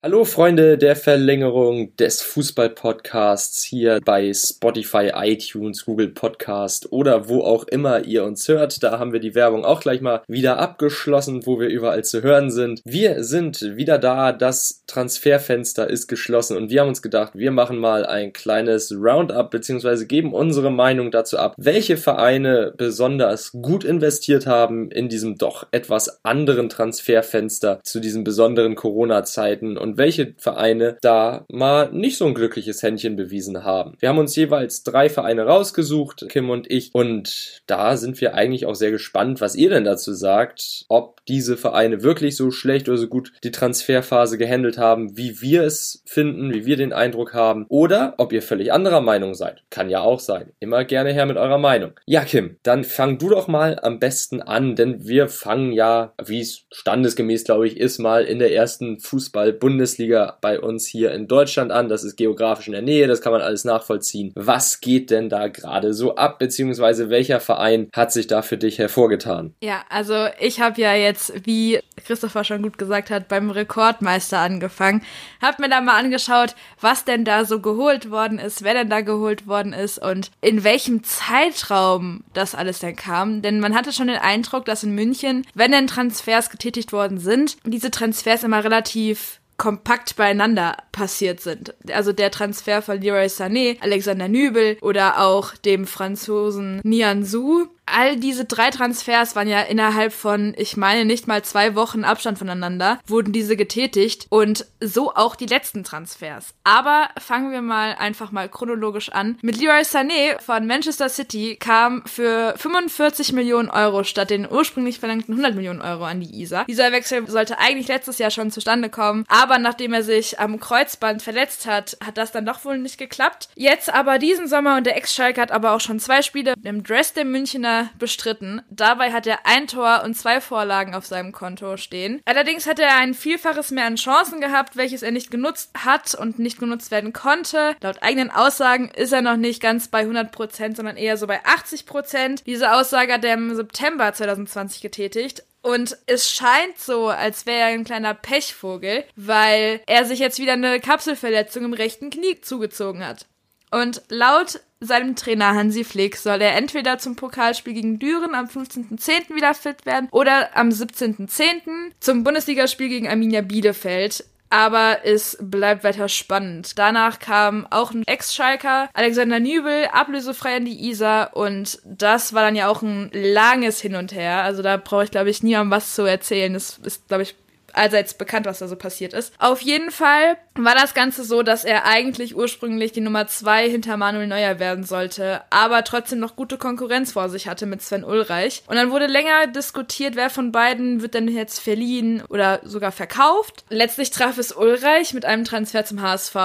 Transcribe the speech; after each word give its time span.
Hallo 0.00 0.24
Freunde 0.24 0.78
der 0.78 0.94
Verlängerung 0.94 1.96
des 1.96 2.22
Fußball-Podcasts 2.22 3.64
hier 3.64 3.98
bei 4.04 4.32
Spotify, 4.32 5.10
iTunes, 5.12 5.86
Google 5.86 6.10
Podcast 6.10 6.92
oder 6.92 7.28
wo 7.28 7.42
auch 7.42 7.64
immer 7.64 8.04
ihr 8.04 8.22
uns 8.22 8.46
hört. 8.46 8.84
Da 8.84 9.00
haben 9.00 9.12
wir 9.12 9.18
die 9.18 9.34
Werbung 9.34 9.64
auch 9.64 9.80
gleich 9.80 10.00
mal 10.00 10.22
wieder 10.28 10.60
abgeschlossen, 10.60 11.44
wo 11.46 11.58
wir 11.58 11.66
überall 11.66 12.04
zu 12.04 12.22
hören 12.22 12.52
sind. 12.52 12.80
Wir 12.84 13.24
sind 13.24 13.60
wieder 13.60 13.98
da, 13.98 14.30
das 14.30 14.84
Transferfenster 14.86 15.90
ist 15.90 16.06
geschlossen 16.06 16.56
und 16.56 16.70
wir 16.70 16.82
haben 16.82 16.88
uns 16.90 17.02
gedacht, 17.02 17.32
wir 17.34 17.50
machen 17.50 17.78
mal 17.78 18.06
ein 18.06 18.32
kleines 18.32 18.92
Roundup 18.92 19.50
beziehungsweise 19.50 20.06
geben 20.06 20.32
unsere 20.32 20.70
Meinung 20.70 21.10
dazu 21.10 21.38
ab, 21.38 21.54
welche 21.58 21.96
Vereine 21.96 22.72
besonders 22.76 23.50
gut 23.50 23.82
investiert 23.82 24.46
haben 24.46 24.92
in 24.92 25.08
diesem 25.08 25.38
doch 25.38 25.66
etwas 25.72 26.24
anderen 26.24 26.68
Transferfenster 26.68 27.80
zu 27.82 27.98
diesen 27.98 28.22
besonderen 28.22 28.76
Corona-Zeiten 28.76 29.76
welche 29.96 30.34
Vereine 30.36 30.98
da 31.00 31.46
mal 31.50 31.90
nicht 31.92 32.18
so 32.18 32.26
ein 32.26 32.34
glückliches 32.34 32.82
Händchen 32.82 33.16
bewiesen 33.16 33.64
haben. 33.64 33.96
Wir 34.00 34.08
haben 34.08 34.18
uns 34.18 34.36
jeweils 34.36 34.82
drei 34.82 35.08
Vereine 35.08 35.44
rausgesucht, 35.44 36.26
Kim 36.28 36.50
und 36.50 36.70
ich, 36.70 36.90
und 36.92 37.62
da 37.66 37.96
sind 37.96 38.20
wir 38.20 38.34
eigentlich 38.34 38.66
auch 38.66 38.74
sehr 38.74 38.90
gespannt, 38.90 39.40
was 39.40 39.54
ihr 39.54 39.70
denn 39.70 39.84
dazu 39.84 40.12
sagt, 40.12 40.84
ob 40.88 41.24
diese 41.26 41.56
Vereine 41.56 42.02
wirklich 42.02 42.36
so 42.36 42.50
schlecht 42.50 42.88
oder 42.88 42.98
so 42.98 43.08
gut 43.08 43.32
die 43.44 43.50
Transferphase 43.50 44.38
gehandelt 44.38 44.78
haben, 44.78 45.16
wie 45.16 45.40
wir 45.40 45.62
es 45.62 46.02
finden, 46.06 46.52
wie 46.52 46.66
wir 46.66 46.76
den 46.76 46.92
Eindruck 46.92 47.34
haben, 47.34 47.66
oder 47.68 48.14
ob 48.18 48.32
ihr 48.32 48.42
völlig 48.42 48.72
anderer 48.72 49.00
Meinung 49.00 49.34
seid. 49.34 49.62
Kann 49.70 49.90
ja 49.90 50.00
auch 50.00 50.20
sein. 50.20 50.52
Immer 50.60 50.84
gerne 50.84 51.12
her 51.12 51.26
mit 51.26 51.36
eurer 51.36 51.58
Meinung. 51.58 51.92
Ja, 52.06 52.24
Kim, 52.24 52.56
dann 52.62 52.84
fang 52.84 53.18
du 53.18 53.28
doch 53.28 53.48
mal 53.48 53.78
am 53.80 53.98
besten 53.98 54.42
an, 54.42 54.74
denn 54.74 55.06
wir 55.06 55.28
fangen 55.28 55.72
ja, 55.72 56.12
wie 56.24 56.40
es 56.40 56.64
standesgemäß, 56.72 57.44
glaube 57.44 57.66
ich, 57.66 57.76
ist, 57.76 57.98
mal 57.98 58.24
in 58.24 58.38
der 58.38 58.52
ersten 58.52 58.98
Fußball-Bundesliga 58.98 59.77
Bundesliga 59.78 60.36
bei 60.40 60.58
uns 60.58 60.86
hier 60.88 61.12
in 61.12 61.28
Deutschland 61.28 61.70
an. 61.70 61.88
Das 61.88 62.02
ist 62.02 62.16
geografisch 62.16 62.66
in 62.66 62.72
der 62.72 62.82
Nähe, 62.82 63.06
das 63.06 63.20
kann 63.20 63.30
man 63.30 63.42
alles 63.42 63.64
nachvollziehen. 63.64 64.32
Was 64.34 64.80
geht 64.80 65.12
denn 65.12 65.28
da 65.28 65.46
gerade 65.46 65.94
so 65.94 66.16
ab, 66.16 66.40
beziehungsweise 66.40 67.10
welcher 67.10 67.38
Verein 67.38 67.88
hat 67.94 68.12
sich 68.12 68.26
da 68.26 68.42
für 68.42 68.58
dich 68.58 68.80
hervorgetan? 68.80 69.54
Ja, 69.62 69.84
also 69.88 70.26
ich 70.40 70.60
habe 70.60 70.80
ja 70.80 70.94
jetzt, 70.94 71.46
wie 71.46 71.78
Christopher 72.04 72.42
schon 72.42 72.62
gut 72.62 72.76
gesagt 72.76 73.10
hat, 73.10 73.28
beim 73.28 73.50
Rekordmeister 73.50 74.38
angefangen. 74.38 75.02
Hab 75.40 75.60
mir 75.60 75.68
da 75.68 75.80
mal 75.80 75.96
angeschaut, 75.96 76.56
was 76.80 77.04
denn 77.04 77.24
da 77.24 77.44
so 77.44 77.60
geholt 77.60 78.10
worden 78.10 78.40
ist, 78.40 78.64
wer 78.64 78.74
denn 78.74 78.90
da 78.90 79.02
geholt 79.02 79.46
worden 79.46 79.72
ist 79.72 80.02
und 80.02 80.32
in 80.40 80.64
welchem 80.64 81.04
Zeitraum 81.04 82.24
das 82.34 82.56
alles 82.56 82.80
denn 82.80 82.96
kam. 82.96 83.42
Denn 83.42 83.60
man 83.60 83.76
hatte 83.76 83.92
schon 83.92 84.08
den 84.08 84.16
Eindruck, 84.16 84.64
dass 84.64 84.82
in 84.82 84.96
München, 84.96 85.46
wenn 85.54 85.70
denn 85.70 85.86
Transfers 85.86 86.50
getätigt 86.50 86.92
worden 86.92 87.18
sind, 87.18 87.58
diese 87.64 87.92
Transfers 87.92 88.42
immer 88.42 88.64
relativ 88.64 89.38
kompakt 89.58 90.16
beieinander 90.16 90.76
passiert 90.92 91.40
sind. 91.40 91.74
Also 91.92 92.12
der 92.12 92.30
Transfer 92.30 92.80
von 92.80 93.00
Leroy 93.00 93.26
Sané, 93.26 93.76
Alexander 93.80 94.28
Nübel 94.28 94.78
oder 94.80 95.20
auch 95.20 95.54
dem 95.56 95.86
Franzosen 95.86 96.80
Nian 96.84 97.24
Su 97.24 97.66
all 97.94 98.16
diese 98.16 98.44
drei 98.44 98.70
Transfers 98.70 99.36
waren 99.36 99.48
ja 99.48 99.60
innerhalb 99.60 100.12
von, 100.12 100.54
ich 100.56 100.76
meine, 100.76 101.04
nicht 101.04 101.26
mal 101.26 101.42
zwei 101.42 101.74
Wochen 101.74 102.04
Abstand 102.04 102.38
voneinander, 102.38 102.98
wurden 103.06 103.32
diese 103.32 103.56
getätigt 103.56 104.26
und 104.30 104.66
so 104.80 105.14
auch 105.14 105.36
die 105.36 105.46
letzten 105.46 105.84
Transfers. 105.84 106.54
Aber 106.64 107.08
fangen 107.18 107.52
wir 107.52 107.62
mal 107.62 107.94
einfach 107.98 108.32
mal 108.32 108.48
chronologisch 108.48 109.10
an. 109.10 109.38
Mit 109.42 109.60
Leroy 109.60 109.82
Sané 109.82 110.40
von 110.40 110.66
Manchester 110.66 111.08
City 111.08 111.56
kam 111.56 112.02
für 112.06 112.54
45 112.56 113.32
Millionen 113.32 113.70
Euro 113.70 114.04
statt 114.04 114.30
den 114.30 114.50
ursprünglich 114.50 114.98
verlangten 114.98 115.34
100 115.34 115.54
Millionen 115.54 115.80
Euro 115.80 116.04
an 116.04 116.20
die 116.20 116.42
ISA. 116.42 116.64
Dieser 116.64 116.92
Wechsel 116.92 117.28
sollte 117.28 117.58
eigentlich 117.58 117.88
letztes 117.88 118.18
Jahr 118.18 118.30
schon 118.30 118.50
zustande 118.50 118.88
kommen, 118.88 119.24
aber 119.28 119.58
nachdem 119.58 119.92
er 119.92 120.02
sich 120.02 120.38
am 120.38 120.60
Kreuzband 120.60 121.22
verletzt 121.22 121.66
hat, 121.66 121.96
hat 122.04 122.16
das 122.18 122.32
dann 122.32 122.46
doch 122.46 122.64
wohl 122.64 122.78
nicht 122.78 122.98
geklappt. 122.98 123.48
Jetzt 123.54 123.92
aber 123.92 124.18
diesen 124.18 124.48
Sommer 124.48 124.76
und 124.76 124.86
der 124.86 124.96
Ex-Schalke 124.96 125.40
hat 125.40 125.52
aber 125.52 125.72
auch 125.72 125.80
schon 125.80 126.00
zwei 126.00 126.22
Spiele 126.22 126.54
im 126.62 126.82
Dress 126.82 127.12
der 127.12 127.24
Münchner 127.24 127.77
bestritten. 127.98 128.62
Dabei 128.70 129.12
hat 129.12 129.26
er 129.26 129.46
ein 129.46 129.66
Tor 129.66 130.02
und 130.04 130.14
zwei 130.14 130.40
Vorlagen 130.40 130.94
auf 130.94 131.06
seinem 131.06 131.32
Konto 131.32 131.76
stehen. 131.76 132.20
Allerdings 132.24 132.66
hat 132.66 132.78
er 132.78 132.96
ein 132.96 133.14
Vielfaches 133.14 133.70
mehr 133.70 133.86
an 133.86 133.96
Chancen 133.96 134.40
gehabt, 134.40 134.76
welches 134.76 135.02
er 135.02 135.10
nicht 135.10 135.30
genutzt 135.30 135.70
hat 135.84 136.14
und 136.14 136.38
nicht 136.38 136.58
genutzt 136.58 136.90
werden 136.90 137.12
konnte. 137.12 137.74
Laut 137.80 138.02
eigenen 138.02 138.30
Aussagen 138.30 138.88
ist 138.88 139.12
er 139.12 139.22
noch 139.22 139.36
nicht 139.36 139.62
ganz 139.62 139.88
bei 139.88 140.04
100%, 140.04 140.76
sondern 140.76 140.96
eher 140.96 141.16
so 141.16 141.26
bei 141.26 141.44
80%. 141.44 142.44
Diese 142.44 142.72
Aussage 142.72 143.12
hat 143.12 143.24
er 143.24 143.34
im 143.34 143.54
September 143.54 144.12
2020 144.12 144.80
getätigt. 144.80 145.42
Und 145.60 145.98
es 146.06 146.30
scheint 146.30 146.78
so, 146.78 147.08
als 147.08 147.44
wäre 147.44 147.58
er 147.58 147.66
ein 147.66 147.84
kleiner 147.84 148.14
Pechvogel, 148.14 149.04
weil 149.16 149.80
er 149.86 150.04
sich 150.04 150.18
jetzt 150.18 150.38
wieder 150.38 150.52
eine 150.52 150.80
Kapselverletzung 150.80 151.64
im 151.64 151.72
rechten 151.72 152.10
Knie 152.10 152.40
zugezogen 152.40 153.04
hat. 153.04 153.26
Und 153.70 154.02
laut 154.08 154.60
seinem 154.80 155.16
Trainer 155.16 155.54
Hansi 155.54 155.84
Flick 155.84 156.16
soll 156.16 156.40
er 156.40 156.56
entweder 156.56 156.98
zum 156.98 157.16
Pokalspiel 157.16 157.74
gegen 157.74 157.98
Düren 157.98 158.34
am 158.34 158.46
15.10. 158.46 159.34
wieder 159.34 159.54
fit 159.54 159.86
werden 159.86 160.08
oder 160.10 160.56
am 160.56 160.68
17.10. 160.68 161.92
zum 162.00 162.24
Bundesligaspiel 162.24 162.88
gegen 162.88 163.08
Arminia 163.08 163.42
Bielefeld. 163.42 164.24
Aber 164.50 165.00
es 165.04 165.36
bleibt 165.42 165.84
weiter 165.84 166.08
spannend. 166.08 166.78
Danach 166.78 167.18
kam 167.18 167.66
auch 167.68 167.90
ein 167.90 168.06
Ex-Schalker, 168.06 168.88
Alexander 168.94 169.40
Nübel, 169.40 169.88
ablösefrei 169.92 170.56
an 170.56 170.64
die 170.64 170.88
Isar 170.88 171.36
und 171.36 171.78
das 171.84 172.32
war 172.32 172.44
dann 172.44 172.56
ja 172.56 172.68
auch 172.68 172.80
ein 172.80 173.10
langes 173.12 173.78
Hin 173.82 173.94
und 173.94 174.12
Her. 174.12 174.42
Also 174.44 174.62
da 174.62 174.78
brauche 174.78 175.04
ich, 175.04 175.10
glaube 175.10 175.28
ich, 175.28 175.42
nie 175.42 175.56
um 175.58 175.70
was 175.70 175.94
zu 175.94 176.04
erzählen. 176.04 176.54
Das 176.54 176.78
ist, 176.78 177.08
glaube 177.08 177.24
ich, 177.24 177.34
allseits 177.78 178.14
bekannt, 178.14 178.46
was 178.46 178.58
da 178.58 178.68
so 178.68 178.76
passiert 178.76 179.12
ist. 179.12 179.32
Auf 179.38 179.60
jeden 179.60 179.90
Fall 179.90 180.36
war 180.54 180.74
das 180.74 180.94
Ganze 180.94 181.24
so, 181.24 181.42
dass 181.42 181.64
er 181.64 181.86
eigentlich 181.86 182.36
ursprünglich 182.36 182.92
die 182.92 183.00
Nummer 183.00 183.26
zwei 183.26 183.68
hinter 183.68 183.96
Manuel 183.96 184.26
Neuer 184.26 184.58
werden 184.58 184.84
sollte, 184.84 185.42
aber 185.50 185.84
trotzdem 185.84 186.18
noch 186.18 186.36
gute 186.36 186.58
Konkurrenz 186.58 187.12
vor 187.12 187.28
sich 187.28 187.48
hatte 187.48 187.66
mit 187.66 187.82
Sven 187.82 188.04
Ulreich. 188.04 188.62
Und 188.66 188.76
dann 188.76 188.90
wurde 188.90 189.06
länger 189.06 189.46
diskutiert, 189.46 190.16
wer 190.16 190.30
von 190.30 190.52
beiden 190.52 191.02
wird 191.02 191.14
denn 191.14 191.28
jetzt 191.28 191.60
verliehen 191.60 192.22
oder 192.28 192.60
sogar 192.64 192.92
verkauft. 192.92 193.64
Letztlich 193.68 194.10
traf 194.10 194.38
es 194.38 194.52
Ulreich 194.52 195.14
mit 195.14 195.24
einem 195.24 195.44
Transfer 195.44 195.84
zum 195.84 196.02
HSV 196.02 196.36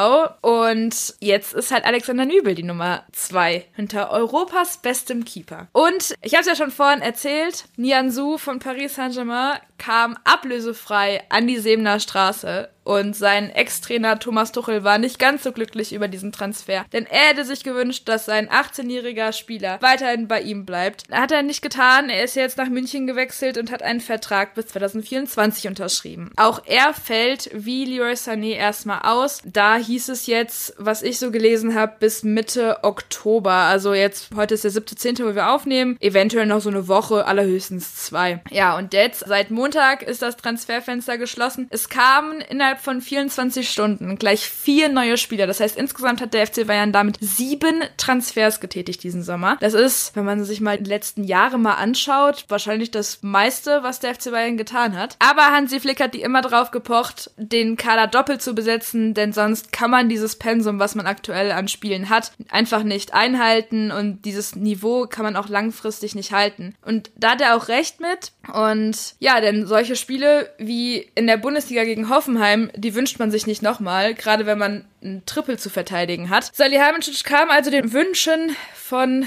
und 0.41 1.15
jetzt 1.19 1.53
ist 1.53 1.71
halt 1.71 1.85
Alexander 1.85 2.25
Nübel 2.25 2.55
die 2.55 2.63
Nummer 2.63 3.03
zwei 3.11 3.65
hinter 3.75 4.11
Europas 4.11 4.77
bestem 4.77 5.25
Keeper. 5.25 5.67
Und 5.71 6.15
ich 6.21 6.33
habe 6.33 6.41
es 6.41 6.47
ja 6.47 6.55
schon 6.55 6.71
vorhin 6.71 7.01
erzählt, 7.01 7.65
Nian 7.77 8.11
Su 8.11 8.37
von 8.37 8.59
Paris 8.59 8.95
Saint-Germain 8.95 9.59
kam 9.77 10.17
ablösefrei 10.23 11.23
an 11.29 11.47
die 11.47 11.59
Sebener 11.59 11.99
Straße 11.99 12.69
und 12.83 13.15
sein 13.15 13.49
Ex-Trainer 13.49 14.19
Thomas 14.19 14.51
Tuchel 14.51 14.83
war 14.83 14.97
nicht 14.97 15.19
ganz 15.19 15.43
so 15.43 15.51
glücklich 15.51 15.93
über 15.93 16.07
diesen 16.07 16.31
Transfer, 16.31 16.85
denn 16.93 17.05
er 17.05 17.29
hätte 17.29 17.45
sich 17.45 17.63
gewünscht, 17.63 18.07
dass 18.07 18.25
sein 18.25 18.49
18-jähriger 18.49 19.33
Spieler 19.33 19.77
weiterhin 19.81 20.27
bei 20.27 20.41
ihm 20.41 20.65
bleibt. 20.65 21.03
Hat 21.11 21.31
er 21.31 21.43
nicht 21.43 21.61
getan. 21.61 22.09
Er 22.09 22.23
ist 22.23 22.35
jetzt 22.35 22.57
nach 22.57 22.69
München 22.69 23.07
gewechselt 23.07 23.57
und 23.57 23.71
hat 23.71 23.83
einen 23.83 24.01
Vertrag 24.01 24.55
bis 24.55 24.67
2024 24.67 25.67
unterschrieben. 25.67 26.31
Auch 26.35 26.61
er 26.65 26.93
fällt 26.93 27.49
wie 27.53 27.85
Leroy 27.85 28.13
Sané 28.13 28.55
erstmal 28.55 29.01
aus. 29.03 29.41
Da 29.45 29.75
hieß 29.75 30.09
es 30.09 30.27
jetzt, 30.27 30.73
was 30.77 31.01
ich 31.01 31.19
so 31.19 31.31
gelesen 31.31 31.75
habe, 31.75 31.93
bis 31.99 32.23
Mitte 32.23 32.83
Oktober. 32.83 33.51
Also 33.51 33.93
jetzt, 33.93 34.29
heute 34.35 34.53
ist 34.55 34.63
der 34.63 34.71
7.10., 34.71 35.25
wo 35.25 35.35
wir 35.35 35.49
aufnehmen. 35.49 35.97
Eventuell 35.99 36.45
noch 36.45 36.61
so 36.61 36.69
eine 36.69 36.87
Woche, 36.87 37.25
allerhöchstens 37.25 37.95
zwei. 37.95 38.41
Ja, 38.49 38.77
und 38.77 38.93
jetzt, 38.93 39.23
seit 39.27 39.51
Montag 39.51 40.03
ist 40.03 40.21
das 40.21 40.37
Transferfenster 40.37 41.17
geschlossen. 41.17 41.67
Es 41.69 41.89
kamen 41.89 42.41
innerhalb 42.41 42.72
innerhalb 42.73 42.81
von 42.81 43.01
24 43.01 43.69
Stunden 43.69 44.17
gleich 44.17 44.49
vier 44.49 44.89
neue 44.89 45.17
Spieler. 45.17 45.47
Das 45.47 45.59
heißt, 45.59 45.77
insgesamt 45.77 46.21
hat 46.21 46.33
der 46.33 46.47
FC 46.47 46.65
Bayern 46.65 46.91
damit 46.91 47.17
sieben 47.19 47.83
Transfers 47.97 48.59
getätigt 48.59 49.03
diesen 49.03 49.23
Sommer. 49.23 49.57
Das 49.59 49.73
ist, 49.73 50.15
wenn 50.15 50.25
man 50.25 50.43
sich 50.43 50.61
mal 50.61 50.77
die 50.77 50.89
letzten 50.89 51.23
Jahre 51.23 51.59
mal 51.59 51.75
anschaut, 51.75 52.45
wahrscheinlich 52.49 52.91
das 52.91 53.21
meiste, 53.21 53.83
was 53.83 53.99
der 53.99 54.15
FC 54.15 54.31
Bayern 54.31 54.57
getan 54.57 54.97
hat. 54.97 55.17
Aber 55.19 55.43
Hansi 55.43 55.79
Flick 55.79 55.99
hat 55.99 56.13
die 56.13 56.21
immer 56.21 56.41
drauf 56.41 56.71
gepocht, 56.71 57.31
den 57.37 57.77
Kader 57.77 58.07
doppelt 58.07 58.41
zu 58.41 58.55
besetzen, 58.55 59.13
denn 59.13 59.33
sonst 59.33 59.71
kann 59.71 59.91
man 59.91 60.09
dieses 60.09 60.37
Pensum, 60.37 60.79
was 60.79 60.95
man 60.95 61.05
aktuell 61.05 61.51
an 61.51 61.67
Spielen 61.67 62.09
hat, 62.09 62.31
einfach 62.49 62.83
nicht 62.83 63.13
einhalten 63.13 63.91
und 63.91 64.23
dieses 64.25 64.55
Niveau 64.55 65.05
kann 65.05 65.23
man 65.23 65.35
auch 65.35 65.49
langfristig 65.49 66.15
nicht 66.15 66.31
halten. 66.31 66.75
Und 66.83 67.11
da 67.15 67.31
hat 67.31 67.41
er 67.41 67.55
auch 67.55 67.67
recht 67.67 67.99
mit. 67.99 68.31
Und 68.53 69.15
ja, 69.19 69.39
denn 69.41 69.67
solche 69.67 69.95
Spiele 69.95 70.49
wie 70.57 71.09
in 71.15 71.27
der 71.27 71.37
Bundesliga 71.37 71.83
gegen 71.83 72.09
Hoffenheim 72.09 72.62
die 72.75 72.95
wünscht 72.95 73.19
man 73.19 73.31
sich 73.31 73.47
nicht 73.47 73.61
nochmal, 73.61 74.13
gerade 74.13 74.45
wenn 74.45 74.57
man 74.57 74.85
ein 75.03 75.23
Triple 75.25 75.57
zu 75.57 75.69
verteidigen 75.69 76.29
hat. 76.29 76.55
Salihamidzic 76.55 77.23
kam 77.23 77.49
also 77.49 77.71
den 77.71 77.93
Wünschen 77.93 78.55
von 78.75 79.25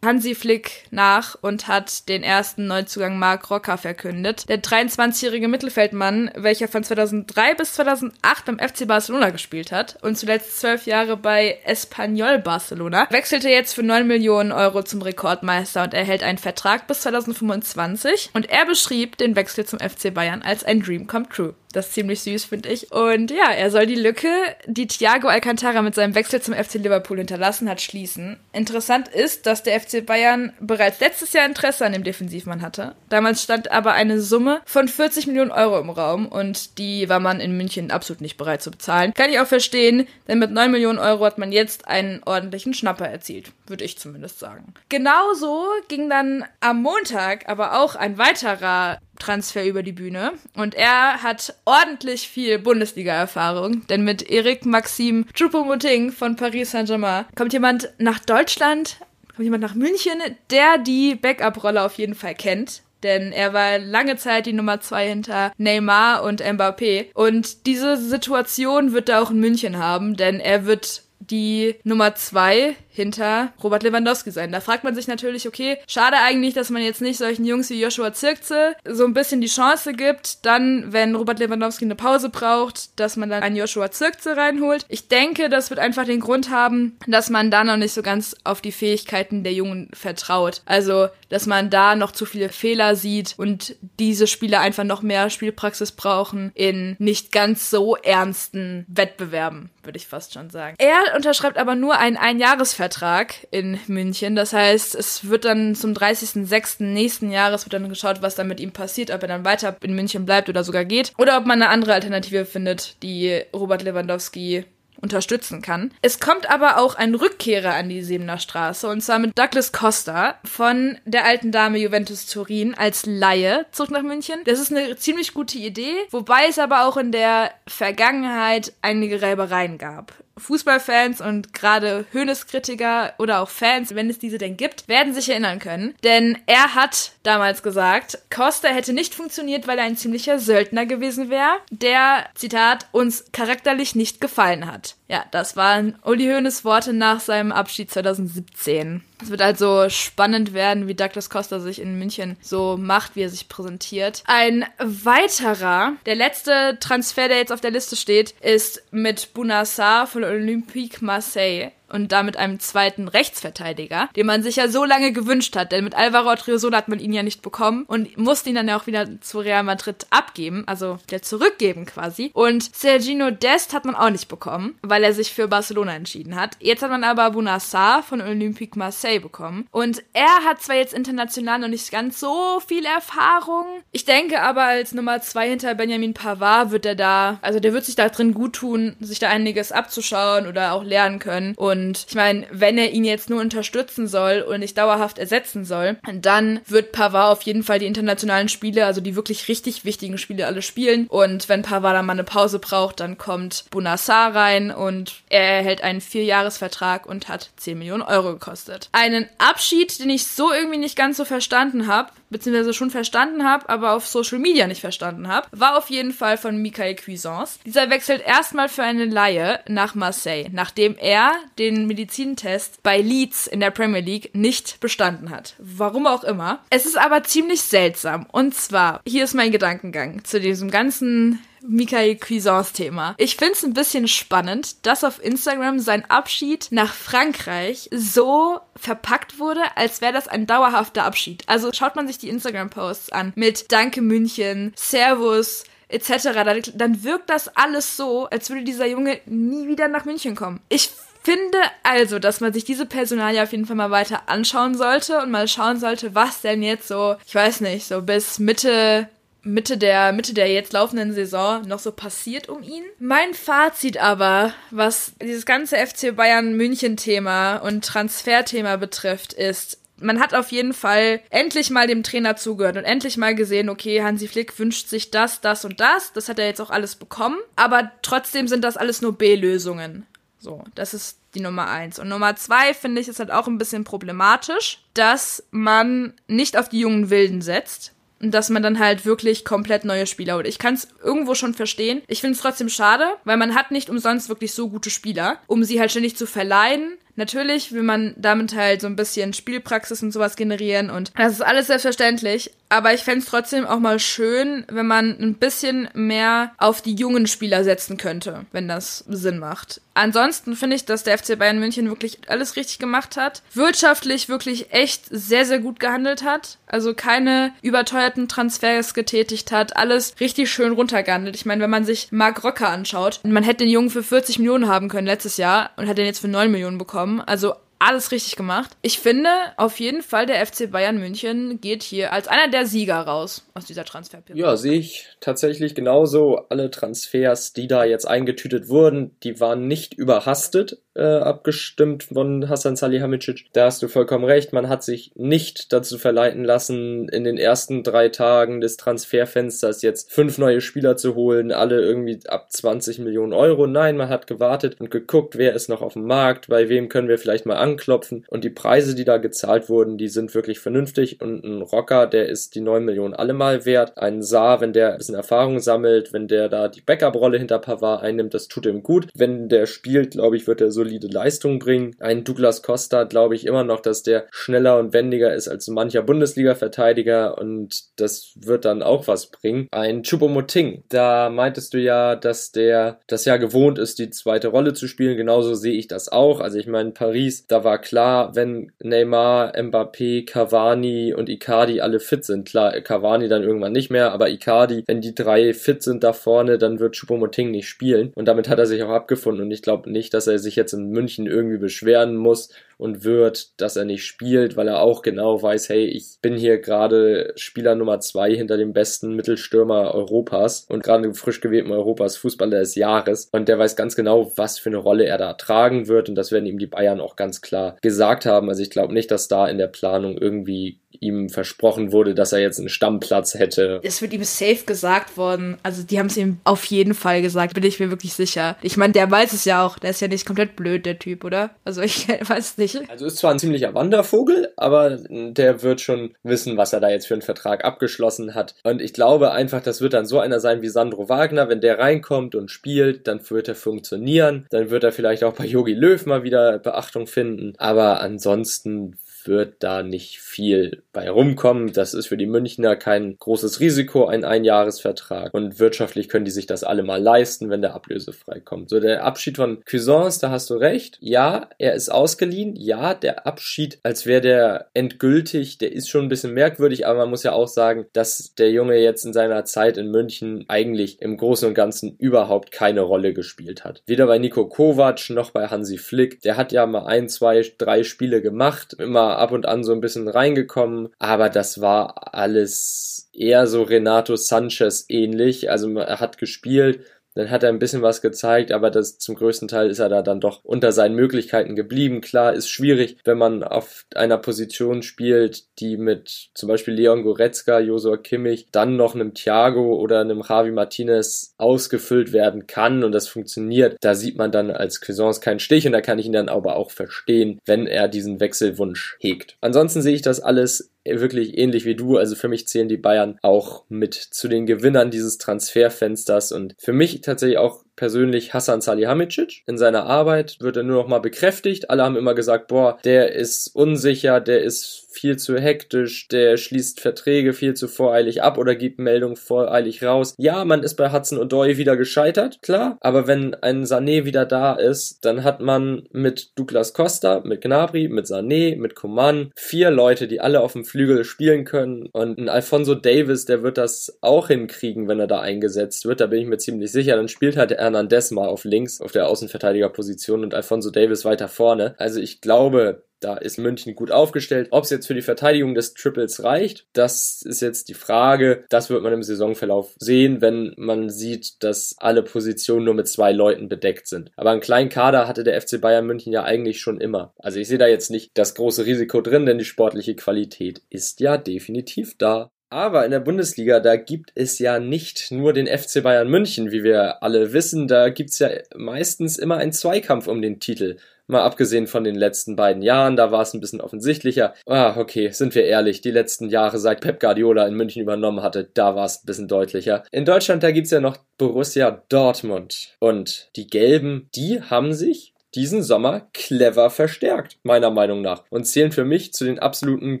Hansi 0.04 0.34
Flick 0.34 0.86
nach 0.90 1.36
und 1.42 1.68
hat 1.68 2.08
den 2.08 2.24
ersten 2.24 2.66
Neuzugang 2.66 3.20
Marc 3.20 3.48
Rocker 3.50 3.78
verkündet. 3.78 4.48
Der 4.48 4.60
23-jährige 4.60 5.46
Mittelfeldmann, 5.46 6.32
welcher 6.34 6.66
von 6.66 6.82
2003 6.82 7.54
bis 7.54 7.74
2008 7.74 8.44
beim 8.44 8.58
FC 8.58 8.88
Barcelona 8.88 9.30
gespielt 9.30 9.70
hat 9.70 10.02
und 10.02 10.18
zuletzt 10.18 10.58
zwölf 10.58 10.86
Jahre 10.86 11.16
bei 11.16 11.60
Espanyol 11.64 12.40
Barcelona, 12.40 13.06
wechselte 13.10 13.48
jetzt 13.48 13.74
für 13.74 13.84
9 13.84 14.04
Millionen 14.04 14.50
Euro 14.50 14.82
zum 14.82 15.02
Rekordmeister 15.02 15.84
und 15.84 15.94
erhält 15.94 16.24
einen 16.24 16.38
Vertrag 16.38 16.88
bis 16.88 17.02
2025. 17.02 18.30
Und 18.34 18.50
er 18.50 18.66
beschrieb 18.66 19.18
den 19.18 19.36
Wechsel 19.36 19.66
zum 19.66 19.78
FC 19.78 20.12
Bayern 20.12 20.42
als 20.42 20.64
ein 20.64 20.82
Dream 20.82 21.06
come 21.06 21.28
true. 21.28 21.54
Das 21.72 21.88
ist 21.88 21.94
ziemlich 21.94 22.20
süß, 22.20 22.44
finde 22.44 22.68
ich. 22.68 22.92
Und 22.92 23.30
ja, 23.30 23.50
er 23.50 23.70
soll 23.70 23.86
die 23.86 23.94
Lücke, 23.94 24.28
die 24.66 24.86
Thiago 24.86 25.28
Alcantara 25.28 25.82
mit 25.82 25.94
seinem 25.94 26.14
Wechsel 26.14 26.40
zum 26.40 26.54
FC 26.54 26.74
Liverpool 26.74 27.18
hinterlassen 27.18 27.68
hat, 27.68 27.80
schließen. 27.80 28.38
Interessant 28.52 29.08
ist, 29.08 29.46
dass 29.46 29.62
der 29.62 29.80
FC 29.80 30.04
Bayern 30.04 30.52
bereits 30.60 31.00
letztes 31.00 31.32
Jahr 31.32 31.46
Interesse 31.46 31.86
an 31.86 31.92
dem 31.92 32.04
Defensivmann 32.04 32.62
hatte. 32.62 32.94
Damals 33.08 33.42
stand 33.42 33.70
aber 33.70 33.92
eine 33.92 34.20
Summe 34.20 34.60
von 34.66 34.86
40 34.86 35.26
Millionen 35.26 35.50
Euro 35.50 35.80
im 35.80 35.90
Raum 35.90 36.26
und 36.26 36.78
die 36.78 37.08
war 37.08 37.20
man 37.20 37.40
in 37.40 37.56
München 37.56 37.90
absolut 37.90 38.20
nicht 38.20 38.36
bereit 38.36 38.62
zu 38.62 38.70
bezahlen. 38.70 39.14
Kann 39.14 39.30
ich 39.30 39.40
auch 39.40 39.46
verstehen, 39.46 40.06
denn 40.28 40.38
mit 40.38 40.50
9 40.50 40.70
Millionen 40.70 40.98
Euro 40.98 41.24
hat 41.24 41.38
man 41.38 41.52
jetzt 41.52 41.88
einen 41.88 42.22
ordentlichen 42.24 42.74
Schnapper 42.74 43.08
erzielt, 43.08 43.52
würde 43.66 43.84
ich 43.84 43.98
zumindest 43.98 44.38
sagen. 44.38 44.74
Genauso 44.88 45.66
ging 45.88 46.10
dann 46.10 46.44
am 46.60 46.82
Montag 46.82 47.48
aber 47.48 47.80
auch 47.80 47.94
ein 47.94 48.18
weiterer 48.18 48.98
Transfer 49.18 49.64
über 49.64 49.82
die 49.82 49.92
Bühne. 49.92 50.32
Und 50.56 50.74
er 50.74 51.22
hat 51.22 51.54
ordentlich 51.64 52.28
viel 52.28 52.58
Bundesliga-Erfahrung, 52.58 53.86
denn 53.86 54.04
mit 54.04 54.28
Eric 54.28 54.66
Maxim 54.66 55.26
Choupo-Moting 55.34 56.12
von 56.12 56.36
Paris 56.36 56.72
Saint-Germain 56.72 57.26
kommt 57.36 57.52
jemand 57.52 57.92
nach 57.98 58.18
Deutschland, 58.18 58.96
kommt 59.28 59.44
jemand 59.44 59.62
nach 59.62 59.74
München, 59.74 60.20
der 60.50 60.78
die 60.78 61.14
Backup-Rolle 61.14 61.82
auf 61.82 61.94
jeden 61.94 62.14
Fall 62.14 62.34
kennt. 62.34 62.82
Denn 63.02 63.32
er 63.32 63.52
war 63.52 63.78
lange 63.78 64.16
Zeit 64.16 64.46
die 64.46 64.52
Nummer 64.52 64.80
zwei 64.80 65.08
hinter 65.08 65.52
Neymar 65.58 66.22
und 66.22 66.40
Mbappé. 66.40 67.06
Und 67.14 67.66
diese 67.66 67.96
Situation 67.96 68.92
wird 68.92 69.08
er 69.08 69.22
auch 69.22 69.32
in 69.32 69.40
München 69.40 69.78
haben, 69.78 70.16
denn 70.16 70.38
er 70.38 70.66
wird 70.66 71.02
die 71.18 71.76
Nummer 71.84 72.14
zwei 72.14 72.76
hinter 72.92 73.52
Robert 73.62 73.82
Lewandowski 73.82 74.30
sein. 74.30 74.52
Da 74.52 74.60
fragt 74.60 74.84
man 74.84 74.94
sich 74.94 75.08
natürlich, 75.08 75.48
okay, 75.48 75.78
schade 75.86 76.16
eigentlich, 76.22 76.54
dass 76.54 76.70
man 76.70 76.82
jetzt 76.82 77.00
nicht 77.00 77.18
solchen 77.18 77.44
Jungs 77.44 77.70
wie 77.70 77.80
Joshua 77.80 78.12
Zirkze 78.12 78.76
so 78.84 79.04
ein 79.04 79.14
bisschen 79.14 79.40
die 79.40 79.48
Chance 79.48 79.94
gibt, 79.94 80.44
dann, 80.44 80.92
wenn 80.92 81.14
Robert 81.14 81.38
Lewandowski 81.38 81.86
eine 81.86 81.94
Pause 81.94 82.28
braucht, 82.28 82.98
dass 83.00 83.16
man 83.16 83.30
dann 83.30 83.42
einen 83.42 83.56
Joshua 83.56 83.90
Zirkze 83.90 84.36
reinholt. 84.36 84.84
Ich 84.88 85.08
denke, 85.08 85.48
das 85.48 85.70
wird 85.70 85.80
einfach 85.80 86.04
den 86.04 86.20
Grund 86.20 86.50
haben, 86.50 86.98
dass 87.06 87.30
man 87.30 87.50
da 87.50 87.64
noch 87.64 87.78
nicht 87.78 87.94
so 87.94 88.02
ganz 88.02 88.36
auf 88.44 88.60
die 88.60 88.72
Fähigkeiten 88.72 89.42
der 89.42 89.54
Jungen 89.54 89.88
vertraut. 89.94 90.60
Also, 90.66 91.08
dass 91.30 91.46
man 91.46 91.70
da 91.70 91.96
noch 91.96 92.12
zu 92.12 92.26
viele 92.26 92.50
Fehler 92.50 92.94
sieht 92.94 93.34
und 93.38 93.74
diese 93.98 94.26
Spieler 94.26 94.60
einfach 94.60 94.84
noch 94.84 95.00
mehr 95.00 95.30
Spielpraxis 95.30 95.92
brauchen 95.92 96.52
in 96.54 96.94
nicht 96.98 97.32
ganz 97.32 97.70
so 97.70 97.96
ernsten 97.96 98.84
Wettbewerben, 98.88 99.70
würde 99.82 99.96
ich 99.96 100.06
fast 100.06 100.34
schon 100.34 100.50
sagen. 100.50 100.76
Er 100.78 101.16
unterschreibt 101.16 101.56
aber 101.56 101.74
nur 101.74 101.98
einen 101.98 102.18
Einjahresvertrag 102.18 102.81
Vertrag 102.82 103.46
in 103.52 103.78
München. 103.86 104.34
Das 104.34 104.52
heißt, 104.52 104.96
es 104.96 105.28
wird 105.28 105.44
dann 105.44 105.76
zum 105.76 105.92
30.06. 105.92 106.82
nächsten 106.82 107.30
Jahres 107.30 107.64
wird 107.64 107.74
dann 107.74 107.88
geschaut, 107.88 108.22
was 108.22 108.34
dann 108.34 108.48
mit 108.48 108.58
ihm 108.58 108.72
passiert, 108.72 109.12
ob 109.12 109.22
er 109.22 109.28
dann 109.28 109.44
weiter 109.44 109.76
in 109.82 109.94
München 109.94 110.26
bleibt 110.26 110.48
oder 110.48 110.64
sogar 110.64 110.84
geht. 110.84 111.12
Oder 111.16 111.36
ob 111.38 111.46
man 111.46 111.62
eine 111.62 111.70
andere 111.70 111.94
Alternative 111.94 112.44
findet, 112.44 113.00
die 113.04 113.40
Robert 113.54 113.82
Lewandowski 113.82 114.64
unterstützen 115.00 115.62
kann. 115.62 115.92
Es 116.02 116.18
kommt 116.18 116.50
aber 116.50 116.78
auch 116.78 116.96
ein 116.96 117.14
Rückkehrer 117.14 117.74
an 117.74 117.88
die 117.88 118.02
Siebener 118.02 118.38
Straße 118.38 118.88
und 118.88 119.00
zwar 119.00 119.18
mit 119.18 119.36
Douglas 119.38 119.72
Costa 119.72 120.36
von 120.44 120.98
der 121.04 121.24
alten 121.24 121.50
Dame 121.52 121.78
Juventus 121.78 122.26
Turin 122.26 122.74
als 122.74 123.06
Laie 123.06 123.66
zurück 123.72 123.90
nach 123.90 124.02
München. 124.02 124.40
Das 124.44 124.60
ist 124.60 124.72
eine 124.72 124.96
ziemlich 124.96 125.34
gute 125.34 125.58
Idee, 125.58 125.94
wobei 126.10 126.46
es 126.48 126.58
aber 126.58 126.86
auch 126.86 126.96
in 126.96 127.10
der 127.10 127.52
Vergangenheit 127.66 128.72
einige 128.80 129.20
Reibereien 129.22 129.76
gab. 129.76 130.14
Fußballfans 130.42 131.20
und 131.20 131.54
gerade 131.54 132.04
Höhneskritiker 132.12 133.14
oder 133.18 133.40
auch 133.40 133.48
Fans, 133.48 133.94
wenn 133.94 134.10
es 134.10 134.18
diese 134.18 134.38
denn 134.38 134.56
gibt, 134.56 134.88
werden 134.88 135.14
sich 135.14 135.28
erinnern 135.30 135.58
können. 135.58 135.94
Denn 136.04 136.38
er 136.46 136.74
hat 136.74 137.12
damals 137.22 137.62
gesagt, 137.62 138.18
Costa 138.34 138.68
hätte 138.68 138.92
nicht 138.92 139.14
funktioniert, 139.14 139.66
weil 139.66 139.78
er 139.78 139.84
ein 139.84 139.96
ziemlicher 139.96 140.38
Söldner 140.38 140.86
gewesen 140.86 141.30
wäre, 141.30 141.58
der, 141.70 142.26
Zitat, 142.34 142.86
uns 142.92 143.24
charakterlich 143.32 143.94
nicht 143.94 144.20
gefallen 144.20 144.70
hat. 144.70 144.96
Ja, 145.08 145.24
das 145.30 145.56
waren 145.56 145.96
Uli 146.04 146.26
Hoeneß 146.26 146.64
Worte 146.64 146.92
nach 146.92 147.20
seinem 147.20 147.52
Abschied 147.52 147.90
2017. 147.90 149.02
Es 149.22 149.30
wird 149.30 149.42
also 149.42 149.88
spannend 149.88 150.52
werden, 150.52 150.88
wie 150.88 150.94
Douglas 150.94 151.30
Costa 151.30 151.60
sich 151.60 151.80
in 151.80 151.98
München 151.98 152.36
so 152.42 152.76
macht, 152.76 153.16
wie 153.16 153.22
er 153.22 153.28
sich 153.28 153.48
präsentiert. 153.48 154.22
Ein 154.26 154.64
weiterer, 154.78 155.92
der 156.06 156.16
letzte 156.16 156.78
Transfer, 156.80 157.28
der 157.28 157.38
jetzt 157.38 157.52
auf 157.52 157.60
der 157.60 157.70
Liste 157.70 157.96
steht, 157.96 158.34
ist 158.40 158.82
mit 158.90 159.32
Bunassar 159.34 160.06
von 160.06 160.24
Olympique 160.24 161.04
Marseille 161.04 161.70
und 161.92 162.12
damit 162.12 162.36
einem 162.36 162.58
zweiten 162.60 163.08
Rechtsverteidiger, 163.08 164.08
den 164.16 164.26
man 164.26 164.42
sich 164.42 164.56
ja 164.56 164.68
so 164.68 164.84
lange 164.84 165.12
gewünscht 165.12 165.56
hat, 165.56 165.72
denn 165.72 165.84
mit 165.84 165.94
Alvaro 165.94 166.30
Odriozola 166.30 166.78
hat 166.78 166.88
man 166.88 166.98
ihn 166.98 167.12
ja 167.12 167.22
nicht 167.22 167.42
bekommen 167.42 167.84
und 167.86 168.16
musste 168.16 168.48
ihn 168.48 168.54
dann 168.54 168.68
ja 168.68 168.76
auch 168.76 168.86
wieder 168.86 169.20
zu 169.20 169.40
Real 169.40 169.62
Madrid 169.62 170.06
abgeben, 170.10 170.64
also 170.66 170.98
wieder 171.06 171.22
zurückgeben 171.22 171.86
quasi. 171.86 172.30
Und 172.34 172.74
Sergino 172.74 173.30
Dest 173.30 173.74
hat 173.74 173.84
man 173.84 173.94
auch 173.94 174.10
nicht 174.10 174.28
bekommen, 174.28 174.76
weil 174.82 175.04
er 175.04 175.12
sich 175.12 175.32
für 175.32 175.48
Barcelona 175.48 175.94
entschieden 175.94 176.36
hat. 176.36 176.56
Jetzt 176.60 176.82
hat 176.82 176.90
man 176.90 177.04
aber 177.04 177.30
Bunassar 177.30 178.02
von 178.02 178.20
Olympique 178.20 178.78
Marseille 178.78 179.20
bekommen 179.20 179.66
und 179.70 180.02
er 180.12 180.44
hat 180.44 180.62
zwar 180.62 180.76
jetzt 180.76 180.94
international 180.94 181.58
noch 181.58 181.68
nicht 181.68 181.90
ganz 181.90 182.18
so 182.18 182.60
viel 182.66 182.84
Erfahrung, 182.84 183.66
ich 183.90 184.04
denke 184.04 184.40
aber 184.40 184.62
als 184.64 184.92
Nummer 184.92 185.20
zwei 185.20 185.48
hinter 185.48 185.74
Benjamin 185.74 186.14
Pavard 186.14 186.70
wird 186.70 186.86
er 186.86 186.94
da, 186.94 187.38
also 187.42 187.60
der 187.60 187.72
wird 187.72 187.84
sich 187.84 187.94
da 187.94 188.08
drin 188.08 188.34
gut 188.34 188.54
tun, 188.54 188.96
sich 189.00 189.18
da 189.18 189.28
einiges 189.28 189.72
abzuschauen 189.72 190.46
oder 190.46 190.72
auch 190.72 190.84
lernen 190.84 191.18
können 191.18 191.54
und 191.56 191.81
und 191.82 192.06
ich 192.08 192.14
meine, 192.14 192.46
wenn 192.50 192.78
er 192.78 192.92
ihn 192.92 193.04
jetzt 193.04 193.28
nur 193.28 193.40
unterstützen 193.40 194.06
soll 194.06 194.42
und 194.42 194.60
nicht 194.60 194.78
dauerhaft 194.78 195.18
ersetzen 195.18 195.64
soll, 195.64 195.98
dann 196.12 196.60
wird 196.66 196.92
Pavard 196.92 197.32
auf 197.32 197.42
jeden 197.42 197.62
Fall 197.62 197.80
die 197.80 197.86
internationalen 197.86 198.48
Spiele, 198.48 198.86
also 198.86 199.00
die 199.00 199.16
wirklich 199.16 199.48
richtig 199.48 199.84
wichtigen 199.84 200.16
Spiele 200.16 200.46
alle 200.46 200.62
spielen. 200.62 201.06
Und 201.08 201.48
wenn 201.48 201.62
Pavard 201.62 201.94
dann 201.94 202.06
mal 202.06 202.12
eine 202.12 202.24
Pause 202.24 202.58
braucht, 202.58 203.00
dann 203.00 203.18
kommt 203.18 203.64
Bonassar 203.70 204.34
rein 204.34 204.70
und 204.70 205.22
er 205.28 205.42
erhält 205.42 205.82
einen 205.82 206.00
Vierjahresvertrag 206.00 207.06
und 207.06 207.28
hat 207.28 207.50
10 207.56 207.78
Millionen 207.78 208.02
Euro 208.02 208.32
gekostet. 208.32 208.88
Einen 208.92 209.28
Abschied, 209.38 209.98
den 209.98 210.10
ich 210.10 210.26
so 210.26 210.52
irgendwie 210.52 210.78
nicht 210.78 210.96
ganz 210.96 211.16
so 211.16 211.24
verstanden 211.24 211.88
habe, 211.88 212.12
beziehungsweise 212.32 212.74
schon 212.74 212.90
verstanden 212.90 213.44
habe, 213.44 213.68
aber 213.68 213.92
auf 213.92 214.06
Social 214.06 214.38
Media 214.38 214.66
nicht 214.66 214.80
verstanden 214.80 215.28
habe, 215.28 215.46
war 215.52 215.78
auf 215.78 215.90
jeden 215.90 216.12
Fall 216.12 216.36
von 216.38 216.56
Michael 216.56 216.96
Cuisance. 216.96 217.58
Dieser 217.64 217.90
wechselt 217.90 218.22
erstmal 218.26 218.68
für 218.68 218.82
eine 218.82 219.04
Laie 219.04 219.60
nach 219.68 219.94
Marseille, 219.94 220.48
nachdem 220.50 220.96
er 220.96 221.32
den 221.58 221.86
Medizintest 221.86 222.82
bei 222.82 223.00
Leeds 223.00 223.46
in 223.46 223.60
der 223.60 223.70
Premier 223.70 224.00
League 224.00 224.30
nicht 224.34 224.80
bestanden 224.80 225.30
hat. 225.30 225.54
Warum 225.58 226.06
auch 226.06 226.24
immer. 226.24 226.60
Es 226.70 226.86
ist 226.86 226.98
aber 226.98 227.22
ziemlich 227.22 227.62
seltsam. 227.62 228.26
Und 228.32 228.54
zwar, 228.54 229.00
hier 229.06 229.24
ist 229.24 229.34
mein 229.34 229.52
Gedankengang 229.52 230.24
zu 230.24 230.40
diesem 230.40 230.70
ganzen 230.70 231.38
Michael 231.66 232.16
Cuisance 232.16 232.72
Thema. 232.72 233.14
Ich 233.18 233.36
finde 233.36 233.54
es 233.54 233.64
ein 233.64 233.74
bisschen 233.74 234.08
spannend, 234.08 234.86
dass 234.86 235.04
auf 235.04 235.22
Instagram 235.22 235.78
sein 235.78 236.08
Abschied 236.10 236.68
nach 236.70 236.92
Frankreich 236.92 237.88
so 237.92 238.60
verpackt 238.76 239.38
wurde, 239.38 239.62
als 239.76 240.00
wäre 240.00 240.12
das 240.12 240.28
ein 240.28 240.46
dauerhafter 240.46 241.04
Abschied. 241.04 241.44
Also 241.46 241.70
schaut 241.72 241.96
man 241.96 242.06
sich 242.06 242.18
die 242.18 242.28
Instagram-Posts 242.28 243.12
an 243.12 243.32
mit 243.36 243.72
Danke 243.72 244.02
München, 244.02 244.72
Servus, 244.76 245.64
etc., 245.88 246.72
dann 246.74 247.04
wirkt 247.04 247.30
das 247.30 247.48
alles 247.56 247.96
so, 247.96 248.26
als 248.26 248.48
würde 248.50 248.64
dieser 248.64 248.86
Junge 248.86 249.20
nie 249.26 249.68
wieder 249.68 249.88
nach 249.88 250.04
München 250.04 250.34
kommen. 250.34 250.60
Ich 250.68 250.90
finde 251.22 251.58
also, 251.82 252.18
dass 252.18 252.40
man 252.40 252.52
sich 252.52 252.64
diese 252.64 252.86
Personalie 252.86 253.42
auf 253.42 253.52
jeden 253.52 253.66
Fall 253.66 253.76
mal 253.76 253.90
weiter 253.90 254.22
anschauen 254.28 254.76
sollte 254.76 255.18
und 255.20 255.30
mal 255.30 255.46
schauen 255.48 255.78
sollte, 255.78 256.14
was 256.14 256.40
denn 256.40 256.62
jetzt 256.62 256.88
so, 256.88 257.16
ich 257.26 257.34
weiß 257.34 257.60
nicht, 257.60 257.86
so 257.86 258.02
bis 258.02 258.38
Mitte 258.38 259.08
Mitte 259.44 259.76
der, 259.76 260.12
Mitte 260.12 260.34
der 260.34 260.52
jetzt 260.52 260.72
laufenden 260.72 261.12
Saison 261.12 261.62
noch 261.66 261.80
so 261.80 261.92
passiert 261.92 262.48
um 262.48 262.62
ihn. 262.62 262.84
Mein 262.98 263.34
Fazit 263.34 263.98
aber, 263.98 264.54
was 264.70 265.12
dieses 265.20 265.46
ganze 265.46 265.76
FC 265.76 266.14
Bayern 266.14 266.56
München 266.56 266.96
Thema 266.96 267.56
und 267.56 267.84
Transferthema 267.84 268.76
betrifft, 268.76 269.32
ist, 269.32 269.78
man 269.96 270.20
hat 270.20 270.34
auf 270.34 270.52
jeden 270.52 270.74
Fall 270.74 271.20
endlich 271.30 271.70
mal 271.70 271.86
dem 271.86 272.02
Trainer 272.02 272.36
zugehört 272.36 272.76
und 272.76 272.84
endlich 272.84 273.16
mal 273.16 273.34
gesehen, 273.34 273.68
okay, 273.68 274.02
Hansi 274.02 274.28
Flick 274.28 274.58
wünscht 274.58 274.88
sich 274.88 275.10
das, 275.10 275.40
das 275.40 275.64
und 275.64 275.80
das. 275.80 276.12
Das 276.12 276.28
hat 276.28 276.38
er 276.38 276.46
jetzt 276.46 276.60
auch 276.60 276.70
alles 276.70 276.96
bekommen. 276.96 277.38
Aber 277.56 277.90
trotzdem 278.02 278.48
sind 278.48 278.64
das 278.64 278.76
alles 278.76 279.02
nur 279.02 279.16
B-Lösungen. 279.16 280.06
So, 280.38 280.64
das 280.74 280.92
ist 280.92 281.18
die 281.34 281.40
Nummer 281.40 281.68
eins. 281.68 281.98
Und 281.98 282.08
Nummer 282.08 282.34
zwei 282.36 282.74
finde 282.74 283.00
ich 283.00 283.08
ist 283.08 283.20
halt 283.20 283.30
auch 283.30 283.46
ein 283.46 283.58
bisschen 283.58 283.84
problematisch, 283.84 284.80
dass 284.94 285.44
man 285.50 286.14
nicht 286.26 286.56
auf 286.56 286.68
die 286.68 286.80
jungen 286.80 287.10
Wilden 287.10 287.42
setzt 287.42 287.92
dass 288.30 288.50
man 288.50 288.62
dann 288.62 288.78
halt 288.78 289.04
wirklich 289.04 289.44
komplett 289.44 289.84
neue 289.84 290.06
Spieler 290.06 290.36
holt. 290.36 290.46
Ich 290.46 290.58
kann 290.58 290.74
es 290.74 290.88
irgendwo 291.02 291.34
schon 291.34 291.54
verstehen. 291.54 292.02
Ich 292.06 292.20
finde 292.20 292.36
es 292.36 292.40
trotzdem 292.40 292.68
schade, 292.68 293.04
weil 293.24 293.36
man 293.36 293.54
hat 293.54 293.70
nicht 293.70 293.90
umsonst 293.90 294.28
wirklich 294.28 294.54
so 294.54 294.68
gute 294.68 294.90
Spieler, 294.90 295.38
um 295.46 295.64
sie 295.64 295.80
halt 295.80 295.90
ständig 295.90 296.16
zu 296.16 296.26
verleihen, 296.26 296.96
Natürlich 297.16 297.72
will 297.72 297.82
man 297.82 298.14
damit 298.16 298.54
halt 298.54 298.80
so 298.80 298.86
ein 298.86 298.96
bisschen 298.96 299.32
Spielpraxis 299.32 300.02
und 300.02 300.12
sowas 300.12 300.36
generieren 300.36 300.90
und 300.90 301.12
das 301.16 301.34
ist 301.34 301.42
alles 301.42 301.66
selbstverständlich. 301.66 302.52
Aber 302.72 302.94
ich 302.94 303.02
fände 303.02 303.18
es 303.18 303.26
trotzdem 303.26 303.66
auch 303.66 303.80
mal 303.80 303.98
schön, 303.98 304.64
wenn 304.68 304.86
man 304.86 305.10
ein 305.20 305.34
bisschen 305.34 305.90
mehr 305.92 306.52
auf 306.56 306.80
die 306.80 306.94
jungen 306.94 307.26
Spieler 307.26 307.64
setzen 307.64 307.98
könnte, 307.98 308.46
wenn 308.50 308.66
das 308.66 309.04
Sinn 309.08 309.38
macht. 309.38 309.82
Ansonsten 309.92 310.56
finde 310.56 310.76
ich, 310.76 310.86
dass 310.86 311.02
der 311.02 311.18
FC 311.18 311.38
Bayern 311.38 311.58
München 311.58 311.90
wirklich 311.90 312.18
alles 312.28 312.56
richtig 312.56 312.78
gemacht 312.78 313.18
hat. 313.18 313.42
Wirtschaftlich 313.52 314.30
wirklich 314.30 314.72
echt 314.72 315.04
sehr, 315.10 315.44
sehr 315.44 315.58
gut 315.58 315.80
gehandelt 315.80 316.22
hat. 316.22 316.56
Also 316.66 316.94
keine 316.94 317.52
überteuerten 317.60 318.26
Transfers 318.26 318.94
getätigt 318.94 319.52
hat. 319.52 319.76
Alles 319.76 320.14
richtig 320.18 320.50
schön 320.50 320.72
runtergehandelt. 320.72 321.36
Ich 321.36 321.44
meine, 321.44 321.62
wenn 321.62 321.68
man 321.68 321.84
sich 321.84 322.08
Marc 322.10 322.42
Rocker 322.42 322.70
anschaut, 322.70 323.20
man 323.22 323.42
hätte 323.42 323.64
den 323.64 323.68
Jungen 323.68 323.90
für 323.90 324.02
40 324.02 324.38
Millionen 324.38 324.66
haben 324.66 324.88
können 324.88 325.06
letztes 325.06 325.36
Jahr 325.36 325.72
und 325.76 325.88
hat 325.88 325.98
den 325.98 326.06
jetzt 326.06 326.20
für 326.20 326.28
9 326.28 326.50
Millionen 326.50 326.78
bekommen. 326.78 327.01
Also 327.26 327.54
alles 327.82 328.12
richtig 328.12 328.36
gemacht. 328.36 328.76
Ich 328.82 329.00
finde 329.00 329.28
auf 329.56 329.80
jeden 329.80 330.02
Fall, 330.02 330.26
der 330.26 330.46
FC 330.46 330.70
Bayern 330.70 330.98
München 330.98 331.60
geht 331.60 331.82
hier 331.82 332.12
als 332.12 332.28
einer 332.28 332.48
der 332.48 332.64
Sieger 332.64 333.00
raus 333.00 333.44
aus 333.54 333.64
dieser 333.64 333.84
Transferperiode. 333.84 334.40
Ja, 334.40 334.56
sehe 334.56 334.78
ich 334.78 335.08
tatsächlich 335.20 335.74
genauso. 335.74 336.46
Alle 336.48 336.70
Transfers, 336.70 337.52
die 337.52 337.66
da 337.66 337.84
jetzt 337.84 338.06
eingetütet 338.06 338.68
wurden, 338.68 339.16
die 339.24 339.40
waren 339.40 339.66
nicht 339.66 339.94
überhastet 339.94 340.78
äh, 340.94 341.02
abgestimmt 341.02 342.04
von 342.04 342.48
Hassan 342.48 342.76
Salihamidzic. 342.76 343.46
Da 343.52 343.66
hast 343.66 343.82
du 343.82 343.88
vollkommen 343.88 344.24
recht. 344.24 344.52
Man 344.52 344.68
hat 344.68 344.82
sich 344.82 345.12
nicht 345.14 345.72
dazu 345.72 345.98
verleiten 345.98 346.44
lassen, 346.44 347.08
in 347.08 347.24
den 347.24 347.38
ersten 347.38 347.82
drei 347.82 348.08
Tagen 348.08 348.60
des 348.60 348.76
Transferfensters 348.76 349.82
jetzt 349.82 350.12
fünf 350.12 350.38
neue 350.38 350.60
Spieler 350.60 350.96
zu 350.96 351.14
holen, 351.14 351.52
alle 351.52 351.80
irgendwie 351.80 352.20
ab 352.26 352.50
20 352.50 352.98
Millionen 352.98 353.32
Euro. 353.32 353.66
Nein, 353.66 353.96
man 353.96 354.08
hat 354.08 354.26
gewartet 354.26 354.76
und 354.80 354.90
geguckt, 354.90 355.38
wer 355.38 355.54
ist 355.54 355.68
noch 355.68 355.82
auf 355.82 355.94
dem 355.94 356.04
Markt, 356.04 356.48
bei 356.48 356.68
wem 356.68 356.88
können 356.88 357.08
wir 357.08 357.18
vielleicht 357.18 357.46
mal 357.46 357.56
anklopfen. 357.56 358.24
Und 358.28 358.44
die 358.44 358.50
Preise, 358.50 358.94
die 358.94 359.04
da 359.04 359.16
gezahlt 359.16 359.68
wurden, 359.68 359.98
die 359.98 360.08
sind 360.08 360.34
wirklich 360.34 360.58
vernünftig. 360.58 361.20
Und 361.20 361.44
ein 361.44 361.62
Rocker, 361.62 362.06
der 362.06 362.28
ist 362.28 362.54
die 362.54 362.60
9 362.60 362.84
Millionen 362.84 363.14
allemal 363.14 363.64
wert. 363.64 363.98
Ein 363.98 364.22
Saar, 364.22 364.60
wenn 364.60 364.72
der 364.72 364.92
ein 364.92 364.98
bisschen 364.98 365.14
Erfahrung 365.14 365.60
sammelt, 365.60 366.12
wenn 366.12 366.28
der 366.28 366.48
da 366.48 366.68
die 366.68 366.80
Backup-Rolle 366.80 367.38
hinter 367.38 367.58
Pavard 367.58 368.02
einnimmt, 368.02 368.34
das 368.34 368.48
tut 368.48 368.66
ihm 368.66 368.82
gut. 368.82 369.08
Wenn 369.14 369.48
der 369.48 369.66
spielt, 369.66 370.12
glaube 370.12 370.36
ich, 370.36 370.46
wird 370.46 370.60
er 370.60 370.70
solide 370.82 371.06
Leistung 371.06 371.58
bringen. 371.58 371.94
Ein 372.00 372.24
Douglas 372.24 372.62
Costa 372.62 373.04
glaube 373.04 373.34
ich 373.36 373.46
immer 373.46 373.64
noch, 373.64 373.80
dass 373.80 374.02
der 374.02 374.26
schneller 374.30 374.78
und 374.78 374.92
wendiger 374.92 375.32
ist 375.34 375.48
als 375.48 375.68
mancher 375.68 376.02
Bundesliga-Verteidiger 376.02 377.38
und 377.38 377.84
das 377.96 378.32
wird 378.36 378.64
dann 378.64 378.82
auch 378.82 379.06
was 379.06 379.30
bringen. 379.30 379.68
Ein 379.70 380.02
Chupomoting, 380.02 380.82
da 380.88 381.30
meintest 381.30 381.74
du 381.74 381.78
ja, 381.78 382.16
dass 382.16 382.50
der 382.50 382.98
das 383.06 383.24
ja 383.24 383.36
gewohnt 383.36 383.78
ist, 383.78 383.98
die 383.98 384.10
zweite 384.10 384.48
Rolle 384.48 384.72
zu 384.72 384.88
spielen. 384.88 385.16
Genauso 385.16 385.54
sehe 385.54 385.74
ich 385.74 385.86
das 385.86 386.10
auch. 386.10 386.40
Also 386.40 386.58
ich 386.58 386.66
meine, 386.66 386.90
Paris, 386.90 387.46
da 387.46 387.62
war 387.62 387.78
klar, 387.78 388.34
wenn 388.34 388.72
Neymar, 388.82 389.54
Mbappé, 389.56 390.26
Cavani 390.26 391.14
und 391.14 391.28
Icardi 391.28 391.80
alle 391.80 392.00
fit 392.00 392.24
sind, 392.24 392.48
klar, 392.48 392.72
Cavani 392.80 393.28
dann 393.28 393.42
irgendwann 393.42 393.72
nicht 393.72 393.90
mehr, 393.90 394.12
aber 394.12 394.30
Icardi, 394.30 394.82
wenn 394.86 395.00
die 395.00 395.14
drei 395.14 395.54
fit 395.54 395.82
sind 395.82 396.02
da 396.02 396.12
vorne, 396.12 396.58
dann 396.58 396.80
wird 396.80 396.96
Chupomoting 396.96 397.50
nicht 397.50 397.68
spielen 397.68 398.12
und 398.14 398.26
damit 398.26 398.48
hat 398.48 398.58
er 398.58 398.66
sich 398.66 398.82
auch 398.82 398.90
abgefunden 398.90 399.44
und 399.44 399.50
ich 399.50 399.62
glaube 399.62 399.90
nicht, 399.90 400.14
dass 400.14 400.26
er 400.26 400.38
sich 400.38 400.56
jetzt 400.56 400.71
in 400.72 400.90
München 400.90 401.26
irgendwie 401.26 401.58
beschweren 401.58 402.16
muss 402.16 402.50
und 402.78 403.04
wird, 403.04 403.60
dass 403.60 403.76
er 403.76 403.84
nicht 403.84 404.04
spielt, 404.04 404.56
weil 404.56 404.66
er 404.66 404.82
auch 404.82 405.02
genau 405.02 405.40
weiß, 405.40 405.68
hey, 405.68 405.84
ich 405.84 406.18
bin 406.20 406.36
hier 406.36 406.58
gerade 406.58 407.32
Spieler 407.36 407.74
Nummer 407.74 408.00
zwei 408.00 408.34
hinter 408.34 408.56
dem 408.56 408.72
besten 408.72 409.14
Mittelstürmer 409.14 409.94
Europas 409.94 410.66
und 410.68 410.82
gerade 410.82 411.14
frisch 411.14 411.40
gewählten 411.40 411.70
Europas 411.70 412.16
Fußballer 412.16 412.58
des 412.58 412.74
Jahres 412.74 413.28
und 413.32 413.48
der 413.48 413.58
weiß 413.58 413.76
ganz 413.76 413.94
genau, 413.94 414.32
was 414.36 414.58
für 414.58 414.70
eine 414.70 414.78
Rolle 414.78 415.06
er 415.06 415.18
da 415.18 415.34
tragen 415.34 415.86
wird 415.88 416.08
und 416.08 416.16
das 416.16 416.32
werden 416.32 416.46
ihm 416.46 416.58
die 416.58 416.66
Bayern 416.66 417.00
auch 417.00 417.16
ganz 417.16 417.40
klar 417.40 417.76
gesagt 417.82 418.26
haben. 418.26 418.48
Also 418.48 418.62
ich 418.62 418.70
glaube 418.70 418.92
nicht, 418.92 419.10
dass 419.10 419.28
da 419.28 419.46
in 419.46 419.58
der 419.58 419.68
Planung 419.68 420.18
irgendwie 420.18 420.81
ihm 421.00 421.28
versprochen 421.28 421.92
wurde, 421.92 422.14
dass 422.14 422.32
er 422.32 422.40
jetzt 422.40 422.58
einen 422.58 422.68
Stammplatz 422.68 423.34
hätte. 423.34 423.80
Es 423.82 424.02
wird 424.02 424.12
ihm 424.12 424.24
safe 424.24 424.64
gesagt 424.66 425.16
worden. 425.16 425.58
Also 425.62 425.82
die 425.82 425.98
haben 425.98 426.06
es 426.06 426.16
ihm 426.16 426.38
auf 426.44 426.64
jeden 426.66 426.94
Fall 426.94 427.22
gesagt, 427.22 427.54
bin 427.54 427.64
ich 427.64 427.80
mir 427.80 427.90
wirklich 427.90 428.14
sicher. 428.14 428.56
Ich 428.62 428.76
meine, 428.76 428.92
der 428.92 429.10
weiß 429.10 429.32
es 429.32 429.44
ja 429.44 429.64
auch. 429.64 429.78
Der 429.78 429.90
ist 429.90 430.00
ja 430.00 430.08
nicht 430.08 430.26
komplett 430.26 430.56
blöd, 430.56 430.86
der 430.86 430.98
Typ, 430.98 431.24
oder? 431.24 431.50
Also 431.64 431.82
ich 431.82 432.08
weiß 432.28 432.58
nicht. 432.58 432.78
Also 432.90 433.06
ist 433.06 433.18
zwar 433.18 433.32
ein 433.32 433.38
ziemlicher 433.38 433.74
Wandervogel, 433.74 434.52
aber 434.56 434.98
der 435.08 435.62
wird 435.62 435.80
schon 435.80 436.14
wissen, 436.22 436.56
was 436.56 436.72
er 436.72 436.80
da 436.80 436.90
jetzt 436.90 437.06
für 437.06 437.14
einen 437.14 437.22
Vertrag 437.22 437.64
abgeschlossen 437.64 438.34
hat. 438.34 438.54
Und 438.62 438.80
ich 438.80 438.92
glaube 438.92 439.32
einfach, 439.32 439.62
das 439.62 439.80
wird 439.80 439.94
dann 439.94 440.06
so 440.06 440.18
einer 440.18 440.40
sein 440.40 440.62
wie 440.62 440.68
Sandro 440.68 441.08
Wagner. 441.08 441.48
Wenn 441.48 441.60
der 441.60 441.78
reinkommt 441.78 442.34
und 442.34 442.50
spielt, 442.50 443.06
dann 443.06 443.20
wird 443.30 443.48
er 443.48 443.54
funktionieren. 443.54 444.46
Dann 444.50 444.70
wird 444.70 444.84
er 444.84 444.92
vielleicht 444.92 445.24
auch 445.24 445.34
bei 445.34 445.44
Yogi 445.44 445.74
Löw 445.74 446.04
mal 446.06 446.22
wieder 446.22 446.58
Beachtung 446.58 447.06
finden. 447.06 447.54
Aber 447.58 448.00
ansonsten 448.00 448.96
wird 449.26 449.56
da 449.60 449.82
nicht 449.82 450.18
viel 450.20 450.82
bei 450.92 451.10
rumkommen. 451.10 451.72
Das 451.72 451.94
ist 451.94 452.06
für 452.06 452.16
die 452.16 452.26
Münchner 452.26 452.76
kein 452.76 453.16
großes 453.18 453.60
Risiko, 453.60 454.06
ein 454.06 454.24
Einjahresvertrag. 454.24 455.32
Und 455.34 455.58
wirtschaftlich 455.58 456.08
können 456.08 456.24
die 456.24 456.30
sich 456.30 456.46
das 456.46 456.64
alle 456.64 456.82
mal 456.82 457.00
leisten, 457.00 457.50
wenn 457.50 457.62
der 457.62 457.74
ablösefrei 457.74 458.40
kommt. 458.40 458.70
So, 458.70 458.80
der 458.80 459.04
Abschied 459.04 459.36
von 459.36 459.62
Cuisance, 459.64 460.20
da 460.20 460.30
hast 460.30 460.50
du 460.50 460.54
recht. 460.54 460.98
Ja, 461.00 461.48
er 461.58 461.74
ist 461.74 461.90
ausgeliehen. 461.90 462.56
Ja, 462.56 462.94
der 462.94 463.26
Abschied, 463.26 463.78
als 463.82 464.06
wäre 464.06 464.20
der 464.20 464.66
endgültig, 464.74 465.58
der 465.58 465.72
ist 465.72 465.88
schon 465.88 466.04
ein 466.04 466.08
bisschen 466.08 466.34
merkwürdig, 466.34 466.86
aber 466.86 467.00
man 467.00 467.10
muss 467.10 467.22
ja 467.22 467.32
auch 467.32 467.48
sagen, 467.48 467.86
dass 467.92 468.34
der 468.34 468.50
Junge 468.50 468.76
jetzt 468.76 469.04
in 469.04 469.12
seiner 469.12 469.44
Zeit 469.44 469.76
in 469.76 469.90
München 469.90 470.44
eigentlich 470.48 471.00
im 471.00 471.16
Großen 471.16 471.48
und 471.48 471.54
Ganzen 471.54 471.96
überhaupt 471.98 472.52
keine 472.52 472.82
Rolle 472.82 473.12
gespielt 473.12 473.64
hat. 473.64 473.82
Weder 473.86 474.06
bei 474.06 474.18
Nico 474.18 474.46
Kovac 474.46 475.10
noch 475.10 475.30
bei 475.30 475.48
Hansi 475.48 475.78
Flick. 475.78 476.20
Der 476.22 476.36
hat 476.36 476.52
ja 476.52 476.66
mal 476.66 476.86
ein, 476.86 477.08
zwei, 477.08 477.44
drei 477.58 477.82
Spiele 477.82 478.22
gemacht, 478.22 478.74
immer 478.74 479.11
ab 479.18 479.32
und 479.32 479.46
an 479.46 479.64
so 479.64 479.72
ein 479.72 479.80
bisschen 479.80 480.08
reingekommen, 480.08 480.88
aber 480.98 481.28
das 481.28 481.60
war 481.60 482.14
alles 482.14 483.08
eher 483.12 483.46
so 483.46 483.62
Renato 483.62 484.16
Sanchez 484.16 484.86
ähnlich. 484.88 485.50
Also 485.50 485.70
er 485.78 486.00
hat 486.00 486.18
gespielt, 486.18 486.84
dann 487.14 487.30
hat 487.30 487.42
er 487.42 487.50
ein 487.50 487.58
bisschen 487.58 487.82
was 487.82 488.02
gezeigt, 488.02 488.52
aber 488.52 488.70
das 488.70 488.98
zum 488.98 489.14
größten 489.14 489.48
Teil 489.48 489.70
ist 489.70 489.78
er 489.78 489.88
da 489.88 490.02
dann 490.02 490.20
doch 490.20 490.44
unter 490.44 490.72
seinen 490.72 490.94
Möglichkeiten 490.94 491.56
geblieben. 491.56 492.00
Klar, 492.00 492.32
ist 492.32 492.48
schwierig, 492.48 492.96
wenn 493.04 493.18
man 493.18 493.42
auf 493.42 493.84
einer 493.94 494.18
Position 494.18 494.82
spielt, 494.82 495.44
die 495.58 495.76
mit 495.76 496.30
zum 496.34 496.48
Beispiel 496.48 496.74
Leon 496.74 497.02
Goretzka, 497.02 497.60
Josua 497.60 497.96
Kimmich, 497.96 498.46
dann 498.52 498.76
noch 498.76 498.94
einem 498.94 499.14
Thiago 499.14 499.74
oder 499.76 500.00
einem 500.00 500.22
Javi 500.26 500.50
Martinez 500.50 501.34
ausgefüllt 501.38 502.12
werden 502.12 502.46
kann 502.46 502.84
und 502.84 502.92
das 502.92 503.08
funktioniert. 503.08 503.76
Da 503.80 503.94
sieht 503.94 504.16
man 504.16 504.32
dann 504.32 504.50
als 504.50 504.80
Cuisance 504.80 505.20
keinen 505.20 505.40
Stich 505.40 505.66
und 505.66 505.72
da 505.72 505.80
kann 505.80 505.98
ich 505.98 506.06
ihn 506.06 506.12
dann 506.12 506.28
aber 506.28 506.56
auch 506.56 506.70
verstehen, 506.70 507.38
wenn 507.44 507.66
er 507.66 507.88
diesen 507.88 508.20
Wechselwunsch 508.20 508.96
hegt. 509.00 509.36
Ansonsten 509.40 509.82
sehe 509.82 509.94
ich 509.94 510.02
das 510.02 510.20
alles 510.20 510.71
wirklich 510.84 511.38
ähnlich 511.38 511.64
wie 511.64 511.76
du. 511.76 511.96
Also 511.96 512.16
für 512.16 512.28
mich 512.28 512.46
zählen 512.46 512.68
die 512.68 512.76
Bayern 512.76 513.18
auch 513.22 513.64
mit 513.68 513.94
zu 513.94 514.28
den 514.28 514.46
Gewinnern 514.46 514.90
dieses 514.90 515.18
Transferfensters 515.18 516.32
und 516.32 516.54
für 516.58 516.72
mich 516.72 517.00
tatsächlich 517.00 517.38
auch 517.38 517.64
persönlich 517.76 518.34
Hassan 518.34 518.60
Salihamidzic. 518.60 519.42
In 519.46 519.58
seiner 519.58 519.86
Arbeit 519.86 520.36
wird 520.40 520.56
er 520.56 520.62
nur 520.62 520.76
noch 520.76 520.88
mal 520.88 520.98
bekräftigt. 520.98 521.70
Alle 521.70 521.82
haben 521.82 521.96
immer 521.96 522.14
gesagt, 522.14 522.48
boah, 522.48 522.78
der 522.84 523.12
ist 523.12 523.48
unsicher, 523.54 524.20
der 524.20 524.42
ist 524.42 524.86
viel 524.94 525.16
zu 525.16 525.38
hektisch, 525.38 526.08
der 526.08 526.36
schließt 526.36 526.80
Verträge 526.80 527.32
viel 527.32 527.54
zu 527.54 527.68
voreilig 527.68 528.22
ab 528.22 528.38
oder 528.38 528.54
gibt 528.54 528.78
Meldungen 528.78 529.16
voreilig 529.16 529.82
raus. 529.82 530.14
Ja, 530.18 530.44
man 530.44 530.62
ist 530.62 530.74
bei 530.74 530.92
Hudson 530.92 531.18
O'Doy 531.18 531.56
wieder 531.56 531.76
gescheitert, 531.76 532.40
klar, 532.42 532.78
aber 532.80 533.06
wenn 533.06 533.34
ein 533.34 533.64
Sané 533.64 534.04
wieder 534.04 534.26
da 534.26 534.54
ist, 534.54 535.04
dann 535.04 535.24
hat 535.24 535.40
man 535.40 535.84
mit 535.92 536.38
Douglas 536.38 536.74
Costa, 536.74 537.22
mit 537.24 537.42
Gnabry, 537.42 537.88
mit 537.88 538.06
Sané, 538.06 538.56
mit 538.56 538.74
Coman 538.74 539.30
vier 539.34 539.70
Leute, 539.70 540.08
die 540.08 540.20
alle 540.20 540.40
auf 540.40 540.52
dem 540.52 540.64
Flügel 540.64 541.04
spielen 541.04 541.44
können 541.44 541.88
und 541.92 542.18
ein 542.18 542.28
Alfonso 542.28 542.74
Davis, 542.74 543.24
der 543.24 543.42
wird 543.42 543.58
das 543.58 543.98
auch 544.00 544.28
hinkriegen, 544.28 544.88
wenn 544.88 545.00
er 545.00 545.06
da 545.06 545.20
eingesetzt 545.20 545.84
wird, 545.86 546.00
da 546.00 546.06
bin 546.06 546.20
ich 546.20 546.26
mir 546.26 546.38
ziemlich 546.38 546.72
sicher. 546.72 546.96
Dann 546.96 547.08
spielt 547.08 547.36
halt 547.36 547.52
Hernandez 547.52 548.10
mal 548.10 548.28
auf 548.28 548.44
links 548.44 548.80
auf 548.80 548.92
der 548.92 549.08
Außenverteidigerposition 549.08 550.22
und 550.22 550.34
Alfonso 550.34 550.70
Davis 550.70 551.04
weiter 551.04 551.28
vorne. 551.28 551.74
Also 551.78 552.00
ich 552.00 552.20
glaube, 552.20 552.84
da 553.04 553.16
ist 553.16 553.38
München 553.38 553.74
gut 553.74 553.90
aufgestellt. 553.90 554.48
Ob 554.50 554.64
es 554.64 554.70
jetzt 554.70 554.86
für 554.86 554.94
die 554.94 555.02
Verteidigung 555.02 555.54
des 555.54 555.74
Triples 555.74 556.22
reicht, 556.22 556.66
das 556.72 557.22
ist 557.22 557.42
jetzt 557.42 557.68
die 557.68 557.74
Frage. 557.74 558.44
Das 558.48 558.70
wird 558.70 558.82
man 558.82 558.92
im 558.92 559.02
Saisonverlauf 559.02 559.74
sehen, 559.78 560.20
wenn 560.20 560.54
man 560.56 560.90
sieht, 560.90 561.42
dass 561.42 561.76
alle 561.78 562.02
Positionen 562.02 562.64
nur 562.64 562.74
mit 562.74 562.88
zwei 562.88 563.12
Leuten 563.12 563.48
bedeckt 563.48 563.86
sind. 563.86 564.10
Aber 564.16 564.30
einen 564.30 564.40
kleinen 564.40 564.68
Kader 564.68 565.08
hatte 565.08 565.24
der 565.24 565.40
FC 565.40 565.60
Bayern 565.60 565.86
München 565.86 566.12
ja 566.12 566.24
eigentlich 566.24 566.60
schon 566.60 566.80
immer. 566.80 567.14
Also 567.18 567.38
ich 567.38 567.48
sehe 567.48 567.58
da 567.58 567.66
jetzt 567.66 567.90
nicht 567.90 568.10
das 568.14 568.34
große 568.34 568.66
Risiko 568.66 569.00
drin, 569.00 569.26
denn 569.26 569.38
die 569.38 569.44
sportliche 569.44 569.94
Qualität 569.96 570.62
ist 570.70 571.00
ja 571.00 571.16
definitiv 571.16 571.96
da. 571.98 572.30
Aber 572.52 572.84
in 572.84 572.90
der 572.90 573.00
Bundesliga, 573.00 573.60
da 573.60 573.76
gibt 573.76 574.12
es 574.14 574.38
ja 574.38 574.60
nicht 574.60 575.10
nur 575.10 575.32
den 575.32 575.46
FC 575.46 575.82
Bayern 575.82 576.10
München, 576.10 576.52
wie 576.52 576.62
wir 576.62 577.02
alle 577.02 577.32
wissen. 577.32 577.66
Da 577.66 577.88
gibt's 577.88 578.18
ja 578.18 578.28
meistens 578.54 579.16
immer 579.16 579.38
einen 579.38 579.52
Zweikampf 579.52 580.06
um 580.06 580.20
den 580.20 580.38
Titel. 580.38 580.76
Mal 581.08 581.22
abgesehen 581.22 581.66
von 581.66 581.84
den 581.84 581.94
letzten 581.94 582.36
beiden 582.36 582.62
Jahren, 582.62 582.96
da 582.96 583.10
war 583.10 583.22
es 583.22 583.34
ein 583.34 583.40
bisschen 583.40 583.60
offensichtlicher. 583.60 584.34
Ah, 584.46 584.76
okay, 584.76 585.10
sind 585.10 585.34
wir 585.34 585.44
ehrlich, 585.44 585.80
die 585.80 585.90
letzten 585.90 586.28
Jahre, 586.28 586.58
seit 586.58 586.80
Pep 586.80 587.00
Guardiola 587.00 587.46
in 587.46 587.54
München 587.54 587.82
übernommen 587.82 588.22
hatte, 588.22 588.48
da 588.54 588.76
war 588.76 588.86
es 588.86 589.02
ein 589.02 589.06
bisschen 589.06 589.28
deutlicher. 589.28 589.82
In 589.90 590.04
Deutschland, 590.04 590.42
da 590.42 590.50
gibt's 590.50 590.70
ja 590.70 590.80
noch 590.80 590.98
Borussia 591.18 591.82
Dortmund. 591.88 592.76
Und 592.78 593.30
die 593.36 593.46
Gelben, 593.46 594.08
die 594.14 594.40
haben 594.42 594.72
sich 594.72 595.11
diesen 595.34 595.62
Sommer 595.62 596.08
clever 596.12 596.70
verstärkt, 596.70 597.38
meiner 597.42 597.70
Meinung 597.70 598.02
nach. 598.02 598.24
Und 598.30 598.44
zählen 598.44 598.72
für 598.72 598.84
mich 598.84 599.12
zu 599.12 599.24
den 599.24 599.38
absoluten 599.38 600.00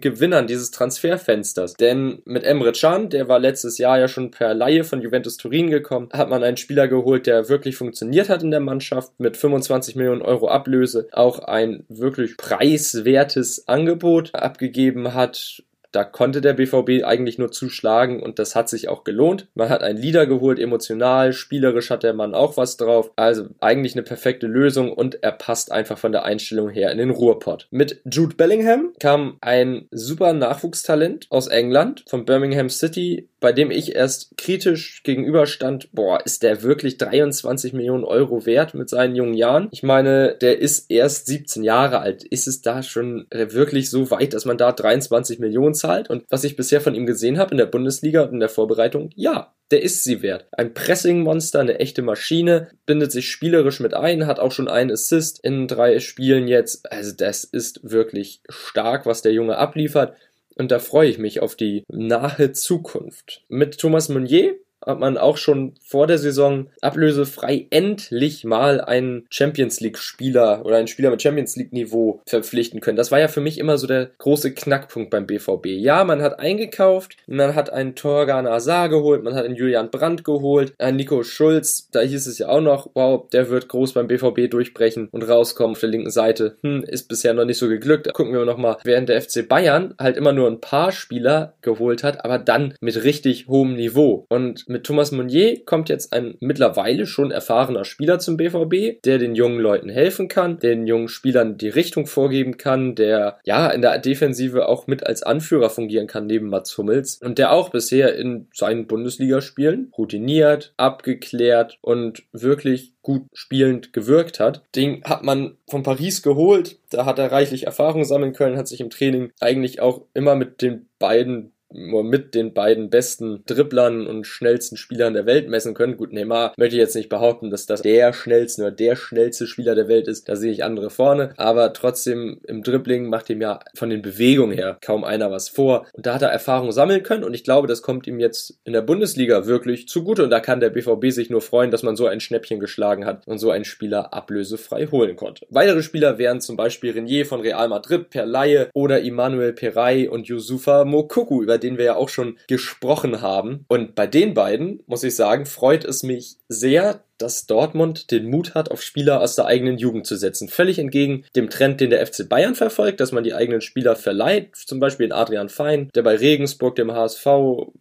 Gewinnern 0.00 0.46
dieses 0.46 0.70
Transferfensters. 0.70 1.74
Denn 1.74 2.22
mit 2.24 2.44
Emre 2.44 2.72
Can, 2.72 3.08
der 3.08 3.28
war 3.28 3.38
letztes 3.38 3.78
Jahr 3.78 3.98
ja 3.98 4.08
schon 4.08 4.30
per 4.30 4.54
Laie 4.54 4.84
von 4.84 5.00
Juventus 5.00 5.36
Turin 5.36 5.70
gekommen, 5.70 6.08
hat 6.12 6.28
man 6.28 6.42
einen 6.42 6.56
Spieler 6.56 6.88
geholt, 6.88 7.26
der 7.26 7.48
wirklich 7.48 7.76
funktioniert 7.76 8.28
hat 8.28 8.42
in 8.42 8.50
der 8.50 8.60
Mannschaft, 8.60 9.12
mit 9.18 9.36
25 9.36 9.96
Millionen 9.96 10.22
Euro 10.22 10.48
Ablöse, 10.48 11.08
auch 11.12 11.38
ein 11.40 11.84
wirklich 11.88 12.36
preiswertes 12.36 13.68
Angebot 13.68 14.34
abgegeben 14.34 15.14
hat 15.14 15.62
da 15.92 16.04
konnte 16.04 16.40
der 16.40 16.54
BVB 16.54 17.04
eigentlich 17.04 17.38
nur 17.38 17.52
zuschlagen 17.52 18.22
und 18.22 18.38
das 18.38 18.54
hat 18.54 18.68
sich 18.68 18.88
auch 18.88 19.04
gelohnt. 19.04 19.48
Man 19.54 19.68
hat 19.68 19.82
einen 19.82 19.98
Leader 19.98 20.26
geholt, 20.26 20.58
emotional, 20.58 21.32
spielerisch 21.32 21.90
hat 21.90 22.02
der 22.02 22.14
Mann 22.14 22.34
auch 22.34 22.56
was 22.56 22.76
drauf. 22.76 23.10
Also 23.16 23.46
eigentlich 23.60 23.94
eine 23.94 24.02
perfekte 24.02 24.46
Lösung 24.46 24.92
und 24.92 25.22
er 25.22 25.32
passt 25.32 25.70
einfach 25.70 25.98
von 25.98 26.12
der 26.12 26.24
Einstellung 26.24 26.70
her 26.70 26.90
in 26.90 26.98
den 26.98 27.10
Ruhrpott. 27.10 27.68
Mit 27.70 28.00
Jude 28.10 28.36
Bellingham 28.36 28.92
kam 28.98 29.36
ein 29.40 29.86
super 29.90 30.32
Nachwuchstalent 30.32 31.26
aus 31.30 31.46
England 31.46 32.04
von 32.08 32.24
Birmingham 32.24 32.70
City, 32.70 33.28
bei 33.40 33.52
dem 33.52 33.70
ich 33.70 33.94
erst 33.94 34.36
kritisch 34.36 35.02
gegenüberstand, 35.02 35.90
boah, 35.92 36.20
ist 36.24 36.42
der 36.42 36.62
wirklich 36.62 36.96
23 36.98 37.72
Millionen 37.72 38.04
Euro 38.04 38.46
wert 38.46 38.74
mit 38.74 38.88
seinen 38.88 39.16
jungen 39.16 39.34
Jahren? 39.34 39.68
Ich 39.72 39.82
meine, 39.82 40.36
der 40.40 40.60
ist 40.60 40.90
erst 40.90 41.26
17 41.26 41.64
Jahre 41.64 41.98
alt. 41.98 42.22
Ist 42.22 42.46
es 42.46 42.62
da 42.62 42.82
schon 42.82 43.26
wirklich 43.30 43.90
so 43.90 44.10
weit, 44.10 44.32
dass 44.32 44.44
man 44.44 44.58
da 44.58 44.70
23 44.72 45.40
Millionen 45.40 45.74
zahlt. 45.82 46.08
Und 46.08 46.24
was 46.30 46.44
ich 46.44 46.56
bisher 46.56 46.80
von 46.80 46.94
ihm 46.94 47.06
gesehen 47.06 47.38
habe 47.38 47.50
in 47.50 47.58
der 47.58 47.66
Bundesliga 47.66 48.22
und 48.22 48.32
in 48.32 48.40
der 48.40 48.48
Vorbereitung, 48.48 49.10
ja, 49.14 49.54
der 49.70 49.82
ist 49.82 50.04
sie 50.04 50.22
wert. 50.22 50.46
Ein 50.52 50.74
Pressing-Monster, 50.74 51.60
eine 51.60 51.80
echte 51.80 52.02
Maschine, 52.02 52.70
bindet 52.86 53.12
sich 53.12 53.30
spielerisch 53.30 53.80
mit 53.80 53.94
ein, 53.94 54.26
hat 54.26 54.38
auch 54.38 54.52
schon 54.52 54.68
einen 54.68 54.92
Assist 54.92 55.40
in 55.42 55.66
drei 55.66 55.98
Spielen 55.98 56.46
jetzt. 56.46 56.90
Also 56.92 57.12
das 57.16 57.44
ist 57.44 57.80
wirklich 57.82 58.42
stark, 58.48 59.06
was 59.06 59.22
der 59.22 59.32
Junge 59.32 59.58
abliefert. 59.58 60.14
Und 60.54 60.70
da 60.70 60.78
freue 60.78 61.08
ich 61.08 61.18
mich 61.18 61.40
auf 61.40 61.56
die 61.56 61.84
nahe 61.88 62.52
Zukunft. 62.52 63.44
Mit 63.48 63.78
Thomas 63.78 64.08
Meunier 64.08 64.54
hat 64.86 64.98
man 64.98 65.18
auch 65.18 65.36
schon 65.36 65.74
vor 65.82 66.06
der 66.06 66.18
Saison 66.18 66.68
ablösefrei 66.80 67.66
endlich 67.70 68.44
mal 68.44 68.80
einen 68.80 69.26
Champions 69.30 69.80
League 69.80 69.98
Spieler 69.98 70.64
oder 70.64 70.76
einen 70.76 70.88
Spieler 70.88 71.10
mit 71.10 71.22
Champions 71.22 71.56
League 71.56 71.72
Niveau 71.72 72.20
verpflichten 72.26 72.80
können. 72.80 72.96
Das 72.96 73.10
war 73.10 73.20
ja 73.20 73.28
für 73.28 73.40
mich 73.40 73.58
immer 73.58 73.78
so 73.78 73.86
der 73.86 74.10
große 74.18 74.52
Knackpunkt 74.54 75.10
beim 75.10 75.26
BVB. 75.26 75.66
Ja, 75.66 76.04
man 76.04 76.22
hat 76.22 76.40
eingekauft, 76.40 77.16
man 77.26 77.54
hat 77.54 77.70
einen 77.70 77.94
Torgan 77.94 78.46
Azar 78.46 78.88
geholt, 78.88 79.22
man 79.22 79.34
hat 79.34 79.44
einen 79.44 79.56
Julian 79.56 79.90
Brandt 79.90 80.24
geholt, 80.24 80.74
einen 80.78 80.96
Nico 80.96 81.22
Schulz, 81.22 81.88
da 81.90 82.00
hieß 82.00 82.26
es 82.26 82.38
ja 82.38 82.48
auch 82.48 82.60
noch, 82.60 82.90
wow, 82.94 83.28
der 83.32 83.48
wird 83.50 83.68
groß 83.68 83.92
beim 83.92 84.08
BVB 84.08 84.50
durchbrechen 84.50 85.08
und 85.10 85.22
rauskommen 85.22 85.72
auf 85.72 85.80
der 85.80 85.88
linken 85.88 86.10
Seite. 86.10 86.56
Hm, 86.62 86.82
ist 86.82 87.08
bisher 87.08 87.34
noch 87.34 87.44
nicht 87.44 87.58
so 87.58 87.68
geglückt. 87.68 88.06
Da 88.06 88.12
gucken 88.12 88.32
wir 88.32 88.44
noch 88.44 88.58
mal, 88.58 88.78
während 88.84 89.08
der 89.08 89.20
FC 89.20 89.48
Bayern 89.48 89.94
halt 89.98 90.16
immer 90.16 90.32
nur 90.32 90.48
ein 90.48 90.60
paar 90.60 90.92
Spieler 90.92 91.54
geholt 91.62 92.02
hat, 92.02 92.24
aber 92.24 92.38
dann 92.38 92.74
mit 92.80 93.04
richtig 93.04 93.48
hohem 93.48 93.74
Niveau 93.74 94.26
und 94.28 94.68
mit 94.72 94.84
Thomas 94.84 95.12
Meunier 95.12 95.64
kommt 95.64 95.88
jetzt 95.88 96.12
ein 96.12 96.36
mittlerweile 96.40 97.06
schon 97.06 97.30
erfahrener 97.30 97.84
Spieler 97.84 98.18
zum 98.18 98.36
BVB, 98.36 99.02
der 99.04 99.18
den 99.18 99.34
jungen 99.34 99.60
Leuten 99.60 99.88
helfen 99.88 100.28
kann, 100.28 100.58
den 100.58 100.86
jungen 100.86 101.08
Spielern 101.08 101.58
die 101.58 101.68
Richtung 101.68 102.06
vorgeben 102.06 102.56
kann, 102.56 102.94
der 102.94 103.38
ja 103.44 103.68
in 103.68 103.82
der 103.82 103.98
Defensive 103.98 104.68
auch 104.68 104.86
mit 104.86 105.06
als 105.06 105.22
Anführer 105.22 105.70
fungieren 105.70 106.06
kann 106.06 106.26
neben 106.26 106.48
Mats 106.48 106.76
Hummels 106.76 107.20
und 107.22 107.38
der 107.38 107.52
auch 107.52 107.68
bisher 107.68 108.16
in 108.16 108.48
seinen 108.52 108.86
Bundesligaspielen 108.86 109.92
routiniert, 109.96 110.72
abgeklärt 110.76 111.78
und 111.80 112.24
wirklich 112.32 112.94
gut 113.02 113.26
spielend 113.32 113.92
gewirkt 113.92 114.40
hat. 114.40 114.62
Den 114.74 115.02
hat 115.04 115.24
man 115.24 115.56
von 115.68 115.82
Paris 115.82 116.22
geholt, 116.22 116.78
da 116.90 117.04
hat 117.04 117.18
er 117.18 117.32
reichlich 117.32 117.66
Erfahrung 117.66 118.04
sammeln 118.04 118.32
können, 118.32 118.56
hat 118.56 118.68
sich 118.68 118.80
im 118.80 118.90
Training 118.90 119.32
eigentlich 119.40 119.80
auch 119.80 120.02
immer 120.14 120.36
mit 120.36 120.62
den 120.62 120.88
beiden 120.98 121.52
mit 121.72 122.34
den 122.34 122.52
beiden 122.52 122.90
besten 122.90 123.42
Dribblern 123.46 124.06
und 124.06 124.26
schnellsten 124.26 124.76
Spielern 124.76 125.14
der 125.14 125.26
Welt 125.26 125.48
messen 125.48 125.74
können. 125.74 125.96
Gut, 125.96 126.12
Neymar 126.12 126.52
möchte 126.56 126.76
ich 126.76 126.80
jetzt 126.80 126.96
nicht 126.96 127.08
behaupten, 127.08 127.50
dass 127.50 127.66
das 127.66 127.82
der 127.82 128.12
schnellste 128.12 128.62
oder 128.62 128.70
der 128.70 128.96
schnellste 128.96 129.46
Spieler 129.46 129.74
der 129.74 129.88
Welt 129.88 130.08
ist. 130.08 130.28
Da 130.28 130.36
sehe 130.36 130.52
ich 130.52 130.64
andere 130.64 130.90
vorne. 130.90 131.32
Aber 131.36 131.72
trotzdem 131.72 132.40
im 132.46 132.62
Dribbling 132.62 133.08
macht 133.08 133.30
ihm 133.30 133.40
ja 133.40 133.60
von 133.74 133.90
den 133.90 134.02
Bewegungen 134.02 134.56
her 134.56 134.78
kaum 134.80 135.04
einer 135.04 135.30
was 135.30 135.48
vor. 135.48 135.86
Und 135.92 136.06
da 136.06 136.14
hat 136.14 136.22
er 136.22 136.28
Erfahrung 136.28 136.72
sammeln 136.72 137.02
können. 137.02 137.24
Und 137.24 137.34
ich 137.34 137.44
glaube, 137.44 137.68
das 137.68 137.82
kommt 137.82 138.06
ihm 138.06 138.20
jetzt 138.20 138.58
in 138.64 138.72
der 138.72 138.82
Bundesliga 138.82 139.46
wirklich 139.46 139.88
zugute. 139.88 140.24
Und 140.24 140.30
da 140.30 140.40
kann 140.40 140.60
der 140.60 140.70
BVB 140.70 141.10
sich 141.10 141.30
nur 141.30 141.40
freuen, 141.40 141.70
dass 141.70 141.82
man 141.82 141.96
so 141.96 142.06
ein 142.06 142.20
Schnäppchen 142.20 142.60
geschlagen 142.60 143.06
hat 143.06 143.26
und 143.26 143.38
so 143.38 143.50
einen 143.50 143.64
Spieler 143.64 144.12
ablösefrei 144.12 144.86
holen 144.86 145.16
konnte. 145.16 145.46
Weitere 145.50 145.82
Spieler 145.82 146.18
wären 146.18 146.40
zum 146.40 146.56
Beispiel 146.56 146.92
Renier 146.92 147.26
von 147.26 147.40
Real 147.40 147.68
Madrid 147.68 148.10
per 148.10 148.26
Laie 148.26 148.68
oder 148.74 149.00
Immanuel 149.00 149.52
Peray 149.52 150.08
und 150.08 150.28
Yusufa 150.28 150.84
Mokuku, 150.84 151.42
über 151.42 151.58
den 151.62 151.78
wir 151.78 151.84
ja 151.84 151.96
auch 151.96 152.08
schon 152.08 152.38
gesprochen 152.48 153.20
haben. 153.20 153.64
Und 153.68 153.94
bei 153.94 154.06
den 154.06 154.34
beiden, 154.34 154.82
muss 154.86 155.04
ich 155.04 155.16
sagen, 155.16 155.46
freut 155.46 155.84
es 155.84 156.02
mich 156.02 156.36
sehr, 156.52 157.04
dass 157.18 157.46
Dortmund 157.46 158.10
den 158.10 158.28
Mut 158.28 158.54
hat, 158.54 158.70
auf 158.70 158.82
Spieler 158.82 159.20
aus 159.20 159.36
der 159.36 159.46
eigenen 159.46 159.78
Jugend 159.78 160.06
zu 160.06 160.16
setzen. 160.16 160.48
Völlig 160.48 160.78
entgegen 160.78 161.24
dem 161.36 161.50
Trend, 161.50 161.80
den 161.80 161.90
der 161.90 162.04
FC 162.04 162.28
Bayern 162.28 162.54
verfolgt, 162.54 163.00
dass 163.00 163.12
man 163.12 163.22
die 163.22 163.34
eigenen 163.34 163.60
Spieler 163.60 163.94
verleiht. 163.94 164.56
Zum 164.56 164.80
Beispiel 164.80 165.06
in 165.06 165.12
Adrian 165.12 165.48
Fein, 165.48 165.88
der 165.94 166.02
bei 166.02 166.16
Regensburg, 166.16 166.74
dem 166.74 166.92
HSV, 166.92 167.26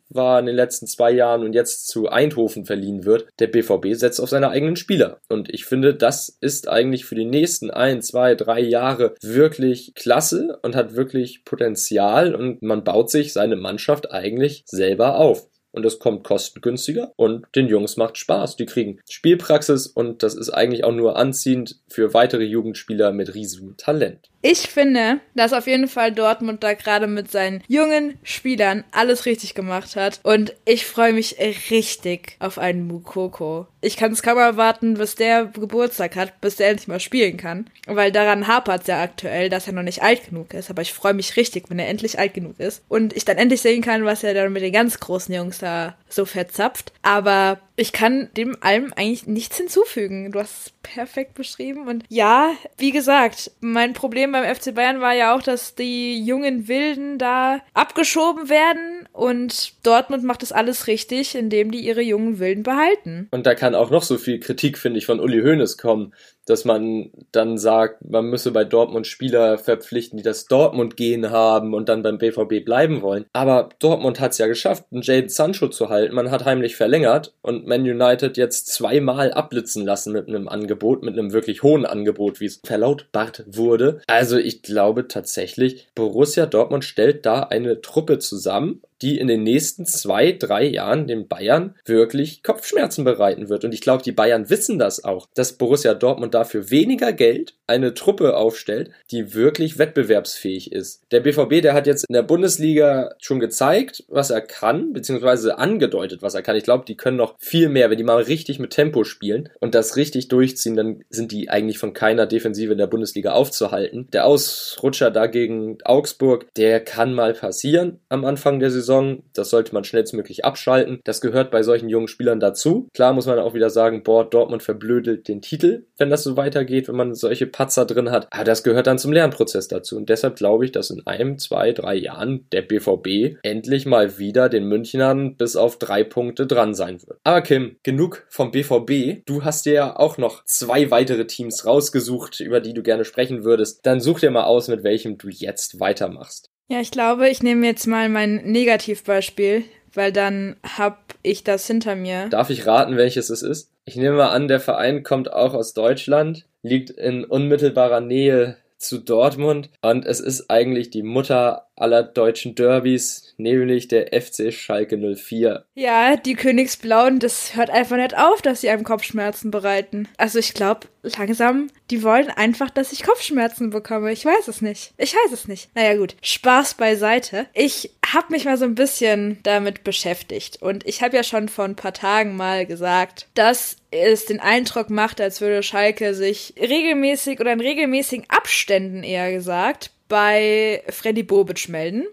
war 0.10 0.40
in 0.40 0.46
den 0.46 0.56
letzten 0.56 0.88
zwei 0.88 1.12
Jahren 1.12 1.44
und 1.44 1.54
jetzt 1.54 1.88
zu 1.88 2.10
Eindhoven 2.10 2.66
verliehen 2.66 3.06
wird. 3.06 3.28
Der 3.40 3.48
BVB 3.48 3.94
setzt 3.94 4.20
auf 4.20 4.30
seine 4.30 4.50
eigenen 4.50 4.76
Spieler. 4.76 5.20
Und 5.30 5.50
ich 5.52 5.66
finde, 5.66 5.96
das 5.96 6.38
ist 6.42 6.68
eigentlich 6.68 7.06
für 7.06 7.16
die 7.16 7.26
nächsten 7.26 7.72
ein, 7.72 8.02
zwei, 8.02 8.36
drei 8.36 8.60
Jahre 8.60 9.16
wirklich 9.22 9.94
klasse 9.96 10.60
und 10.62 10.76
hat 10.76 10.96
wirklich 10.96 11.46
Potenzial 11.46 12.36
und 12.36 12.62
man 12.62 12.84
baut 12.84 13.10
sich 13.10 13.34
seine 13.34 13.56
Mannschaft 13.56 14.12
eigentlich 14.12 14.64
selber 14.68 15.18
auf 15.18 15.48
und 15.72 15.86
es 15.86 16.00
kommt 16.00 16.24
kostengünstiger 16.24 17.14
und 17.16 17.46
den 17.56 17.68
Jungs 17.68 17.98
macht 17.98 18.18
Spaß. 18.18 18.56
Die 18.56 18.66
kriegen 18.66 19.00
Spielpraxis 19.10 19.88
und 19.88 20.24
das 20.24 20.36
ist 20.36 20.50
eigentlich 20.50 20.84
auch 20.84 20.94
nur 20.94 21.18
anziehend 21.18 21.80
für 21.88 22.14
weitere 22.14 22.44
Jugendspieler 22.44 23.12
mit 23.12 23.34
riesigem 23.34 23.78
Talent. 23.78 24.31
Ich 24.44 24.62
finde, 24.70 25.20
dass 25.36 25.54
auf 25.54 25.68
jeden 25.68 25.88
Fall 25.88 26.12
Dortmund 26.12 26.64
da 26.64 26.74
gerade 26.74 27.06
mit 27.06 27.30
seinen 27.30 27.64
jungen 27.68 28.18
Spielern 28.24 28.84
alles 28.92 29.26
richtig 29.26 29.54
gemacht 29.54 29.96
hat. 29.96 30.20
Und 30.24 30.56
ich 30.66 30.86
freue 30.86 31.14
mich 31.14 31.36
richtig 31.70 32.38
auf 32.40 32.58
einen 32.58 32.88
Mukoko. 32.88 33.68
Ich 33.82 33.98
kann 33.98 34.12
es 34.12 34.24
kaum 34.24 34.38
erwarten, 34.38 34.96
bis 34.96 35.16
der 35.16 35.46
Geburtstag 35.46 36.16
hat, 36.16 36.42
bis 36.42 36.56
der 36.56 36.70
endlich 36.70 36.88
mal 36.88 37.00
spielen 37.00 37.38
kann. 37.38 37.70
Weil 37.86 38.12
daran 38.12 38.48
hapert 38.48 38.82
es 38.82 38.88
ja 38.88 39.02
aktuell, 39.02 39.50
dass 39.50 39.68
er 39.68 39.74
noch 39.74 39.84
nicht 39.84 40.02
alt 40.02 40.30
genug 40.30 40.54
ist. 40.54 40.70
Aber 40.70 40.82
ich 40.82 40.94
freue 40.94 41.14
mich 41.14 41.36
richtig, 41.38 41.70
wenn 41.70 41.80
er 41.80 41.88
endlich 41.88 42.18
alt 42.18 42.34
genug 42.34 42.60
ist. 42.60 42.84
Und 42.90 43.16
ich 43.16 43.26
dann 43.26 43.38
endlich 43.38 43.62
sehen 43.62 43.82
kann, 43.82 44.06
was 44.06 44.24
er 44.24 44.34
dann 44.34 44.54
mit 44.54 44.64
den 44.64 44.74
ganz 44.74 45.00
großen 45.00 45.34
Jungs 45.34 45.60
da 45.60 45.96
so 46.10 46.26
verzapft. 46.26 46.94
Aber 47.04 47.60
ich 47.76 47.94
kann 47.94 48.30
dem 48.36 48.58
allem 48.62 48.94
eigentlich 48.96 49.28
nichts 49.28 49.58
hinzufügen. 49.58 50.32
Du 50.32 50.40
hast 50.40 50.68
es 50.68 50.74
perfekt 50.84 51.34
beschrieben. 51.36 51.88
Und 51.88 52.04
ja, 52.10 52.52
wie 52.78 52.92
gesagt, 52.92 53.52
mein 53.60 53.94
Problem 53.94 54.32
beim 54.32 54.56
FC 54.56 54.76
Bayern 54.76 55.02
war 55.02 55.14
ja 55.14 55.36
auch, 55.36 55.42
dass 55.42 55.76
die 55.76 56.24
jungen 56.24 56.68
Wilden 56.68 57.18
da 57.18 57.62
abgeschoben 57.74 58.50
werden 58.50 59.08
und 59.14 59.74
Dortmund 59.86 60.24
macht 60.24 60.42
das 60.42 60.52
alles 60.52 60.88
richtig, 60.88 61.36
indem 61.36 61.72
die 61.72 61.80
ihre 61.80 62.02
jungen 62.02 62.40
Wilden 62.40 62.64
behalten. 62.64 63.28
Und 63.32 63.46
da 63.46 63.56
kann 63.56 63.76
auch 63.76 63.90
noch 63.90 64.04
so 64.04 64.18
viel 64.18 64.40
Kritik, 64.40 64.78
finde 64.78 65.00
ich, 65.00 65.06
von 65.06 65.20
Uli 65.20 65.42
Hoeneß 65.42 65.78
kommen 65.78 66.14
dass 66.46 66.66
man 66.66 67.12
dann 67.32 67.58
sagt, 67.58 68.10
man 68.10 68.26
müsse 68.26 68.52
bei 68.52 68.64
Dortmund 68.64 69.08
Spieler 69.08 69.58
verpflichten, 69.58 70.18
die 70.18 70.24
das 70.24 70.46
Dortmund-Gehen 70.46 71.30
haben 71.32 71.74
und 71.74 71.90
dann 71.90 72.04
beim 72.04 72.18
BVB 72.18 72.66
bleiben 72.66 73.02
wollen. 73.02 73.26
Aber 73.34 73.70
Dortmund 73.80 74.20
hat 74.20 74.32
es 74.32 74.38
ja 74.38 74.48
geschafft, 74.48 74.86
einen 74.92 75.02
Jadon 75.02 75.30
Sancho 75.30 75.68
zu 75.68 75.90
halten. 75.90 76.16
Man 76.16 76.32
hat 76.32 76.46
heimlich 76.46 76.76
verlängert 76.76 77.34
und 77.42 77.68
Man 77.68 77.82
United 77.82 78.38
jetzt 78.38 78.68
zweimal 78.68 79.32
abblitzen 79.34 79.86
lassen 79.86 80.14
mit 80.14 80.28
einem 80.28 80.48
Angebot, 80.48 81.04
mit 81.04 81.18
einem 81.18 81.34
wirklich 81.34 81.64
hohen 81.64 81.86
Angebot, 81.86 82.40
wie 82.40 82.46
es 82.46 82.62
verlautbart 82.64 83.44
wurde. 83.48 84.02
Also 84.08 84.38
ich 84.38 84.62
glaube 84.62 85.08
tatsächlich, 85.08 85.88
Borussia 85.96 86.46
Dortmund 86.46 86.84
stellt 86.84 87.26
da 87.26 87.44
eine 87.44 87.82
Truppe 87.82 88.20
zusammen, 88.20 88.82
die 89.02 89.18
in 89.18 89.28
den 89.28 89.44
nächsten 89.44 89.86
zwei, 89.86 90.32
drei 90.32 90.64
Jahren 90.66 91.08
den 91.08 91.28
Bayern 91.28 91.76
wirklich 91.86 92.44
Kopfschmerzen 92.44 93.04
bereiten 93.04 93.50
wird. 93.50 93.66
Und 93.66 93.74
ich 93.74 93.82
glaube, 93.82 94.04
die 94.04 94.12
Bayern 94.12 94.50
wissen 94.50 94.80
das 94.80 95.04
auch, 95.04 95.28
dass 95.34 95.54
Borussia 95.54 95.94
Dortmund 95.94 96.34
dafür 96.34 96.70
weniger 96.70 97.14
Geld 97.14 97.56
eine 97.68 97.94
Truppe 97.94 98.36
aufstellt, 98.36 98.92
die 99.12 99.34
wirklich 99.34 99.78
wettbewerbsfähig 99.78 100.72
ist. 100.72 101.04
Der 101.12 101.22
BVB, 101.22 101.62
der 101.62 101.74
hat 101.74 101.88
jetzt 101.88 102.06
in 102.08 102.14
der 102.14 102.24
Bundesliga 102.24 103.12
schon 103.20 103.40
gezeigt, 103.40 104.04
was 104.08 104.30
er 104.30 104.42
kann, 104.42 104.94
beziehungsweise 104.94 105.58
angedeutet, 105.58 106.22
was 106.22 106.36
er 106.36 106.42
kann. 106.42 106.56
Ich 106.56 106.64
glaube, 106.64 106.86
die 106.86 106.98
können 106.98 107.18
noch 107.18 107.36
viel 107.40 107.70
mehr, 107.70 107.90
wenn 107.90 107.98
die 107.98 108.04
mal 108.04 108.22
richtig 108.22 108.60
mit 108.60 108.72
Tempo 108.72 109.04
spielen 109.04 109.50
und 109.60 109.74
das 109.74 109.96
richtig 109.96 110.28
durchziehen, 110.28 110.76
dann 110.76 111.04
sind 111.10 111.32
die 111.32 111.50
eigentlich 111.50 111.80
von 111.80 111.94
keiner 111.94 112.28
Defensive 112.28 112.72
in 112.72 112.78
der 112.78 112.88
Bundesliga 112.88 113.32
aufzuhalten. 113.32 114.08
Der 114.12 114.26
Ausrutscher 114.26 115.12
dagegen 115.12 115.78
Augsburg, 115.84 116.54
der 116.56 116.82
kann 116.82 117.14
mal 117.14 117.34
passieren 117.34 118.00
am 118.10 118.26
Anfang 118.26 118.60
der 118.60 118.70
Saison 118.70 118.91
Saison. 118.92 119.24
Das 119.34 119.50
sollte 119.50 119.74
man 119.74 119.84
schnellstmöglich 119.84 120.44
abschalten. 120.44 121.00
Das 121.06 121.22
gehört 121.22 121.50
bei 121.50 121.64
solchen 121.64 121.88
jungen 121.88 122.10
Spielern 122.10 122.40
dazu. 122.40 122.90
Klar 122.94 123.14
muss 123.14 123.26
man 123.26 123.40
auch 123.40 123.54
wieder 123.54 123.70
sagen, 123.70 124.04
boah, 124.04 124.30
Dortmund 124.30 124.64
verblödelt 124.64 125.28
den 125.28 125.42
Titel, 125.42 125.86
wenn 125.98 126.10
das 126.10 126.24
so 126.24 126.36
weitergeht, 126.36 126.90
wenn 126.90 126.96
man 126.98 127.16
solche 127.16 127.48
Patzer 127.48 127.86
drin 127.86 128.12
hat. 128.12 128.28
Aber 128.32 128.44
das 128.44 128.64
gehört 128.64 128.88
dann 128.88 129.00
zum 129.00 129.14
Lernprozess 129.14 129.70
dazu. 129.70 129.96
Und 129.96 130.10
deshalb 130.10 130.36
glaube 130.36 130.66
ich, 130.66 130.74
dass 130.74 130.90
in 130.90 131.08
einem, 131.08 131.38
zwei, 131.38 131.72
drei 131.72 131.96
Jahren 131.96 132.48
der 132.52 132.64
BVB 132.64 133.38
endlich 133.44 133.86
mal 133.86 134.18
wieder 134.18 134.50
den 134.50 134.66
Münchnern 134.66 135.38
bis 135.38 135.56
auf 135.56 135.78
drei 135.78 136.04
Punkte 136.04 136.46
dran 136.46 136.74
sein 136.74 137.02
wird. 137.08 137.20
Aber 137.24 137.42
Kim, 137.42 137.78
genug 137.84 138.26
vom 138.30 138.52
BVB. 138.52 139.26
Du 139.26 139.46
hast 139.46 139.66
dir 139.66 139.74
ja 139.74 139.96
auch 139.98 140.18
noch 140.18 140.44
zwei 140.46 140.92
weitere 140.92 141.26
Teams 141.28 141.66
rausgesucht, 141.66 142.42
über 142.42 142.60
die 142.60 142.74
du 142.74 142.84
gerne 142.84 143.06
sprechen 143.06 143.46
würdest. 143.46 143.86
Dann 143.86 144.02
such 144.02 144.20
dir 144.20 144.32
mal 144.32 144.44
aus, 144.44 144.68
mit 144.68 144.84
welchem 144.84 145.18
du 145.18 145.30
jetzt 145.30 145.80
weitermachst. 145.80 146.51
Ja, 146.72 146.80
ich 146.80 146.92
glaube, 146.92 147.28
ich 147.28 147.44
nehme 147.44 147.68
jetzt 147.68 147.86
mal 147.86 148.08
mein 148.08 148.36
Negativbeispiel, 148.46 149.66
weil 149.94 150.14
dann 150.14 150.56
hab 150.64 151.16
ich 151.22 151.44
das 151.44 151.68
hinter 151.68 151.98
mir. 151.98 152.30
Darf 152.30 152.50
ich 152.50 152.66
raten, 152.66 152.96
welches 152.96 153.30
es 153.30 153.42
ist? 153.42 153.74
Ich 153.84 153.98
nehme 153.98 154.16
mal 154.16 154.30
an, 154.30 154.48
der 154.48 154.62
Verein 154.62 155.04
kommt 155.04 155.34
auch 155.34 155.54
aus 155.54 155.74
Deutschland, 155.74 156.46
liegt 156.64 156.90
in 156.90 157.26
unmittelbarer 157.26 158.00
Nähe 158.00 158.56
zu 158.78 159.00
Dortmund 159.00 159.70
und 159.82 160.06
es 160.06 160.22
ist 160.22 160.50
eigentlich 160.50 160.90
die 160.90 161.04
Mutter 161.04 161.68
aller 161.82 162.04
deutschen 162.04 162.56
Derbys, 162.56 163.34
nämlich 163.38 163.88
der 163.88 164.08
FC 164.08 164.54
Schalke 164.54 164.98
04. 164.98 165.66
Ja, 165.74 166.16
die 166.16 166.36
Königsblauen, 166.36 167.20
das 167.20 167.56
hört 167.56 167.70
einfach 167.70 167.98
nicht 167.98 168.18
auf, 168.18 168.42
dass 168.42 168.62
sie 168.62 168.70
einem 168.70 168.84
Kopfschmerzen 168.84 169.52
bereiten. 169.52 170.08
Also 170.18 170.40
ich 170.40 170.54
glaube, 170.54 170.88
langsam, 171.04 171.68
die 171.90 172.04
wollen 172.04 172.30
einfach, 172.30 172.70
dass 172.70 172.92
ich 172.92 173.04
Kopfschmerzen 173.04 173.72
bekomme. 173.72 174.12
Ich 174.12 174.26
weiß 174.26 174.48
es 174.48 174.62
nicht. 174.62 174.94
Ich 174.98 175.14
weiß 175.14 175.32
es 175.34 175.48
nicht. 175.48 175.70
Naja 175.76 175.96
gut, 175.96 176.16
Spaß 176.22 176.76
beiseite. 176.76 177.48
Ich 177.54 177.92
habe 178.06 178.28
mich 178.30 178.46
mal 178.46 178.58
so 178.58 178.66
ein 178.66 178.76
bisschen 178.76 179.40
damit 179.44 179.84
beschäftigt 179.84 180.62
und 180.62 180.86
ich 180.86 181.02
habe 181.02 181.16
ja 181.16 181.24
schon 181.24 181.50
vor 181.50 181.66
ein 181.66 181.76
paar 181.76 181.94
Tagen 181.94 182.36
mal 182.36 182.66
gesagt, 182.66 183.28
dass 183.34 183.78
es 183.90 184.26
den 184.26 184.40
Eindruck 184.40 184.90
macht, 184.90 185.20
als 185.20 185.42
würde 185.42 185.64
Schalke 185.64 186.14
sich 186.14 186.54
regelmäßig 186.60 187.40
oder 187.40 187.52
in 187.52 187.60
regelmäßigen 187.60 188.26
Abständen 188.30 189.04
eher 189.04 189.32
gesagt 189.32 189.92
bei 190.12 190.84
Freddy 190.90 191.24
Bobic 191.24 191.70
melden 191.70 192.06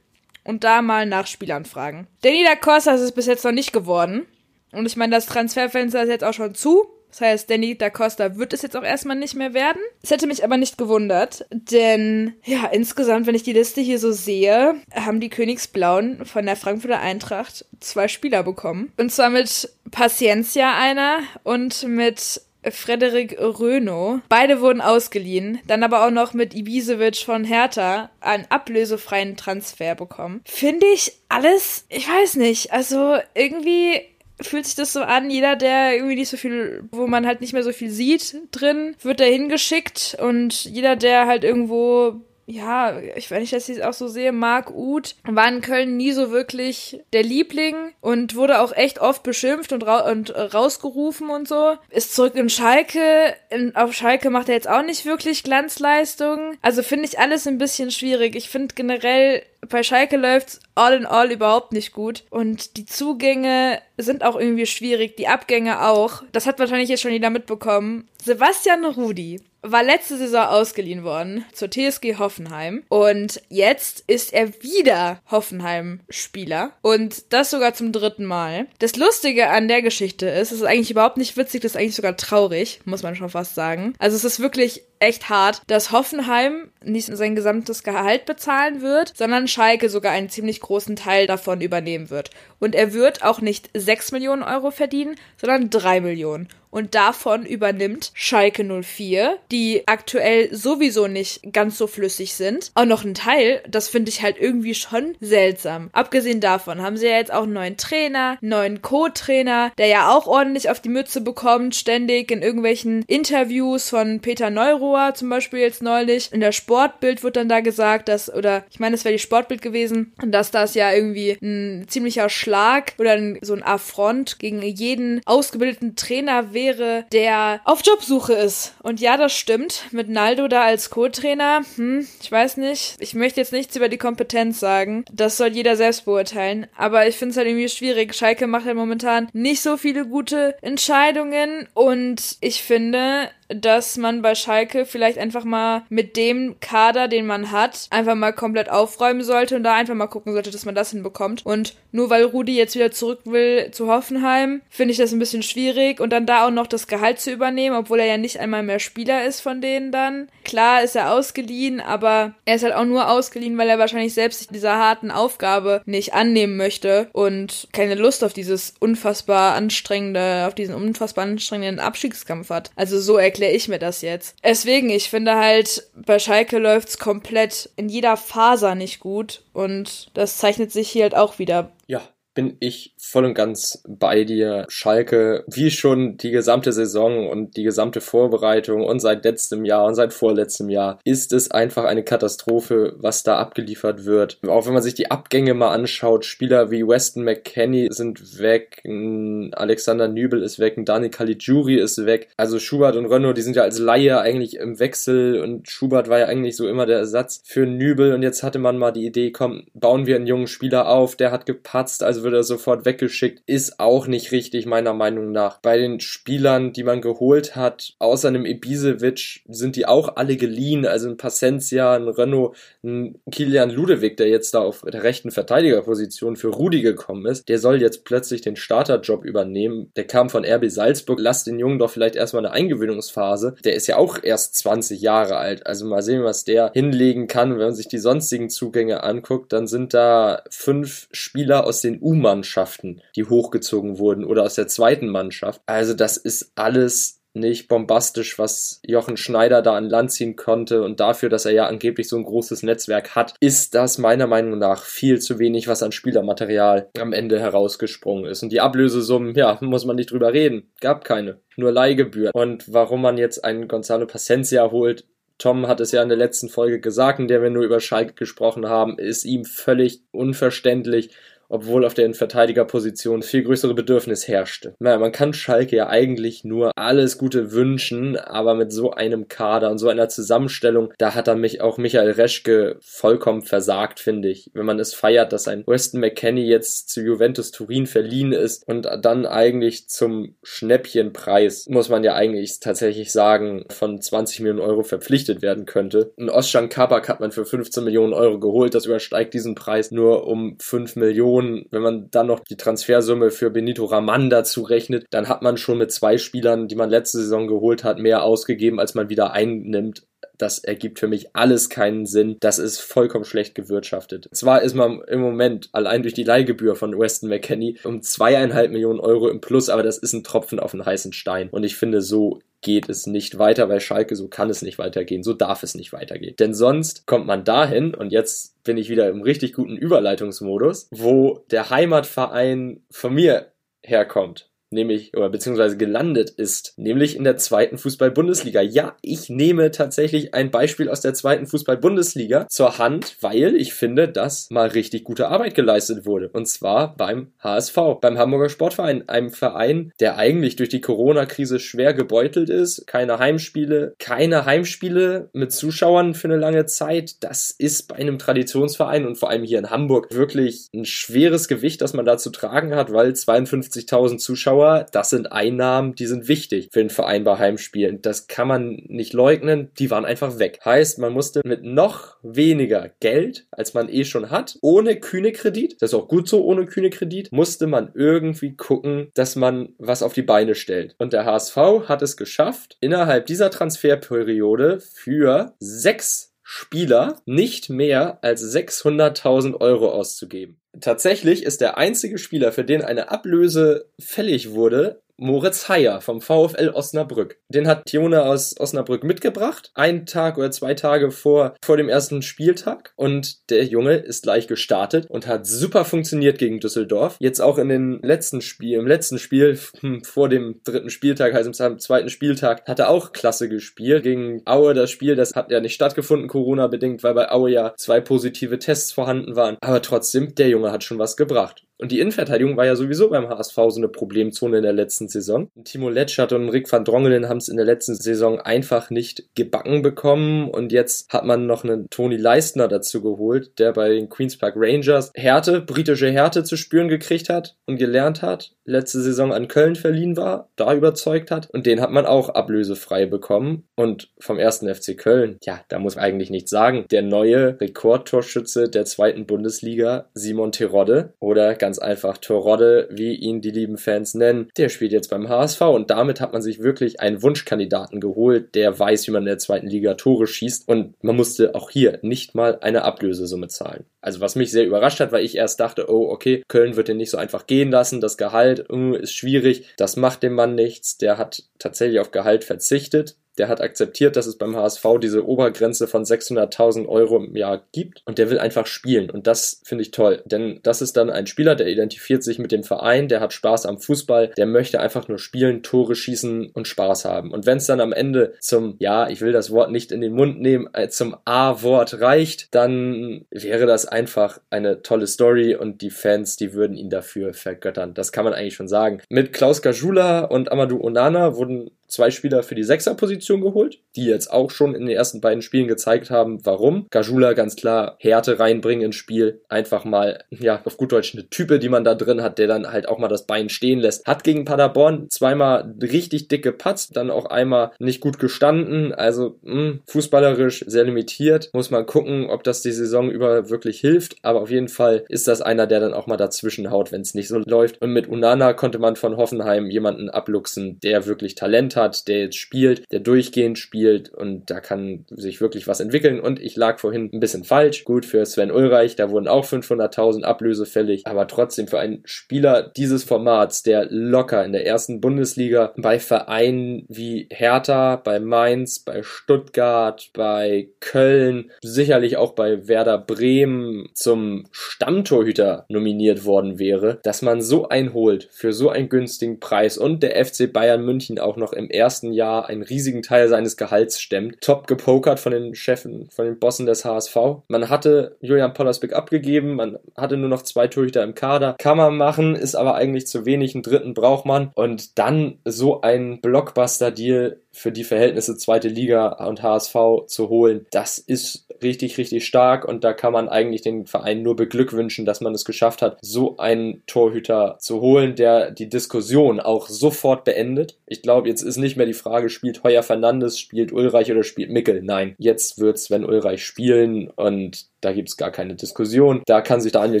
und 0.44 0.64
da 0.64 0.80
mal 0.80 1.04
nach 1.04 1.26
Spielern 1.26 1.66
fragen. 1.66 2.06
Danny 2.22 2.42
da 2.42 2.56
Costa 2.56 2.94
ist 2.94 3.02
es 3.02 3.12
bis 3.12 3.26
jetzt 3.26 3.44
noch 3.44 3.52
nicht 3.52 3.74
geworden. 3.74 4.26
Und 4.72 4.86
ich 4.86 4.96
meine, 4.96 5.14
das 5.14 5.26
Transferfenster 5.26 6.02
ist 6.02 6.08
jetzt 6.08 6.24
auch 6.24 6.32
schon 6.32 6.54
zu. 6.54 6.86
Das 7.10 7.20
heißt, 7.20 7.50
Danny 7.50 7.76
da 7.76 7.90
Costa 7.90 8.38
wird 8.38 8.54
es 8.54 8.62
jetzt 8.62 8.74
auch 8.78 8.82
erstmal 8.82 9.16
nicht 9.16 9.34
mehr 9.34 9.52
werden. 9.52 9.82
Es 10.02 10.10
hätte 10.10 10.26
mich 10.26 10.42
aber 10.42 10.56
nicht 10.56 10.78
gewundert, 10.78 11.44
denn 11.50 12.32
ja, 12.44 12.64
insgesamt, 12.68 13.26
wenn 13.26 13.34
ich 13.34 13.42
die 13.42 13.52
Liste 13.52 13.82
hier 13.82 13.98
so 13.98 14.10
sehe, 14.10 14.76
haben 14.94 15.20
die 15.20 15.28
Königsblauen 15.28 16.24
von 16.24 16.46
der 16.46 16.56
Frankfurter 16.56 17.00
Eintracht 17.00 17.66
zwei 17.80 18.08
Spieler 18.08 18.42
bekommen. 18.42 18.90
Und 18.96 19.12
zwar 19.12 19.28
mit 19.28 19.68
Paciencia 19.90 20.78
einer 20.78 21.18
und 21.44 21.82
mit 21.82 22.40
Frederik 22.70 23.36
Röno. 23.38 24.20
Beide 24.28 24.60
wurden 24.60 24.80
ausgeliehen, 24.80 25.60
dann 25.66 25.82
aber 25.82 26.06
auch 26.06 26.10
noch 26.10 26.32
mit 26.34 26.54
Ibisevic 26.54 27.16
von 27.16 27.44
Hertha 27.44 28.10
einen 28.20 28.46
ablösefreien 28.48 29.36
Transfer 29.36 29.94
bekommen. 29.94 30.42
Finde 30.44 30.86
ich 30.94 31.12
alles, 31.28 31.86
ich 31.88 32.08
weiß 32.08 32.36
nicht, 32.36 32.72
also 32.72 33.16
irgendwie 33.34 34.02
fühlt 34.40 34.66
sich 34.66 34.74
das 34.74 34.92
so 34.92 35.02
an, 35.02 35.30
jeder, 35.30 35.56
der 35.56 35.94
irgendwie 35.94 36.16
nicht 36.16 36.28
so 36.28 36.36
viel, 36.36 36.84
wo 36.90 37.06
man 37.06 37.26
halt 37.26 37.40
nicht 37.40 37.52
mehr 37.52 37.62
so 37.62 37.72
viel 37.72 37.90
sieht 37.90 38.36
drin, 38.50 38.96
wird 39.02 39.20
da 39.20 39.24
hingeschickt 39.24 40.16
und 40.20 40.64
jeder, 40.64 40.96
der 40.96 41.26
halt 41.26 41.44
irgendwo 41.44 42.22
ja, 42.52 42.98
ich, 43.16 43.30
wenn 43.30 43.42
ich 43.42 43.50
das 43.50 43.68
jetzt 43.68 43.82
auch 43.82 43.94
so 43.94 44.08
sehe, 44.08 44.30
Marc 44.30 44.70
Uth 44.70 45.16
war 45.24 45.48
in 45.48 45.62
Köln 45.62 45.96
nie 45.96 46.12
so 46.12 46.30
wirklich 46.30 47.00
der 47.12 47.22
Liebling 47.22 47.76
und 48.00 48.34
wurde 48.34 48.60
auch 48.60 48.72
echt 48.72 49.00
oft 49.00 49.22
beschimpft 49.22 49.72
und, 49.72 49.86
ra 49.86 50.10
und 50.10 50.30
äh, 50.30 50.40
rausgerufen 50.40 51.30
und 51.30 51.48
so. 51.48 51.76
Ist 51.90 52.14
zurück 52.14 52.34
in 52.34 52.50
Schalke. 52.50 53.34
In, 53.48 53.74
auf 53.74 53.94
Schalke 53.94 54.28
macht 54.28 54.48
er 54.48 54.54
jetzt 54.54 54.68
auch 54.68 54.82
nicht 54.82 55.06
wirklich 55.06 55.44
Glanzleistungen. 55.44 56.58
Also 56.60 56.82
finde 56.82 57.06
ich 57.06 57.18
alles 57.18 57.46
ein 57.46 57.58
bisschen 57.58 57.90
schwierig. 57.90 58.36
Ich 58.36 58.50
finde 58.50 58.74
generell 58.74 59.42
bei 59.68 59.82
Schalke 59.82 60.16
läuft's 60.16 60.60
all 60.74 60.94
in 60.94 61.06
all 61.06 61.30
überhaupt 61.32 61.72
nicht 61.72 61.92
gut. 61.92 62.24
Und 62.28 62.76
die 62.76 62.84
Zugänge 62.84 63.80
sind 63.96 64.24
auch 64.24 64.36
irgendwie 64.36 64.66
schwierig, 64.66 65.16
die 65.16 65.28
Abgänge 65.28 65.86
auch. 65.86 66.22
Das 66.32 66.46
hat 66.46 66.58
wahrscheinlich 66.58 66.90
jetzt 66.90 67.00
schon 67.00 67.12
jeder 67.12 67.30
mitbekommen. 67.30 68.08
Sebastian 68.22 68.84
Rudi 68.84 69.40
war 69.62 69.82
letzte 69.82 70.16
Saison 70.18 70.46
ausgeliehen 70.46 71.04
worden 71.04 71.44
zur 71.52 71.70
TSG 71.70 72.16
Hoffenheim 72.18 72.82
und 72.88 73.40
jetzt 73.48 74.04
ist 74.06 74.32
er 74.32 74.62
wieder 74.62 75.20
Hoffenheim-Spieler 75.30 76.72
und 76.82 77.32
das 77.32 77.50
sogar 77.50 77.72
zum 77.74 77.92
dritten 77.92 78.24
Mal. 78.24 78.66
Das 78.80 78.96
Lustige 78.96 79.48
an 79.48 79.68
der 79.68 79.82
Geschichte 79.82 80.26
ist, 80.26 80.52
es 80.52 80.58
ist 80.58 80.66
eigentlich 80.66 80.90
überhaupt 80.90 81.16
nicht 81.16 81.36
witzig, 81.36 81.62
das 81.62 81.72
ist 81.72 81.76
eigentlich 81.76 81.96
sogar 81.96 82.16
traurig, 82.16 82.80
muss 82.84 83.02
man 83.02 83.14
schon 83.14 83.30
fast 83.30 83.54
sagen. 83.54 83.94
Also 83.98 84.16
es 84.16 84.24
ist 84.24 84.40
wirklich 84.40 84.82
echt 85.02 85.28
hart, 85.28 85.62
dass 85.66 85.92
Hoffenheim 85.92 86.70
nicht 86.82 87.14
sein 87.14 87.34
gesamtes 87.36 87.82
Gehalt 87.82 88.24
bezahlen 88.24 88.80
wird, 88.80 89.12
sondern 89.16 89.48
Schalke 89.48 89.88
sogar 89.88 90.12
einen 90.12 90.30
ziemlich 90.30 90.60
großen 90.60 90.96
Teil 90.96 91.26
davon 91.26 91.60
übernehmen 91.60 92.10
wird. 92.10 92.30
Und 92.58 92.74
er 92.74 92.92
wird 92.92 93.22
auch 93.22 93.40
nicht 93.40 93.70
6 93.74 94.12
Millionen 94.12 94.42
Euro 94.42 94.70
verdienen, 94.70 95.16
sondern 95.36 95.70
3 95.70 96.00
Millionen 96.00 96.48
und 96.72 96.94
davon 96.94 97.44
übernimmt 97.44 98.10
Schalke 98.14 98.64
04, 98.64 99.38
die 99.52 99.82
aktuell 99.86 100.52
sowieso 100.54 101.06
nicht 101.06 101.52
ganz 101.52 101.76
so 101.76 101.86
flüssig 101.86 102.34
sind, 102.34 102.72
auch 102.74 102.86
noch 102.86 103.04
ein 103.04 103.14
Teil. 103.14 103.62
Das 103.68 103.88
finde 103.88 104.08
ich 104.08 104.22
halt 104.22 104.38
irgendwie 104.40 104.74
schon 104.74 105.14
seltsam. 105.20 105.90
Abgesehen 105.92 106.40
davon 106.40 106.80
haben 106.80 106.96
sie 106.96 107.06
ja 107.06 107.16
jetzt 107.16 107.32
auch 107.32 107.42
einen 107.42 107.52
neuen 107.52 107.76
Trainer, 107.76 108.38
einen 108.40 108.50
neuen 108.50 108.82
Co-Trainer, 108.82 109.70
der 109.76 109.86
ja 109.86 110.16
auch 110.16 110.26
ordentlich 110.26 110.70
auf 110.70 110.80
die 110.80 110.88
Mütze 110.88 111.20
bekommt, 111.20 111.76
ständig 111.76 112.30
in 112.30 112.40
irgendwelchen 112.40 113.04
Interviews 113.06 113.90
von 113.90 114.20
Peter 114.20 114.48
Neurohr 114.92 115.14
zum 115.14 115.28
Beispiel 115.28 115.60
jetzt 115.60 115.82
neulich. 115.82 116.32
In 116.32 116.40
der 116.40 116.52
Sportbild 116.52 117.22
wird 117.22 117.36
dann 117.36 117.48
da 117.48 117.60
gesagt, 117.60 118.08
dass, 118.08 118.32
oder 118.32 118.64
ich 118.70 118.80
meine, 118.80 118.94
es 118.94 119.04
wäre 119.04 119.14
die 119.14 119.18
Sportbild 119.18 119.62
gewesen, 119.62 120.12
dass 120.24 120.50
das 120.50 120.74
ja 120.74 120.92
irgendwie 120.92 121.38
ein 121.42 121.86
ziemlicher 121.88 122.28
Schlag 122.28 122.94
oder 122.98 123.18
so 123.40 123.54
ein 123.54 123.62
Affront 123.62 124.38
gegen 124.38 124.62
jeden 124.62 125.20
ausgebildeten 125.24 125.96
Trainer 125.96 126.52
wäre 126.52 126.62
wäre, 126.62 127.04
der 127.12 127.60
auf 127.64 127.82
Jobsuche 127.84 128.34
ist. 128.34 128.74
Und 128.82 129.00
ja, 129.00 129.16
das 129.16 129.32
stimmt. 129.32 129.84
Mit 129.90 130.08
Naldo 130.08 130.48
da 130.48 130.62
als 130.62 130.90
Co-Trainer, 130.90 131.62
hm, 131.76 132.06
ich 132.20 132.30
weiß 132.30 132.56
nicht. 132.58 132.96
Ich 132.98 133.14
möchte 133.14 133.40
jetzt 133.40 133.52
nichts 133.52 133.76
über 133.76 133.88
die 133.88 133.98
Kompetenz 133.98 134.60
sagen. 134.60 135.04
Das 135.12 135.36
soll 135.36 135.48
jeder 135.48 135.76
selbst 135.76 136.04
beurteilen. 136.04 136.66
Aber 136.76 137.06
ich 137.06 137.16
finde 137.16 137.32
es 137.32 137.36
halt 137.36 137.48
irgendwie 137.48 137.68
schwierig. 137.68 138.14
Schalke 138.14 138.46
macht 138.46 138.66
halt 138.66 138.76
momentan 138.76 139.28
nicht 139.32 139.62
so 139.62 139.76
viele 139.76 140.06
gute 140.06 140.56
Entscheidungen. 140.62 141.68
Und 141.74 142.36
ich 142.40 142.62
finde, 142.62 143.30
dass 143.54 143.96
man 143.96 144.22
bei 144.22 144.34
Schalke 144.34 144.86
vielleicht 144.86 145.18
einfach 145.18 145.44
mal 145.44 145.82
mit 145.88 146.16
dem 146.16 146.56
Kader, 146.60 147.08
den 147.08 147.26
man 147.26 147.50
hat, 147.50 147.86
einfach 147.90 148.14
mal 148.14 148.32
komplett 148.32 148.70
aufräumen 148.70 149.22
sollte 149.22 149.56
und 149.56 149.64
da 149.64 149.74
einfach 149.74 149.94
mal 149.94 150.06
gucken 150.06 150.32
sollte, 150.32 150.50
dass 150.50 150.64
man 150.64 150.74
das 150.74 150.90
hinbekommt. 150.90 151.44
Und 151.44 151.74
nur 151.92 152.10
weil 152.10 152.24
Rudi 152.24 152.56
jetzt 152.56 152.74
wieder 152.74 152.90
zurück 152.90 153.20
will 153.24 153.70
zu 153.70 153.88
Hoffenheim, 153.88 154.62
finde 154.70 154.92
ich 154.92 154.98
das 154.98 155.12
ein 155.12 155.18
bisschen 155.18 155.42
schwierig 155.42 156.00
und 156.00 156.10
dann 156.10 156.26
da 156.26 156.46
auch 156.46 156.50
noch 156.50 156.66
das 156.66 156.86
Gehalt 156.86 157.20
zu 157.20 157.30
übernehmen, 157.30 157.76
obwohl 157.76 158.00
er 158.00 158.06
ja 158.06 158.16
nicht 158.16 158.40
einmal 158.40 158.62
mehr 158.62 158.78
Spieler 158.78 159.24
ist 159.24 159.40
von 159.40 159.60
denen 159.60 159.92
dann. 159.92 160.28
Klar 160.44 160.82
ist 160.82 160.96
er 160.96 161.12
ausgeliehen, 161.12 161.80
aber 161.80 162.34
er 162.46 162.56
ist 162.56 162.64
halt 162.64 162.74
auch 162.74 162.84
nur 162.84 163.10
ausgeliehen, 163.10 163.58
weil 163.58 163.68
er 163.68 163.78
wahrscheinlich 163.78 164.14
selbst 164.14 164.38
sich 164.38 164.48
dieser 164.48 164.76
harten 164.78 165.10
Aufgabe 165.10 165.82
nicht 165.84 166.14
annehmen 166.14 166.56
möchte 166.56 167.08
und 167.12 167.68
keine 167.72 167.94
Lust 167.94 168.24
auf 168.24 168.32
dieses 168.32 168.74
unfassbar 168.80 169.54
anstrengende, 169.54 170.46
auf 170.46 170.54
diesen 170.54 170.74
unfassbar 170.74 171.24
anstrengenden 171.24 171.78
Abstiegskampf 171.78 172.50
hat. 172.50 172.70
Also 172.76 172.98
so 172.98 173.18
erklärt 173.18 173.41
erkläre 173.42 173.56
ich 173.56 173.68
mir 173.68 173.78
das 173.78 174.02
jetzt. 174.02 174.36
Deswegen, 174.44 174.88
ich 174.90 175.10
finde 175.10 175.34
halt, 175.34 175.88
bei 175.94 176.18
Schalke 176.18 176.58
läuft's 176.58 176.98
komplett 176.98 177.70
in 177.76 177.88
jeder 177.88 178.16
Faser 178.16 178.74
nicht 178.76 179.00
gut 179.00 179.42
und 179.52 180.10
das 180.14 180.36
zeichnet 180.36 180.70
sich 180.70 180.88
hier 180.90 181.02
halt 181.04 181.16
auch 181.16 181.40
wieder. 181.40 181.72
Ja, 181.88 182.02
bin 182.34 182.56
ich 182.60 182.94
voll 182.98 183.24
und 183.24 183.34
ganz 183.34 183.82
bei 183.86 184.24
dir. 184.24 184.64
Schalke, 184.68 185.44
wie 185.46 185.70
schon 185.70 186.16
die 186.16 186.30
gesamte 186.30 186.72
Saison 186.72 187.28
und 187.28 187.56
die 187.56 187.62
gesamte 187.62 188.00
Vorbereitung 188.00 188.84
und 188.84 189.00
seit 189.00 189.24
letztem 189.24 189.64
Jahr 189.64 189.86
und 189.86 189.94
seit 189.94 190.12
vorletztem 190.12 190.68
Jahr 190.68 190.98
ist 191.04 191.32
es 191.32 191.50
einfach 191.50 191.84
eine 191.84 192.04
Katastrophe, 192.04 192.94
was 192.98 193.22
da 193.22 193.36
abgeliefert 193.38 194.04
wird. 194.04 194.38
Auch 194.46 194.66
wenn 194.66 194.74
man 194.74 194.82
sich 194.82 194.94
die 194.94 195.10
Abgänge 195.10 195.54
mal 195.54 195.72
anschaut, 195.72 196.24
Spieler 196.24 196.70
wie 196.70 196.86
Weston 196.86 197.24
McKenney 197.24 197.88
sind 197.90 198.38
weg, 198.38 198.82
Alexander 198.84 200.08
Nübel 200.08 200.42
ist 200.42 200.58
weg, 200.58 200.76
Dani 200.84 201.10
Caligiuri 201.10 201.76
ist 201.76 202.04
weg. 202.06 202.28
Also 202.36 202.58
Schubert 202.58 202.96
und 202.96 203.06
Renault, 203.06 203.36
die 203.36 203.42
sind 203.42 203.56
ja 203.56 203.62
als 203.62 203.78
Laie 203.78 204.20
eigentlich 204.20 204.56
im 204.56 204.78
Wechsel 204.78 205.40
und 205.40 205.68
Schubert 205.68 206.08
war 206.08 206.20
ja 206.20 206.26
eigentlich 206.26 206.56
so 206.56 206.66
immer 206.66 206.86
der 206.86 206.98
Ersatz 206.98 207.42
für 207.44 207.66
Nübel 207.66 208.14
und 208.14 208.22
jetzt 208.22 208.42
hatte 208.42 208.58
man 208.58 208.78
mal 208.78 208.92
die 208.92 209.06
Idee, 209.06 209.32
komm, 209.32 209.64
bauen 209.74 210.06
wir 210.06 210.16
einen 210.16 210.26
jungen 210.26 210.46
Spieler 210.46 210.88
auf, 210.88 211.16
der 211.16 211.30
hat 211.30 211.46
gepatzt, 211.46 212.02
also 212.02 212.21
wird 212.22 212.34
er 212.34 212.42
sofort 212.42 212.84
weggeschickt. 212.84 213.42
Ist 213.46 213.80
auch 213.80 214.06
nicht 214.06 214.32
richtig, 214.32 214.66
meiner 214.66 214.94
Meinung 214.94 215.32
nach. 215.32 215.60
Bei 215.60 215.78
den 215.78 216.00
Spielern, 216.00 216.72
die 216.72 216.84
man 216.84 217.00
geholt 217.00 217.56
hat, 217.56 217.94
außer 217.98 218.28
einem 218.28 218.46
Ibisevic, 218.46 219.42
sind 219.48 219.76
die 219.76 219.86
auch 219.86 220.16
alle 220.16 220.36
geliehen. 220.36 220.86
Also 220.86 221.08
ein 221.08 221.16
Pacencia, 221.16 221.94
ein 221.94 222.08
Renault, 222.08 222.56
ein 222.82 223.20
Kilian 223.30 223.70
Ludewig, 223.70 224.16
der 224.16 224.28
jetzt 224.28 224.54
da 224.54 224.60
auf 224.60 224.82
der 224.82 225.02
rechten 225.02 225.30
Verteidigerposition 225.30 226.36
für 226.36 226.48
Rudi 226.48 226.82
gekommen 226.82 227.26
ist, 227.26 227.48
der 227.48 227.58
soll 227.58 227.80
jetzt 227.80 228.04
plötzlich 228.04 228.40
den 228.40 228.56
Starterjob 228.56 229.24
übernehmen. 229.24 229.90
Der 229.96 230.06
kam 230.06 230.30
von 230.30 230.44
RB 230.44 230.70
Salzburg. 230.70 231.18
Lass 231.20 231.44
den 231.44 231.58
Jungen 231.58 231.78
doch 231.78 231.90
vielleicht 231.90 232.16
erstmal 232.16 232.44
eine 232.44 232.54
Eingewöhnungsphase. 232.54 233.56
Der 233.64 233.74
ist 233.74 233.86
ja 233.86 233.96
auch 233.96 234.18
erst 234.22 234.56
20 234.56 235.00
Jahre 235.00 235.36
alt. 235.36 235.66
Also 235.66 235.86
mal 235.86 236.02
sehen, 236.02 236.24
was 236.24 236.44
der 236.44 236.70
hinlegen 236.74 237.26
kann. 237.26 237.52
Wenn 237.52 237.66
man 237.66 237.74
sich 237.74 237.88
die 237.88 237.98
sonstigen 237.98 238.50
Zugänge 238.50 239.02
anguckt, 239.02 239.52
dann 239.52 239.66
sind 239.66 239.94
da 239.94 240.42
fünf 240.50 241.08
Spieler 241.12 241.66
aus 241.66 241.80
den 241.80 241.98
U-Mannschaften, 242.12 243.02
die 243.16 243.24
hochgezogen 243.24 243.98
wurden 243.98 244.24
oder 244.24 244.44
aus 244.44 244.54
der 244.54 244.68
zweiten 244.68 245.08
Mannschaft. 245.08 245.60
Also 245.66 245.94
das 245.94 246.16
ist 246.16 246.52
alles 246.54 247.22
nicht 247.34 247.68
bombastisch, 247.68 248.38
was 248.38 248.80
Jochen 248.86 249.16
Schneider 249.16 249.62
da 249.62 249.74
an 249.74 249.88
Land 249.88 250.12
ziehen 250.12 250.36
konnte 250.36 250.82
und 250.82 251.00
dafür, 251.00 251.28
dass 251.28 251.46
er 251.46 251.52
ja 251.52 251.66
angeblich 251.66 252.08
so 252.08 252.16
ein 252.16 252.24
großes 252.24 252.62
Netzwerk 252.62 253.14
hat, 253.14 253.34
ist 253.40 253.74
das 253.74 253.98
meiner 253.98 254.26
Meinung 254.26 254.58
nach 254.58 254.84
viel 254.84 255.18
zu 255.18 255.38
wenig, 255.38 255.66
was 255.66 255.82
an 255.82 255.92
Spielermaterial 255.92 256.90
am 256.98 257.12
Ende 257.12 257.40
herausgesprungen 257.40 258.26
ist. 258.26 258.42
Und 258.42 258.52
die 258.52 258.60
Ablösesummen, 258.60 259.34
ja, 259.34 259.56
muss 259.62 259.86
man 259.86 259.96
nicht 259.96 260.10
drüber 260.10 260.32
reden. 260.32 260.70
Gab 260.80 261.04
keine. 261.04 261.40
Nur 261.56 261.72
Leihgebühren. 261.72 262.32
Und 262.34 262.72
warum 262.72 263.00
man 263.00 263.16
jetzt 263.16 263.44
einen 263.44 263.68
Gonzalo 263.68 264.06
Pacencia 264.06 264.70
holt, 264.70 265.06
Tom 265.38 265.66
hat 265.66 265.80
es 265.80 265.90
ja 265.90 266.02
in 266.02 266.08
der 266.08 266.18
letzten 266.18 266.48
Folge 266.48 266.78
gesagt, 266.78 267.18
in 267.18 267.26
der 267.26 267.42
wir 267.42 267.50
nur 267.50 267.64
über 267.64 267.80
Schalke 267.80 268.12
gesprochen 268.12 268.68
haben, 268.68 268.98
ist 268.98 269.24
ihm 269.24 269.44
völlig 269.44 270.02
unverständlich, 270.12 271.10
obwohl 271.52 271.84
auf 271.84 271.94
der 271.94 272.12
Verteidigerposition 272.14 273.22
viel 273.22 273.44
größere 273.44 273.74
Bedürfnis 273.74 274.26
herrschte. 274.26 274.74
Naja, 274.78 274.98
man 274.98 275.12
kann 275.12 275.34
Schalke 275.34 275.76
ja 275.76 275.88
eigentlich 275.88 276.44
nur 276.44 276.72
alles 276.76 277.18
Gute 277.18 277.52
wünschen, 277.52 278.16
aber 278.16 278.54
mit 278.54 278.72
so 278.72 278.92
einem 278.92 279.28
Kader 279.28 279.70
und 279.70 279.78
so 279.78 279.88
einer 279.88 280.08
Zusammenstellung, 280.08 280.92
da 280.98 281.14
hat 281.14 281.28
er 281.28 281.36
mich 281.36 281.60
auch 281.60 281.78
Michael 281.78 282.12
Reschke 282.12 282.78
vollkommen 282.80 283.42
versagt, 283.42 284.00
finde 284.00 284.28
ich. 284.28 284.50
Wenn 284.54 284.66
man 284.66 284.80
es 284.80 284.94
feiert, 284.94 285.32
dass 285.32 285.46
ein 285.46 285.64
Weston 285.66 286.00
McKenney 286.00 286.42
jetzt 286.42 286.88
zu 286.88 287.02
Juventus 287.02 287.50
Turin 287.50 287.86
verliehen 287.86 288.32
ist 288.32 288.66
und 288.66 288.88
dann 289.02 289.26
eigentlich 289.26 289.88
zum 289.88 290.34
Schnäppchenpreis, 290.42 291.66
muss 291.68 291.90
man 291.90 292.02
ja 292.02 292.14
eigentlich 292.14 292.60
tatsächlich 292.60 293.12
sagen, 293.12 293.66
von 293.68 294.00
20 294.00 294.40
Millionen 294.40 294.60
Euro 294.60 294.82
verpflichtet 294.82 295.42
werden 295.42 295.66
könnte. 295.66 296.12
Ein 296.18 296.30
Oscan 296.30 296.70
Kabak 296.70 297.10
hat 297.10 297.20
man 297.20 297.30
für 297.30 297.44
15 297.44 297.84
Millionen 297.84 298.14
Euro 298.14 298.38
geholt, 298.40 298.74
das 298.74 298.86
übersteigt 298.86 299.34
diesen 299.34 299.54
Preis 299.54 299.90
nur 299.90 300.26
um 300.26 300.56
5 300.58 300.96
Millionen 300.96 301.41
Millionen, 301.42 301.66
wenn 301.70 301.82
man 301.82 302.10
dann 302.10 302.26
noch 302.26 302.40
die 302.40 302.56
Transfersumme 302.56 303.30
für 303.30 303.50
Benito 303.50 303.84
Raman 303.84 304.30
dazu 304.30 304.62
rechnet, 304.62 305.06
dann 305.10 305.28
hat 305.28 305.42
man 305.42 305.56
schon 305.56 305.78
mit 305.78 305.92
zwei 305.92 306.18
Spielern, 306.18 306.68
die 306.68 306.76
man 306.76 306.90
letzte 306.90 307.18
Saison 307.18 307.46
geholt 307.46 307.84
hat, 307.84 307.98
mehr 307.98 308.22
ausgegeben, 308.24 308.80
als 308.80 308.94
man 308.94 309.08
wieder 309.08 309.32
einnimmt 309.32 310.02
das 310.38 310.58
ergibt 310.58 310.98
für 310.98 311.06
mich 311.06 311.36
alles 311.36 311.68
keinen 311.68 312.04
Sinn. 312.04 312.36
Das 312.40 312.58
ist 312.58 312.80
vollkommen 312.80 313.24
schlecht 313.24 313.54
gewirtschaftet. 313.54 314.28
Zwar 314.32 314.62
ist 314.62 314.74
man 314.74 315.00
im 315.06 315.20
Moment 315.20 315.68
allein 315.72 316.02
durch 316.02 316.14
die 316.14 316.24
Leihgebühr 316.24 316.74
von 316.74 316.98
Weston 316.98 317.28
McKenney 317.28 317.78
um 317.84 318.02
zweieinhalb 318.02 318.72
Millionen 318.72 318.98
Euro 318.98 319.28
im 319.28 319.40
Plus, 319.40 319.68
aber 319.68 319.84
das 319.84 319.98
ist 319.98 320.14
ein 320.14 320.24
Tropfen 320.24 320.58
auf 320.58 320.74
einen 320.74 320.84
heißen 320.84 321.12
Stein. 321.12 321.48
Und 321.50 321.62
ich 321.62 321.76
finde, 321.76 322.00
so 322.00 322.40
geht 322.62 322.88
es 322.88 323.06
nicht 323.06 323.38
weiter 323.38 323.66
bei 323.66 323.80
Schalke, 323.80 324.16
so 324.16 324.28
kann 324.28 324.48
es 324.48 324.62
nicht 324.62 324.78
weitergehen, 324.78 325.22
so 325.22 325.34
darf 325.34 325.62
es 325.62 325.74
nicht 325.74 325.92
weitergehen. 325.92 326.34
Denn 326.38 326.54
sonst 326.54 327.06
kommt 327.06 327.26
man 327.26 327.44
dahin, 327.44 327.94
und 327.94 328.10
jetzt 328.10 328.62
bin 328.64 328.78
ich 328.78 328.88
wieder 328.88 329.08
im 329.08 329.20
richtig 329.20 329.52
guten 329.52 329.76
Überleitungsmodus, 329.76 330.88
wo 330.90 331.44
der 331.50 331.70
Heimatverein 331.70 332.84
von 332.90 333.14
mir 333.14 333.52
herkommt 333.82 334.51
nämlich 334.72 335.16
oder 335.16 335.28
beziehungsweise 335.28 335.76
gelandet 335.76 336.30
ist, 336.30 336.74
nämlich 336.76 337.16
in 337.16 337.24
der 337.24 337.36
zweiten 337.36 337.78
Fußball-Bundesliga. 337.78 338.60
Ja, 338.60 338.96
ich 339.02 339.28
nehme 339.28 339.70
tatsächlich 339.70 340.34
ein 340.34 340.50
Beispiel 340.50 340.88
aus 340.88 341.00
der 341.00 341.14
zweiten 341.14 341.46
Fußball-Bundesliga 341.46 342.46
zur 342.48 342.78
Hand, 342.78 343.16
weil 343.20 343.54
ich 343.56 343.74
finde, 343.74 344.08
dass 344.08 344.48
mal 344.50 344.68
richtig 344.68 345.04
gute 345.04 345.28
Arbeit 345.28 345.54
geleistet 345.54 346.06
wurde. 346.06 346.30
Und 346.32 346.46
zwar 346.46 346.96
beim 346.96 347.32
HSV, 347.40 347.76
beim 348.00 348.18
Hamburger 348.18 348.48
Sportverein, 348.48 349.08
einem 349.08 349.30
Verein, 349.30 349.92
der 350.00 350.16
eigentlich 350.16 350.56
durch 350.56 350.68
die 350.68 350.80
Corona-Krise 350.80 351.58
schwer 351.58 351.94
gebeutelt 351.94 352.48
ist. 352.48 352.86
Keine 352.86 353.18
Heimspiele, 353.18 353.94
keine 353.98 354.46
Heimspiele 354.46 355.30
mit 355.32 355.52
Zuschauern 355.52 356.14
für 356.14 356.28
eine 356.28 356.36
lange 356.36 356.66
Zeit. 356.66 357.22
Das 357.22 357.50
ist 357.50 357.88
bei 357.88 357.96
einem 357.96 358.18
Traditionsverein 358.18 359.06
und 359.06 359.16
vor 359.16 359.30
allem 359.30 359.44
hier 359.44 359.58
in 359.58 359.70
Hamburg 359.70 360.08
wirklich 360.10 360.68
ein 360.74 360.84
schweres 360.84 361.48
Gewicht, 361.48 361.80
das 361.82 361.92
man 361.92 362.06
da 362.06 362.16
zu 362.16 362.30
tragen 362.30 362.74
hat, 362.74 362.92
weil 362.92 363.10
52.000 363.10 364.18
Zuschauer 364.18 364.61
Zuschauer, 364.62 364.86
das 364.92 365.10
sind 365.10 365.32
Einnahmen, 365.32 365.94
die 365.94 366.06
sind 366.06 366.28
wichtig 366.28 366.68
für 366.72 366.80
den 366.80 366.90
Verein 366.90 367.24
bei 367.24 367.36
Heimspielen. 367.38 368.00
Das 368.02 368.28
kann 368.28 368.48
man 368.48 368.82
nicht 368.86 369.12
leugnen, 369.12 369.70
die 369.78 369.90
waren 369.90 370.04
einfach 370.04 370.38
weg. 370.38 370.60
Heißt, 370.64 370.98
man 370.98 371.12
musste 371.12 371.40
mit 371.44 371.64
noch 371.64 372.16
weniger 372.22 372.90
Geld, 373.00 373.46
als 373.50 373.74
man 373.74 373.88
eh 373.88 374.04
schon 374.04 374.30
hat, 374.30 374.58
ohne 374.62 375.00
kühne 375.00 375.32
Kredit, 375.32 375.80
das 375.80 375.90
ist 375.90 375.94
auch 375.94 376.08
gut 376.08 376.28
so 376.28 376.44
ohne 376.44 376.66
kühne 376.66 376.90
Kredit, 376.90 377.32
musste 377.32 377.66
man 377.66 377.90
irgendwie 377.94 378.54
gucken, 378.56 379.10
dass 379.14 379.36
man 379.36 379.74
was 379.78 380.02
auf 380.02 380.12
die 380.12 380.22
Beine 380.22 380.54
stellt. 380.54 380.94
Und 380.98 381.12
der 381.12 381.24
HSV 381.24 381.56
hat 381.88 382.02
es 382.02 382.16
geschafft, 382.16 382.76
innerhalb 382.80 383.26
dieser 383.26 383.50
Transferperiode 383.50 384.80
für 384.80 385.54
sechs 385.58 386.34
Spieler 386.44 387.20
nicht 387.24 387.70
mehr 387.70 388.18
als 388.22 388.54
600.000 388.54 389.60
Euro 389.60 389.90
auszugeben. 389.90 390.61
Tatsächlich 390.80 391.42
ist 391.42 391.60
der 391.60 391.76
einzige 391.76 392.18
Spieler, 392.18 392.52
für 392.52 392.64
den 392.64 392.82
eine 392.82 393.10
Ablöse 393.10 393.86
fällig 393.98 394.52
wurde, 394.52 395.02
Moritz 395.22 395.68
Heyer 395.68 396.00
vom 396.00 396.20
VfL 396.20 396.70
Osnabrück. 396.74 397.38
Den 397.48 397.68
hat 397.68 397.86
Tione 397.86 398.24
aus 398.24 398.58
Osnabrück 398.58 399.04
mitgebracht, 399.04 399.70
einen 399.74 400.04
Tag 400.04 400.36
oder 400.36 400.50
zwei 400.50 400.74
Tage 400.74 401.12
vor, 401.12 401.54
vor 401.64 401.76
dem 401.76 401.88
ersten 401.88 402.22
Spieltag. 402.22 402.92
Und 402.96 403.48
der 403.48 403.64
Junge 403.64 403.94
ist 403.94 404.24
gleich 404.24 404.48
gestartet 404.48 405.06
und 405.08 405.28
hat 405.28 405.46
super 405.46 405.84
funktioniert 405.84 406.38
gegen 406.38 406.58
Düsseldorf. 406.58 407.16
Jetzt 407.20 407.40
auch 407.40 407.58
in 407.58 407.68
den 407.68 408.00
letzten 408.02 408.40
Spiel, 408.40 408.78
im 408.78 408.86
letzten 408.88 409.20
Spiel 409.20 409.56
hm, 409.80 410.02
vor 410.02 410.28
dem 410.28 410.60
dritten 410.64 410.90
Spieltag, 410.90 411.34
also 411.34 411.50
im 411.50 411.78
zweiten 411.78 412.08
Spieltag, 412.08 412.66
hat 412.66 412.80
er 412.80 412.88
auch 412.88 413.12
klasse 413.12 413.48
gespielt. 413.48 414.02
Gegen 414.02 414.42
Aue 414.44 414.74
das 414.74 414.90
Spiel, 414.90 415.14
das 415.14 415.36
hat 415.36 415.52
ja 415.52 415.60
nicht 415.60 415.74
stattgefunden, 415.74 416.26
Corona-bedingt, 416.26 417.04
weil 417.04 417.14
bei 417.14 417.30
Aue 417.30 417.52
ja 417.52 417.74
zwei 417.76 418.00
positive 418.00 418.58
Tests 418.58 418.90
vorhanden 418.90 419.36
waren. 419.36 419.56
Aber 419.60 419.82
trotzdem, 419.82 420.34
der 420.34 420.48
Junge 420.48 420.72
hat 420.72 420.82
schon 420.82 420.98
was 420.98 421.16
gebracht. 421.16 421.62
Und 421.82 421.90
die 421.90 421.98
Innenverteidigung 421.98 422.56
war 422.56 422.64
ja 422.64 422.76
sowieso 422.76 423.10
beim 423.10 423.28
HSV 423.28 423.54
so 423.54 423.76
eine 423.78 423.88
Problemzone 423.88 424.58
in 424.58 424.62
der 424.62 424.72
letzten 424.72 425.08
Saison. 425.08 425.48
Timo 425.64 425.88
Letschert 425.88 426.32
und 426.32 426.48
Rick 426.48 426.70
van 426.70 426.84
Drongelen 426.84 427.28
haben 427.28 427.38
es 427.38 427.48
in 427.48 427.56
der 427.56 427.66
letzten 427.66 427.96
Saison 427.96 428.40
einfach 428.40 428.90
nicht 428.90 429.24
gebacken 429.34 429.82
bekommen. 429.82 430.48
Und 430.48 430.70
jetzt 430.70 431.12
hat 431.12 431.24
man 431.24 431.46
noch 431.46 431.64
einen 431.64 431.90
Toni 431.90 432.16
Leistner 432.16 432.68
dazu 432.68 433.02
geholt, 433.02 433.58
der 433.58 433.72
bei 433.72 433.88
den 433.88 434.08
Queens 434.08 434.38
Park 434.38 434.54
Rangers 434.56 435.10
Härte, 435.16 435.60
britische 435.60 436.08
Härte 436.08 436.44
zu 436.44 436.56
spüren 436.56 436.86
gekriegt 436.86 437.28
hat 437.28 437.56
und 437.66 437.78
gelernt 437.78 438.22
hat. 438.22 438.52
Letzte 438.64 439.00
Saison 439.00 439.32
an 439.32 439.48
Köln 439.48 439.74
verliehen 439.74 440.16
war, 440.16 440.48
da 440.54 440.72
überzeugt 440.72 441.32
hat. 441.32 441.50
Und 441.50 441.66
den 441.66 441.80
hat 441.80 441.90
man 441.90 442.06
auch 442.06 442.28
ablösefrei 442.28 443.06
bekommen. 443.06 443.64
Und 443.74 444.12
vom 444.20 444.38
ersten 444.38 444.72
FC 444.72 444.96
Köln, 444.96 445.38
ja, 445.42 445.60
da 445.68 445.80
muss 445.80 445.96
man 445.96 446.04
eigentlich 446.04 446.30
nichts 446.30 446.50
sagen. 446.50 446.84
Der 446.92 447.02
neue 447.02 447.60
Rekordtorschütze 447.60 448.68
der 448.68 448.84
zweiten 448.84 449.26
Bundesliga, 449.26 450.10
Simon 450.14 450.52
Terodde, 450.52 451.14
oder 451.18 451.56
ganz 451.56 451.71
ganz 451.72 451.78
einfach 451.78 452.18
Torodde, 452.18 452.86
wie 452.90 453.14
ihn 453.14 453.40
die 453.40 453.50
lieben 453.50 453.78
Fans 453.78 454.12
nennen, 454.12 454.50
der 454.58 454.68
spielt 454.68 454.92
jetzt 454.92 455.08
beim 455.08 455.30
HSV 455.30 455.62
und 455.62 455.88
damit 455.88 456.20
hat 456.20 456.34
man 456.34 456.42
sich 456.42 456.62
wirklich 456.62 457.00
einen 457.00 457.22
Wunschkandidaten 457.22 457.98
geholt, 457.98 458.54
der 458.54 458.78
weiß, 458.78 459.06
wie 459.06 459.12
man 459.12 459.22
in 459.22 459.26
der 459.28 459.38
zweiten 459.38 459.68
Liga 459.68 459.94
Tore 459.94 460.26
schießt. 460.26 460.68
Und 460.68 461.02
man 461.02 461.16
musste 461.16 461.54
auch 461.54 461.70
hier 461.70 461.98
nicht 462.02 462.34
mal 462.34 462.58
eine 462.60 462.84
Ablösesumme 462.84 463.48
zahlen. 463.48 463.86
Also 464.02 464.20
was 464.20 464.36
mich 464.36 464.50
sehr 464.50 464.66
überrascht 464.66 465.00
hat, 465.00 465.12
weil 465.12 465.24
ich 465.24 465.36
erst 465.36 465.60
dachte, 465.60 465.86
oh 465.88 466.10
okay, 466.10 466.42
Köln 466.46 466.76
wird 466.76 466.88
den 466.88 466.98
nicht 466.98 467.10
so 467.10 467.16
einfach 467.16 467.46
gehen 467.46 467.70
lassen, 467.70 468.02
das 468.02 468.18
Gehalt 468.18 468.68
uh, 468.70 468.94
ist 468.94 469.14
schwierig, 469.14 469.72
das 469.78 469.96
macht 469.96 470.22
dem 470.22 470.34
Mann 470.34 470.54
nichts, 470.54 470.98
der 470.98 471.16
hat 471.16 471.44
tatsächlich 471.58 472.00
auf 472.00 472.10
Gehalt 472.10 472.44
verzichtet, 472.44 473.16
der 473.38 473.48
hat 473.48 473.60
akzeptiert, 473.60 474.16
dass 474.16 474.26
es 474.26 474.36
beim 474.36 474.56
HSV 474.56 474.84
diese 475.00 475.26
Obergrenze 475.26 475.86
von 475.86 476.04
600.000 476.04 476.86
Euro 476.86 477.18
im 477.18 477.36
Jahr 477.36 477.62
gibt 477.72 478.02
und 478.06 478.18
der 478.18 478.30
will 478.30 478.38
einfach 478.38 478.66
spielen 478.66 479.10
und 479.10 479.26
das 479.26 479.60
finde 479.64 479.82
ich 479.82 479.90
toll, 479.90 480.22
denn 480.24 480.60
das 480.62 480.82
ist 480.82 480.96
dann 480.96 481.10
ein 481.10 481.26
Spieler, 481.26 481.54
der 481.54 481.68
identifiziert 481.68 482.22
sich 482.22 482.38
mit 482.38 482.52
dem 482.52 482.64
Verein, 482.64 483.08
der 483.08 483.20
hat 483.20 483.32
Spaß 483.32 483.66
am 483.66 483.78
Fußball, 483.78 484.28
der 484.36 484.46
möchte 484.46 484.80
einfach 484.80 485.08
nur 485.08 485.18
spielen, 485.18 485.62
Tore 485.62 485.94
schießen 485.94 486.50
und 486.50 486.68
Spaß 486.68 487.04
haben 487.04 487.32
und 487.32 487.46
wenn 487.46 487.58
es 487.58 487.66
dann 487.66 487.80
am 487.80 487.92
Ende 487.92 488.34
zum, 488.40 488.76
ja, 488.78 489.08
ich 489.08 489.20
will 489.20 489.32
das 489.32 489.50
Wort 489.50 489.70
nicht 489.70 489.92
in 489.92 490.00
den 490.00 490.12
Mund 490.12 490.40
nehmen, 490.40 490.68
äh, 490.72 490.88
zum 490.88 491.16
A-Wort 491.24 492.00
reicht, 492.00 492.54
dann 492.54 493.24
wäre 493.30 493.66
das 493.66 493.86
einfach 493.86 494.40
eine 494.50 494.82
tolle 494.82 495.06
Story 495.06 495.54
und 495.54 495.82
die 495.82 495.90
Fans, 495.90 496.36
die 496.36 496.54
würden 496.54 496.76
ihn 496.76 496.90
dafür 496.90 497.34
vergöttern. 497.34 497.94
Das 497.94 498.12
kann 498.12 498.24
man 498.24 498.34
eigentlich 498.34 498.54
schon 498.54 498.68
sagen. 498.68 499.00
Mit 499.08 499.32
Klaus 499.32 499.62
Gajula 499.62 500.20
und 500.24 500.50
Amadou 500.52 500.82
Onana 500.82 501.36
wurden 501.36 501.70
zwei 501.92 502.10
Spieler 502.10 502.42
für 502.42 502.54
die 502.54 502.64
Sechserposition 502.64 503.40
geholt, 503.40 503.78
die 503.96 504.06
jetzt 504.06 504.32
auch 504.32 504.50
schon 504.50 504.74
in 504.74 504.86
den 504.86 504.96
ersten 504.96 505.20
beiden 505.20 505.42
Spielen 505.42 505.68
gezeigt 505.68 506.10
haben, 506.10 506.44
warum. 506.44 506.86
Gajula 506.90 507.34
ganz 507.34 507.54
klar 507.54 507.96
Härte 507.98 508.38
reinbringen 508.38 508.86
ins 508.86 508.96
Spiel. 508.96 509.42
Einfach 509.48 509.84
mal, 509.84 510.24
ja, 510.30 510.60
auf 510.64 510.76
gut 510.76 510.92
Deutsch 510.92 511.14
eine 511.14 511.28
Type, 511.28 511.58
die 511.58 511.68
man 511.68 511.84
da 511.84 511.94
drin 511.94 512.22
hat, 512.22 512.38
der 512.38 512.46
dann 512.46 512.72
halt 512.72 512.88
auch 512.88 512.98
mal 512.98 513.08
das 513.08 513.26
Bein 513.26 513.48
stehen 513.48 513.78
lässt. 513.78 514.06
Hat 514.06 514.24
gegen 514.24 514.44
Paderborn 514.44 515.08
zweimal 515.10 515.74
richtig 515.80 516.28
dick 516.28 516.42
gepatzt, 516.42 516.96
dann 516.96 517.10
auch 517.10 517.26
einmal 517.26 517.72
nicht 517.78 518.00
gut 518.00 518.18
gestanden. 518.18 518.92
Also 518.92 519.38
mh, 519.42 519.52
hm, 519.52 519.80
fußballerisch 519.86 520.64
sehr 520.66 520.84
limitiert. 520.84 521.50
Muss 521.52 521.70
man 521.70 521.86
gucken, 521.86 522.30
ob 522.30 522.42
das 522.42 522.62
die 522.62 522.72
Saison 522.72 523.10
über 523.10 523.50
wirklich 523.50 523.80
hilft. 523.80 524.16
Aber 524.22 524.40
auf 524.40 524.50
jeden 524.50 524.68
Fall 524.68 525.04
ist 525.08 525.28
das 525.28 525.42
einer, 525.42 525.66
der 525.66 525.80
dann 525.80 525.94
auch 525.94 526.06
mal 526.06 526.16
dazwischen 526.16 526.70
haut, 526.70 526.92
wenn 526.92 527.02
es 527.02 527.14
nicht 527.14 527.28
so 527.28 527.38
läuft. 527.38 527.82
Und 527.82 527.92
mit 527.92 528.08
Unana 528.08 528.54
konnte 528.54 528.78
man 528.78 528.96
von 528.96 529.16
Hoffenheim 529.16 529.70
jemanden 529.70 530.08
abluchsen, 530.08 530.78
der 530.82 531.06
wirklich 531.06 531.34
Talent 531.34 531.76
hat, 531.76 531.81
der 531.90 532.20
jetzt 532.20 532.36
spielt, 532.36 532.90
der 532.90 533.00
durchgehend 533.00 533.58
spielt 533.58 534.12
und 534.12 534.50
da 534.50 534.60
kann 534.60 535.04
sich 535.10 535.40
wirklich 535.40 535.66
was 535.66 535.80
entwickeln. 535.80 536.20
Und 536.20 536.40
ich 536.40 536.56
lag 536.56 536.78
vorhin 536.78 537.10
ein 537.12 537.20
bisschen 537.20 537.44
falsch. 537.44 537.84
Gut 537.84 538.04
für 538.04 538.24
Sven 538.24 538.50
Ulreich, 538.50 538.96
da 538.96 539.10
wurden 539.10 539.28
auch 539.28 539.44
500.000 539.44 540.22
Ablöse 540.22 540.66
fällig, 540.66 541.06
aber 541.06 541.26
trotzdem 541.26 541.68
für 541.68 541.78
einen 541.78 542.02
Spieler 542.04 542.62
dieses 542.76 543.04
Formats, 543.04 543.62
der 543.62 543.86
locker 543.90 544.44
in 544.44 544.52
der 544.52 544.66
ersten 544.66 545.00
Bundesliga 545.00 545.72
bei 545.76 545.98
Vereinen 545.98 546.84
wie 546.88 547.28
Hertha, 547.30 547.96
bei 547.96 548.20
Mainz, 548.20 548.80
bei 548.80 549.02
Stuttgart, 549.02 550.10
bei 550.14 550.68
Köln, 550.80 551.50
sicherlich 551.62 552.16
auch 552.16 552.34
bei 552.34 552.68
Werder 552.68 552.98
Bremen 552.98 553.88
zum 553.94 554.44
Stammtorhüter 554.50 555.64
nominiert 555.68 556.24
worden 556.24 556.58
wäre, 556.58 557.00
dass 557.02 557.22
man 557.22 557.42
so 557.42 557.68
einholt 557.68 558.28
für 558.30 558.52
so 558.52 558.70
einen 558.70 558.88
günstigen 558.88 559.40
Preis 559.40 559.78
und 559.78 560.02
der 560.02 560.24
FC 560.24 560.52
Bayern 560.52 560.84
München 560.84 561.18
auch 561.18 561.36
noch 561.36 561.52
im 561.52 561.68
ersten 561.72 562.12
Jahr 562.12 562.48
einen 562.48 562.62
riesigen 562.62 563.02
Teil 563.02 563.28
seines 563.28 563.56
Gehalts 563.56 564.00
stemmt. 564.00 564.40
Top 564.40 564.66
gepokert 564.66 565.20
von 565.20 565.32
den 565.32 565.54
Chefen, 565.54 566.08
von 566.10 566.24
den 566.24 566.38
Bossen 566.38 566.66
des 566.66 566.84
HSV. 566.84 567.16
Man 567.48 567.68
hatte 567.68 568.16
Julian 568.20 568.54
Pollersbeck 568.54 568.92
abgegeben, 568.92 569.54
man 569.54 569.78
hatte 569.96 570.16
nur 570.16 570.28
noch 570.28 570.42
zwei 570.42 570.68
Torhüter 570.68 571.02
im 571.02 571.14
Kader. 571.14 571.56
Kann 571.58 571.76
man 571.76 571.96
machen, 571.96 572.34
ist 572.34 572.54
aber 572.54 572.74
eigentlich 572.74 573.06
zu 573.06 573.26
wenig. 573.26 573.54
Einen 573.54 573.62
dritten 573.62 573.94
braucht 573.94 574.26
man. 574.26 574.50
Und 574.54 574.98
dann 574.98 575.38
so 575.44 575.80
ein 575.80 576.20
Blockbuster-Deal 576.20 577.38
für 577.52 577.70
die 577.70 577.84
Verhältnisse 577.84 578.36
zweite 578.36 578.68
Liga 578.68 579.08
und 579.26 579.42
HSV 579.42 579.74
zu 580.06 580.28
holen, 580.28 580.66
das 580.70 580.98
ist 580.98 581.46
richtig, 581.62 581.98
richtig 581.98 582.26
stark 582.26 582.64
und 582.64 582.84
da 582.84 582.92
kann 582.92 583.12
man 583.12 583.28
eigentlich 583.28 583.62
den 583.62 583.86
Verein 583.86 584.22
nur 584.22 584.36
beglückwünschen, 584.36 585.04
dass 585.04 585.20
man 585.20 585.34
es 585.34 585.44
geschafft 585.44 585.82
hat, 585.82 585.98
so 586.00 586.36
einen 586.36 586.82
Torhüter 586.86 587.56
zu 587.58 587.80
holen, 587.80 588.14
der 588.14 588.50
die 588.50 588.68
Diskussion 588.68 589.40
auch 589.40 589.68
sofort 589.68 590.24
beendet. 590.24 590.78
Ich 590.86 591.02
glaube, 591.02 591.28
jetzt 591.28 591.42
ist 591.42 591.56
nicht 591.56 591.76
mehr 591.76 591.86
die 591.86 591.92
Frage, 591.92 592.28
spielt 592.28 592.62
Heuer 592.64 592.82
Fernandes, 592.82 593.38
spielt 593.38 593.72
Ulreich 593.72 594.10
oder 594.10 594.22
spielt 594.22 594.50
Mickel? 594.50 594.82
Nein, 594.82 595.14
jetzt 595.18 595.58
wird 595.58 595.78
Sven 595.78 596.04
Ulreich 596.04 596.44
spielen 596.44 597.08
und 597.08 597.71
da 597.82 597.92
gibt 597.92 598.08
es 598.08 598.16
gar 598.16 598.30
keine 598.30 598.54
Diskussion. 598.54 599.22
Da 599.26 599.42
kann 599.42 599.60
sich 599.60 599.72
Daniel 599.72 600.00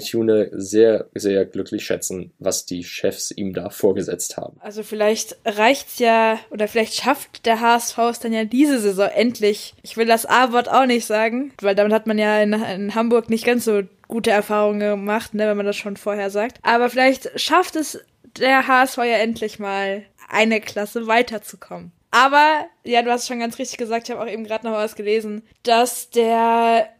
Thune 0.00 0.48
sehr, 0.52 1.08
sehr 1.14 1.44
glücklich 1.44 1.84
schätzen, 1.84 2.32
was 2.38 2.64
die 2.64 2.84
Chefs 2.84 3.30
ihm 3.32 3.52
da 3.52 3.68
vorgesetzt 3.70 4.36
haben. 4.36 4.56
Also 4.60 4.82
vielleicht 4.82 5.36
reicht's 5.44 5.98
ja, 5.98 6.38
oder 6.50 6.68
vielleicht 6.68 6.94
schafft 6.94 7.44
der 7.44 7.60
HSV 7.60 7.98
es 8.10 8.20
dann 8.20 8.32
ja 8.32 8.44
diese 8.44 8.78
Saison 8.78 9.08
endlich. 9.08 9.74
Ich 9.82 9.96
will 9.96 10.06
das 10.06 10.26
A-Wort 10.26 10.70
auch 10.70 10.86
nicht 10.86 11.06
sagen, 11.06 11.52
weil 11.60 11.74
damit 11.74 11.92
hat 11.92 12.06
man 12.06 12.18
ja 12.18 12.40
in, 12.40 12.52
in 12.52 12.94
Hamburg 12.94 13.28
nicht 13.28 13.44
ganz 13.44 13.64
so 13.64 13.82
gute 14.06 14.30
Erfahrungen 14.30 14.80
gemacht, 14.80 15.34
ne, 15.34 15.48
wenn 15.48 15.56
man 15.56 15.66
das 15.66 15.76
schon 15.76 15.96
vorher 15.96 16.30
sagt. 16.30 16.58
Aber 16.62 16.88
vielleicht 16.88 17.40
schafft 17.40 17.76
es 17.76 17.98
der 18.38 18.68
HSV 18.68 18.98
ja 18.98 19.18
endlich 19.18 19.58
mal 19.58 20.04
eine 20.28 20.60
Klasse 20.60 21.06
weiterzukommen. 21.06 21.92
Aber, 22.10 22.66
ja, 22.84 23.02
du 23.02 23.10
hast 23.10 23.26
schon 23.26 23.40
ganz 23.40 23.58
richtig 23.58 23.78
gesagt, 23.78 24.06
ich 24.06 24.14
habe 24.14 24.22
auch 24.22 24.30
eben 24.30 24.44
gerade 24.44 24.66
noch 24.66 24.74
was 24.74 24.96
gelesen, 24.96 25.42
dass 25.62 26.10
der 26.10 26.90